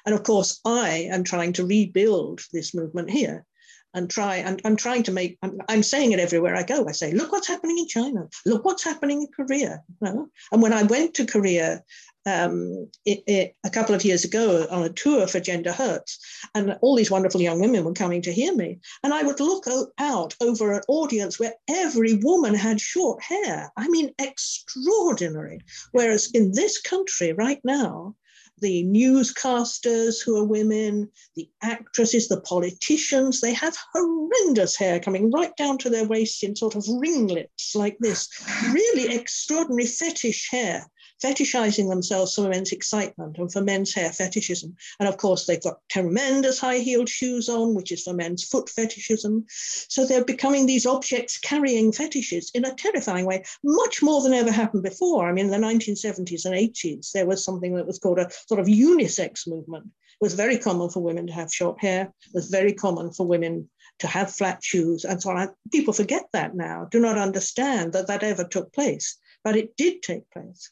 And 0.06 0.16
of 0.16 0.24
course, 0.24 0.62
I 0.64 1.10
am 1.12 1.24
trying 1.24 1.54
to 1.54 1.66
rebuild 1.66 2.42
this 2.54 2.74
movement 2.74 3.10
here 3.10 3.46
and 3.94 4.10
try 4.10 4.38
and 4.38 4.62
I'm 4.66 4.76
trying 4.76 5.04
to 5.04 5.12
make 5.12 5.38
I'm, 5.42 5.60
I'm, 5.70 5.84
saying 5.84 6.12
it 6.12 6.20
everywhere 6.20 6.56
I 6.56 6.64
go. 6.64 6.88
I 6.88 6.92
say, 6.92 7.14
look 7.14 7.32
what's 7.32 7.48
happening 7.48 7.78
in 7.78 7.88
China, 7.88 8.28
look 8.46 8.66
what's 8.66 8.84
happening 8.84 9.22
in 9.22 9.28
Korea. 9.28 9.84
You 10.02 10.08
know? 10.08 10.28
And 10.52 10.62
when 10.62 10.74
I 10.74 10.84
went 10.84 11.14
to 11.16 11.26
Korea 11.26 11.84
um, 12.28 12.90
it, 13.06 13.24
it, 13.26 13.56
a 13.64 13.70
couple 13.70 13.96
of 13.96 14.04
years 14.04 14.26
ago 14.26 14.68
on 14.70 14.84
a 14.84 14.90
tour 14.90 15.28
for 15.28 15.40
Gender 15.40 15.72
Hurts, 15.72 16.20
and 16.54 16.78
all 16.82 16.96
these 16.96 17.10
wonderful 17.10 17.42
young 17.42 17.60
women 17.60 17.86
were 17.86 17.94
coming 17.94 18.22
to 18.24 18.34
hear 18.34 18.54
me, 18.54 18.80
and 19.04 19.14
I 19.14 19.24
would 19.24 19.40
look 19.40 19.66
out 19.98 20.36
over 20.42 20.74
an 20.74 20.82
audience 20.90 21.40
where 21.40 21.54
every 21.70 22.16
woman 22.16 22.54
had 22.54 22.82
short 22.82 23.24
hair. 23.24 23.72
I 23.78 23.88
mean, 23.88 24.14
extraordinary. 24.20 25.62
Whereas 25.92 26.30
in 26.32 26.52
this 26.52 26.82
country 26.82 27.32
right 27.32 27.62
now, 27.64 28.16
the 28.60 28.84
newscasters 28.86 30.24
who 30.24 30.38
are 30.38 30.44
women, 30.44 31.10
the 31.36 31.50
actresses, 31.62 32.28
the 32.28 32.42
politicians, 32.42 33.42
they 33.42 33.54
have 33.54 33.78
horrendous 33.94 34.76
hair 34.76 35.00
coming 35.00 35.32
right 35.32 35.56
down 35.58 35.78
to 35.80 35.90
their 35.90 36.06
waist 36.06 36.44
in 36.44 36.56
sort 36.56 36.76
of 36.76 36.86
ringlets 37.00 37.76
like 37.76 37.98
this. 38.00 38.28
Really 38.72 39.16
extraordinary 39.16 39.86
fetish 39.86 40.50
hair 40.50 40.90
fetishizing 41.24 41.90
themselves 41.90 42.36
for 42.36 42.50
men's 42.50 42.72
excitement 42.72 43.38
and 43.38 43.52
for 43.52 43.62
men's 43.62 43.94
hair 43.94 44.12
fetishism. 44.12 44.76
And 45.00 45.10
of 45.10 45.18
course, 45.18 45.46
they've 45.46 45.62
got 45.62 45.80
tremendous 45.90 46.60
high 46.60 46.80
heeled 46.80 47.10
shoes 47.10 47.50
on, 47.50 47.74
which 47.74 47.92
is 47.92 48.04
for 48.04 48.14
men's 48.14 48.44
foot 48.44 48.70
fetishism. 48.70 49.46
So 49.48 50.06
they're 50.06 50.24
becoming 50.24 50.66
these 50.66 50.86
objects 50.86 51.38
carrying 51.38 51.92
fetishes 51.92 52.52
in 52.54 52.66
a 52.66 52.74
terrifying 52.74 53.26
way, 53.26 53.44
much 53.64 54.02
more 54.02 54.22
than 54.22 54.34
ever 54.34 54.52
happened 54.52 54.84
before. 54.84 55.28
I 55.28 55.34
mean, 55.34 55.46
in 55.46 55.62
the 55.62 55.68
1970s 55.68 56.46
and 56.46 56.56
80s, 56.56 57.12
there 57.12 57.26
was 57.26 57.44
something 57.44 57.76
that 57.76 57.88
was 57.88 58.00
called 58.00 58.20
a 58.20 58.30
sort 58.48 58.60
of 58.60 58.68
unisex 58.68 59.48
movement. 59.48 59.86
It 59.86 60.26
was 60.26 60.34
very 60.34 60.58
common 60.58 60.90
for 60.90 61.02
women 61.02 61.28
to 61.28 61.34
have 61.34 61.54
short 61.54 61.80
hair. 61.80 62.12
It 62.26 62.34
was 62.34 62.50
very 62.50 62.74
common 62.74 63.12
for 63.12 63.28
women 63.28 63.70
to 64.00 64.08
have 64.08 64.36
flat 64.36 64.64
shoes 64.64 65.06
and 65.06 65.22
so 65.22 65.32
on. 65.32 65.50
People 65.72 65.94
forget 65.94 66.26
that 66.34 66.56
now, 66.56 66.88
do 66.92 67.00
not 67.00 67.18
understand 67.18 67.94
that 67.94 68.08
that 68.08 68.24
ever 68.24 68.44
took 68.44 68.74
place, 68.74 69.18
but 69.44 69.56
it 69.56 69.76
did 69.78 70.02
take 70.02 70.30
place. 70.32 70.72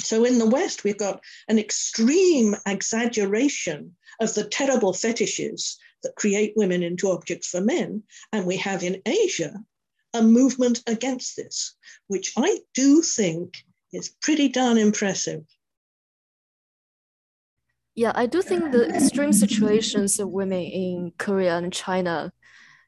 So 0.00 0.24
in 0.24 0.38
the 0.38 0.48
West, 0.48 0.84
we've 0.84 0.98
got 0.98 1.20
an 1.48 1.58
extreme 1.58 2.54
exaggeration 2.66 3.96
of 4.20 4.32
the 4.34 4.44
terrible 4.44 4.92
fetishes 4.92 5.76
that 6.02 6.14
create 6.16 6.52
women 6.56 6.82
into 6.82 7.10
objects 7.10 7.48
for 7.48 7.60
men. 7.60 8.02
And 8.32 8.46
we 8.46 8.56
have 8.58 8.82
in 8.82 9.02
Asia 9.04 9.54
a 10.14 10.22
movement 10.22 10.82
against 10.86 11.36
this, 11.36 11.74
which 12.06 12.32
I 12.36 12.58
do 12.74 13.02
think 13.02 13.56
is 13.92 14.14
pretty 14.20 14.48
darn 14.48 14.78
impressive. 14.78 15.44
Yeah, 17.94 18.12
I 18.14 18.26
do 18.26 18.42
think 18.42 18.70
the 18.70 18.88
extreme 18.94 19.32
situations 19.32 20.20
of 20.20 20.28
women 20.28 20.62
in 20.62 21.12
Korea 21.18 21.56
and 21.56 21.72
China 21.72 22.32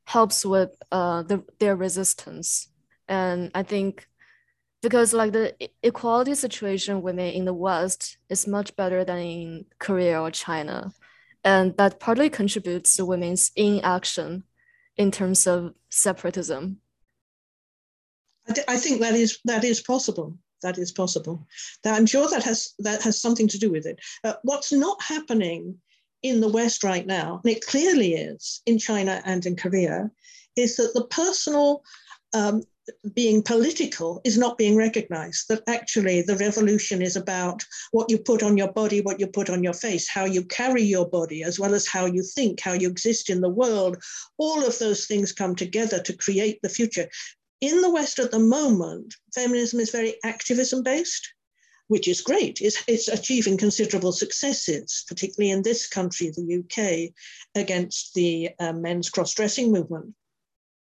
helps 0.05 0.45
with 0.45 0.71
uh, 0.93 1.25
the, 1.25 1.43
their 1.59 1.75
resistance. 1.75 2.69
And 3.09 3.51
I 3.55 3.65
think 3.65 4.07
because 4.83 5.13
like 5.13 5.33
the 5.33 5.55
equality 5.83 6.35
situation 6.35 7.03
women 7.03 7.33
in 7.33 7.45
the 7.45 7.55
West 7.55 8.19
is 8.29 8.47
much 8.47 8.75
better 8.77 9.05
than 9.05 9.19
in 9.19 9.65
Korea 9.79 10.21
or 10.21 10.31
China. 10.31 10.93
And 11.45 11.77
that 11.77 12.01
partly 12.01 12.31
contributes 12.31 12.97
to 12.97 13.05
women's 13.05 13.51
inaction 13.57 14.45
in 14.97 15.11
terms 15.11 15.47
of 15.47 15.75
separatism. 15.89 16.79
I, 18.49 18.53
th- 18.53 18.67
I 18.69 18.77
think 18.77 19.01
that 19.01 19.15
is 19.15 19.39
that 19.45 19.65
is 19.65 19.81
possible. 19.81 20.37
That 20.63 20.77
is 20.77 20.93
possible. 20.93 21.47
I'm 21.87 22.07
sure 22.07 22.29
that 22.29 22.43
has 22.43 22.75
that 22.81 23.03
has 23.03 23.21
something 23.21 23.49
to 23.49 23.59
do 23.59 23.71
with 23.71 23.87
it. 23.87 23.99
Uh, 24.25 24.35
what's 24.43 24.73
not 24.73 25.03
happening 25.03 25.79
in 26.23 26.41
the 26.41 26.49
West 26.49 26.85
right 26.85 27.07
now, 27.07 27.41
and 27.43 27.57
it 27.57 27.67
clearly 27.67 28.15
is 28.15 28.61
in 28.67 28.79
China 28.79 29.23
and 29.25 29.47
in 29.47 29.57
Korea, 29.57 30.11
is 30.57 30.77
that 30.77 30.93
the 30.93 31.07
personal 31.07 31.83
um, 32.35 32.63
being 33.15 33.43
political 33.43 34.21
is 34.25 34.39
not 34.39 34.59
being 34.59 34.77
recognized. 34.77 35.49
That 35.49 35.63
actually 35.67 36.23
the 36.23 36.37
revolution 36.37 37.03
is 37.03 37.17
about 37.17 37.65
what 37.93 38.11
you 38.11 38.19
put 38.19 38.43
on 38.43 38.57
your 38.57 38.73
body, 38.73 39.01
what 39.01 39.21
you 39.21 39.27
put 39.27 39.51
on 39.51 39.63
your 39.63 39.73
face, 39.73 40.09
how 40.09 40.25
you 40.25 40.45
carry 40.45 40.83
your 40.83 41.09
body, 41.09 41.43
as 41.43 41.59
well 41.59 41.75
as 41.75 41.87
how 41.87 42.07
you 42.07 42.23
think, 42.23 42.61
how 42.61 42.73
you 42.73 42.89
exist 42.89 43.31
in 43.31 43.41
the 43.41 43.49
world. 43.49 43.97
All 44.39 44.65
of 44.65 44.79
those 44.79 45.07
things 45.07 45.33
come 45.33 45.55
together 45.55 46.01
to 46.03 46.17
create 46.17 46.61
the 46.63 46.69
future. 46.69 47.09
In 47.61 47.81
the 47.83 47.91
West 47.91 48.19
at 48.19 48.31
the 48.31 48.39
moment, 48.39 49.15
feminism 49.35 49.81
is 49.81 49.91
very 49.91 50.15
activism 50.25 50.83
based 50.83 51.29
which 51.91 52.07
is 52.07 52.21
great. 52.21 52.61
It's, 52.61 52.85
it's, 52.87 53.09
achieving 53.09 53.57
considerable 53.57 54.13
successes, 54.13 55.05
particularly 55.09 55.51
in 55.51 55.63
this 55.63 55.89
country, 55.89 56.31
the 56.31 56.61
UK, 56.61 57.13
against 57.61 58.15
the 58.15 58.51
uh, 58.61 58.73
men's 58.73 59.11
cross 59.11 59.35
dressing 59.35 59.73
movement. 59.73 60.15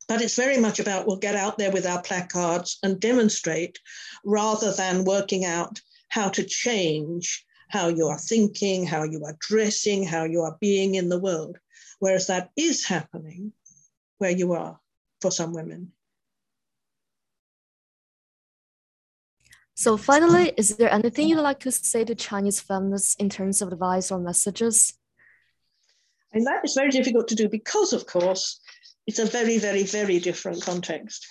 But 0.07 0.21
it's 0.21 0.37
very 0.37 0.59
much 0.59 0.81
about 0.81 1.07
we'll 1.07 1.17
get 1.17 1.35
out 1.35 1.57
there 1.57 1.71
with 1.71 1.87
our 1.87 2.03
placards 2.03 2.79
and 2.83 3.01
demonstrate 3.01 3.79
rather 4.25 4.73
than 4.73 5.05
working 5.05 5.45
out 5.45 5.81
how 6.09 6.29
to 6.29 6.45
change 6.45 7.45
how 7.69 7.89
you 7.89 8.07
are 8.07 8.19
thinking, 8.19 8.87
how 8.87 9.03
you 9.03 9.25
are 9.25 9.37
dressing, 9.41 10.05
how 10.05 10.25
you 10.25 10.43
are 10.43 10.57
being 10.61 10.95
in 10.95 11.09
the 11.09 11.19
world. 11.19 11.59
Whereas 11.99 12.27
that 12.29 12.51
is 12.57 12.87
happening 12.87 13.53
where 14.19 14.31
you 14.31 14.53
are 14.53 14.79
for 15.21 15.31
some 15.31 15.53
women. 15.53 15.93
So 19.75 19.97
finally, 19.97 20.53
is 20.57 20.77
there 20.77 20.93
anything 20.93 21.29
you'd 21.29 21.41
like 21.41 21.61
to 21.61 21.73
say 21.73 22.05
to 22.05 22.15
Chinese 22.15 22.61
feminists 22.61 23.17
in 23.17 23.29
terms 23.29 23.61
of 23.61 23.73
advice 23.73 24.13
or 24.13 24.21
messages? 24.21 24.95
And 26.33 26.47
that 26.47 26.65
is 26.65 26.75
very 26.75 26.91
difficult 26.91 27.27
to 27.29 27.35
do 27.35 27.49
because, 27.49 27.93
of 27.93 28.07
course, 28.07 28.61
it's 29.07 29.19
a 29.19 29.27
very, 29.27 29.59
very, 29.59 29.85
very 29.85 30.19
different 30.19 30.63
context. 30.63 31.27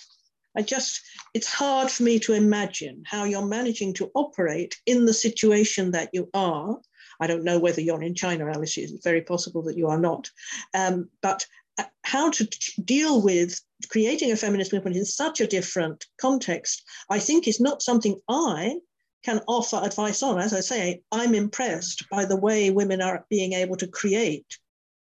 I 0.56 0.62
just, 0.62 1.00
it's 1.34 1.52
hard 1.52 1.90
for 1.90 2.04
me 2.04 2.18
to 2.20 2.32
imagine 2.32 3.02
how 3.06 3.24
you're 3.24 3.44
managing 3.44 3.92
to 3.94 4.10
operate 4.14 4.76
in 4.86 5.04
the 5.04 5.14
situation 5.14 5.90
that 5.90 6.10
you 6.12 6.30
are. 6.32 6.78
I 7.20 7.26
don't 7.26 7.44
know 7.44 7.58
whether 7.58 7.80
you're 7.80 8.02
in 8.02 8.14
China, 8.14 8.50
Alice, 8.50 8.78
it's 8.78 9.04
very 9.04 9.22
possible 9.22 9.62
that 9.62 9.76
you 9.76 9.88
are 9.88 9.98
not. 9.98 10.30
Um, 10.72 11.08
but 11.22 11.46
uh, 11.78 11.84
how 12.02 12.30
to 12.30 12.48
deal 12.84 13.20
with 13.20 13.60
creating 13.88 14.30
a 14.30 14.36
feminist 14.36 14.72
movement 14.72 14.96
in 14.96 15.04
such 15.04 15.40
a 15.40 15.46
different 15.46 16.06
context, 16.20 16.84
I 17.10 17.18
think 17.18 17.48
is 17.48 17.60
not 17.60 17.82
something 17.82 18.20
I 18.28 18.76
can 19.24 19.40
offer 19.48 19.80
advice 19.82 20.22
on. 20.22 20.38
As 20.38 20.54
I 20.54 20.60
say, 20.60 21.02
I'm 21.10 21.34
impressed 21.34 22.04
by 22.10 22.26
the 22.26 22.36
way 22.36 22.70
women 22.70 23.00
are 23.00 23.26
being 23.30 23.54
able 23.54 23.76
to 23.76 23.88
create 23.88 24.58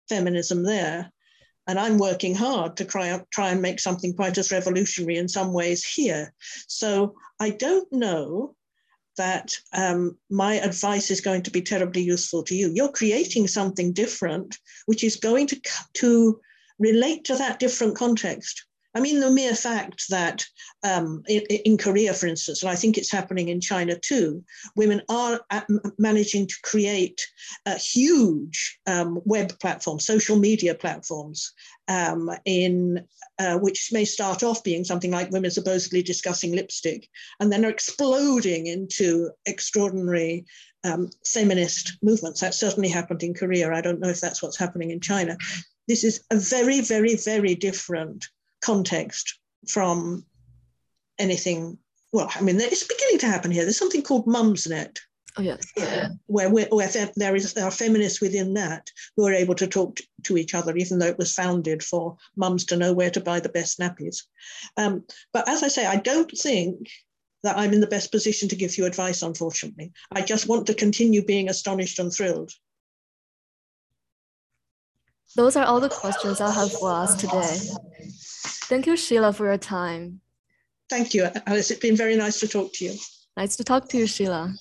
feminism 0.07 0.63
there. 0.63 1.11
And 1.67 1.79
I'm 1.79 1.97
working 1.97 2.35
hard 2.35 2.77
to 2.77 2.85
try, 2.85 3.19
try 3.31 3.49
and 3.49 3.61
make 3.61 3.79
something 3.79 4.13
quite 4.13 4.37
as 4.37 4.51
revolutionary 4.51 5.17
in 5.17 5.27
some 5.27 5.51
ways 5.51 5.83
here. 5.85 6.33
So 6.67 7.15
I 7.39 7.49
don't 7.49 7.91
know 7.91 8.55
that 9.17 9.55
um, 9.73 10.17
my 10.29 10.55
advice 10.55 11.09
is 11.09 11.21
going 11.21 11.41
to 11.43 11.51
be 11.51 11.61
terribly 11.61 12.01
useful 12.01 12.43
to 12.43 12.55
you. 12.55 12.71
You're 12.73 12.91
creating 12.91 13.47
something 13.47 13.93
different, 13.93 14.57
which 14.85 15.03
is 15.03 15.15
going 15.15 15.47
to, 15.47 15.61
to 15.95 16.39
relate 16.79 17.25
to 17.25 17.35
that 17.35 17.59
different 17.59 17.95
context. 17.95 18.65
I 18.95 19.01
mean, 19.01 19.19
the 19.19 19.29
mere 19.29 19.53
fact 19.55 20.07
that 20.09 20.45
um, 20.83 21.21
in, 21.27 21.41
in, 21.41 21.77
Korea, 21.77 22.13
for 22.13 22.27
instance, 22.27 22.63
and 22.63 22.71
I 22.71 22.75
think 22.75 22.97
it's 22.97 23.11
happening 23.11 23.49
in 23.49 23.59
China 23.59 23.99
too, 23.99 24.41
women 24.77 25.01
are 25.09 25.41
managing 25.99 26.47
to 26.47 26.55
create 26.63 27.21
huge 27.77 28.79
um, 28.87 29.19
web 29.25 29.59
platforms, 29.59 30.05
social 30.05 30.37
media 30.37 30.73
platforms, 30.73 31.51
um, 31.89 32.31
in 32.45 33.05
uh, 33.37 33.57
which 33.57 33.89
may 33.91 34.05
start 34.05 34.43
off 34.43 34.63
being 34.63 34.85
something 34.85 35.11
like 35.11 35.29
women 35.29 35.51
supposedly 35.51 36.01
discussing 36.01 36.55
lipstick, 36.55 37.09
and 37.41 37.51
then 37.51 37.65
are 37.65 37.69
exploding 37.69 38.67
into 38.67 39.29
extraordinary 39.45 40.45
um, 40.85 41.09
feminist 41.25 41.97
movements. 42.01 42.39
That 42.39 42.53
certainly 42.53 42.89
happened 42.89 43.23
in 43.23 43.33
Korea. 43.33 43.73
I 43.73 43.81
don't 43.81 43.99
know 43.99 44.09
if 44.09 44.21
that's 44.21 44.41
what's 44.41 44.57
happening 44.57 44.91
in 44.91 45.01
China. 45.01 45.37
This 45.87 46.05
is 46.05 46.23
a 46.31 46.37
very, 46.37 46.79
very, 46.79 47.15
very 47.15 47.55
different 47.55 48.25
context 48.65 49.39
from 49.67 50.25
anything. 51.19 51.77
Well, 52.11 52.29
I 52.33 52.41
mean, 52.41 52.59
it's 52.59 52.87
beginning 52.87 53.19
to 53.19 53.27
happen 53.27 53.51
here. 53.51 53.63
There's 53.63 53.77
something 53.77 54.01
called 54.01 54.25
Mumsnet. 54.25 54.97
Oh, 55.37 55.41
yes. 55.41 55.65
Yeah. 55.75 56.09
Where, 56.27 56.49
where, 56.49 56.67
where 56.67 56.89
there, 57.17 57.35
is, 57.35 57.53
there 57.53 57.65
are 57.65 57.71
feminists 57.71 58.21
within 58.21 58.53
that 58.53 58.89
who 59.15 59.27
are 59.27 59.33
able 59.33 59.55
to 59.55 59.67
talk 59.67 59.99
to 60.23 60.37
each 60.37 60.53
other, 60.53 60.75
even 60.77 60.97
though 60.97 61.07
it 61.07 61.17
was 61.17 61.33
founded 61.33 61.83
for 61.83 62.15
mums 62.37 62.65
to 62.65 62.77
know 62.77 62.93
where 62.93 63.09
to 63.11 63.19
buy 63.19 63.41
the 63.41 63.49
best 63.49 63.79
nappies. 63.79 64.23
Um, 64.77 65.03
but 65.33 65.47
as 65.49 65.61
I 65.61 65.67
say, 65.67 65.85
I 65.85 65.97
don't 65.97 66.31
think 66.31 66.89
that 67.43 67.57
I'm 67.57 67.73
in 67.73 67.81
the 67.81 67.87
best 67.95 68.11
position 68.11 68.47
to 68.49 68.55
give 68.55 68.77
you 68.77 68.85
advice, 68.85 69.21
unfortunately. 69.21 69.91
I 70.11 70.21
just 70.21 70.47
want 70.47 70.67
to 70.67 70.73
continue 70.73 71.23
being 71.23 71.49
astonished 71.49 71.99
and 71.99 72.13
thrilled. 72.13 72.51
Those 75.35 75.57
are 75.57 75.65
all 75.65 75.81
the 75.81 75.89
questions 75.89 76.39
I 76.39 76.51
have 76.51 76.71
for 76.71 76.89
us 76.89 77.15
today. 77.15 77.59
Thank 78.67 78.87
you, 78.87 78.97
Sheila, 78.97 79.31
for 79.31 79.45
your 79.45 79.57
time. 79.57 80.21
Thank 80.89 81.13
you, 81.13 81.27
Alice. 81.45 81.71
It's 81.71 81.79
been 81.79 81.95
very 81.95 82.15
nice 82.15 82.39
to 82.39 82.47
talk 82.47 82.73
to 82.73 82.85
you. 82.85 82.93
Nice 83.37 83.55
to 83.57 83.63
talk 83.63 83.89
to 83.89 83.97
you, 83.97 84.07
Sheila. 84.07 84.53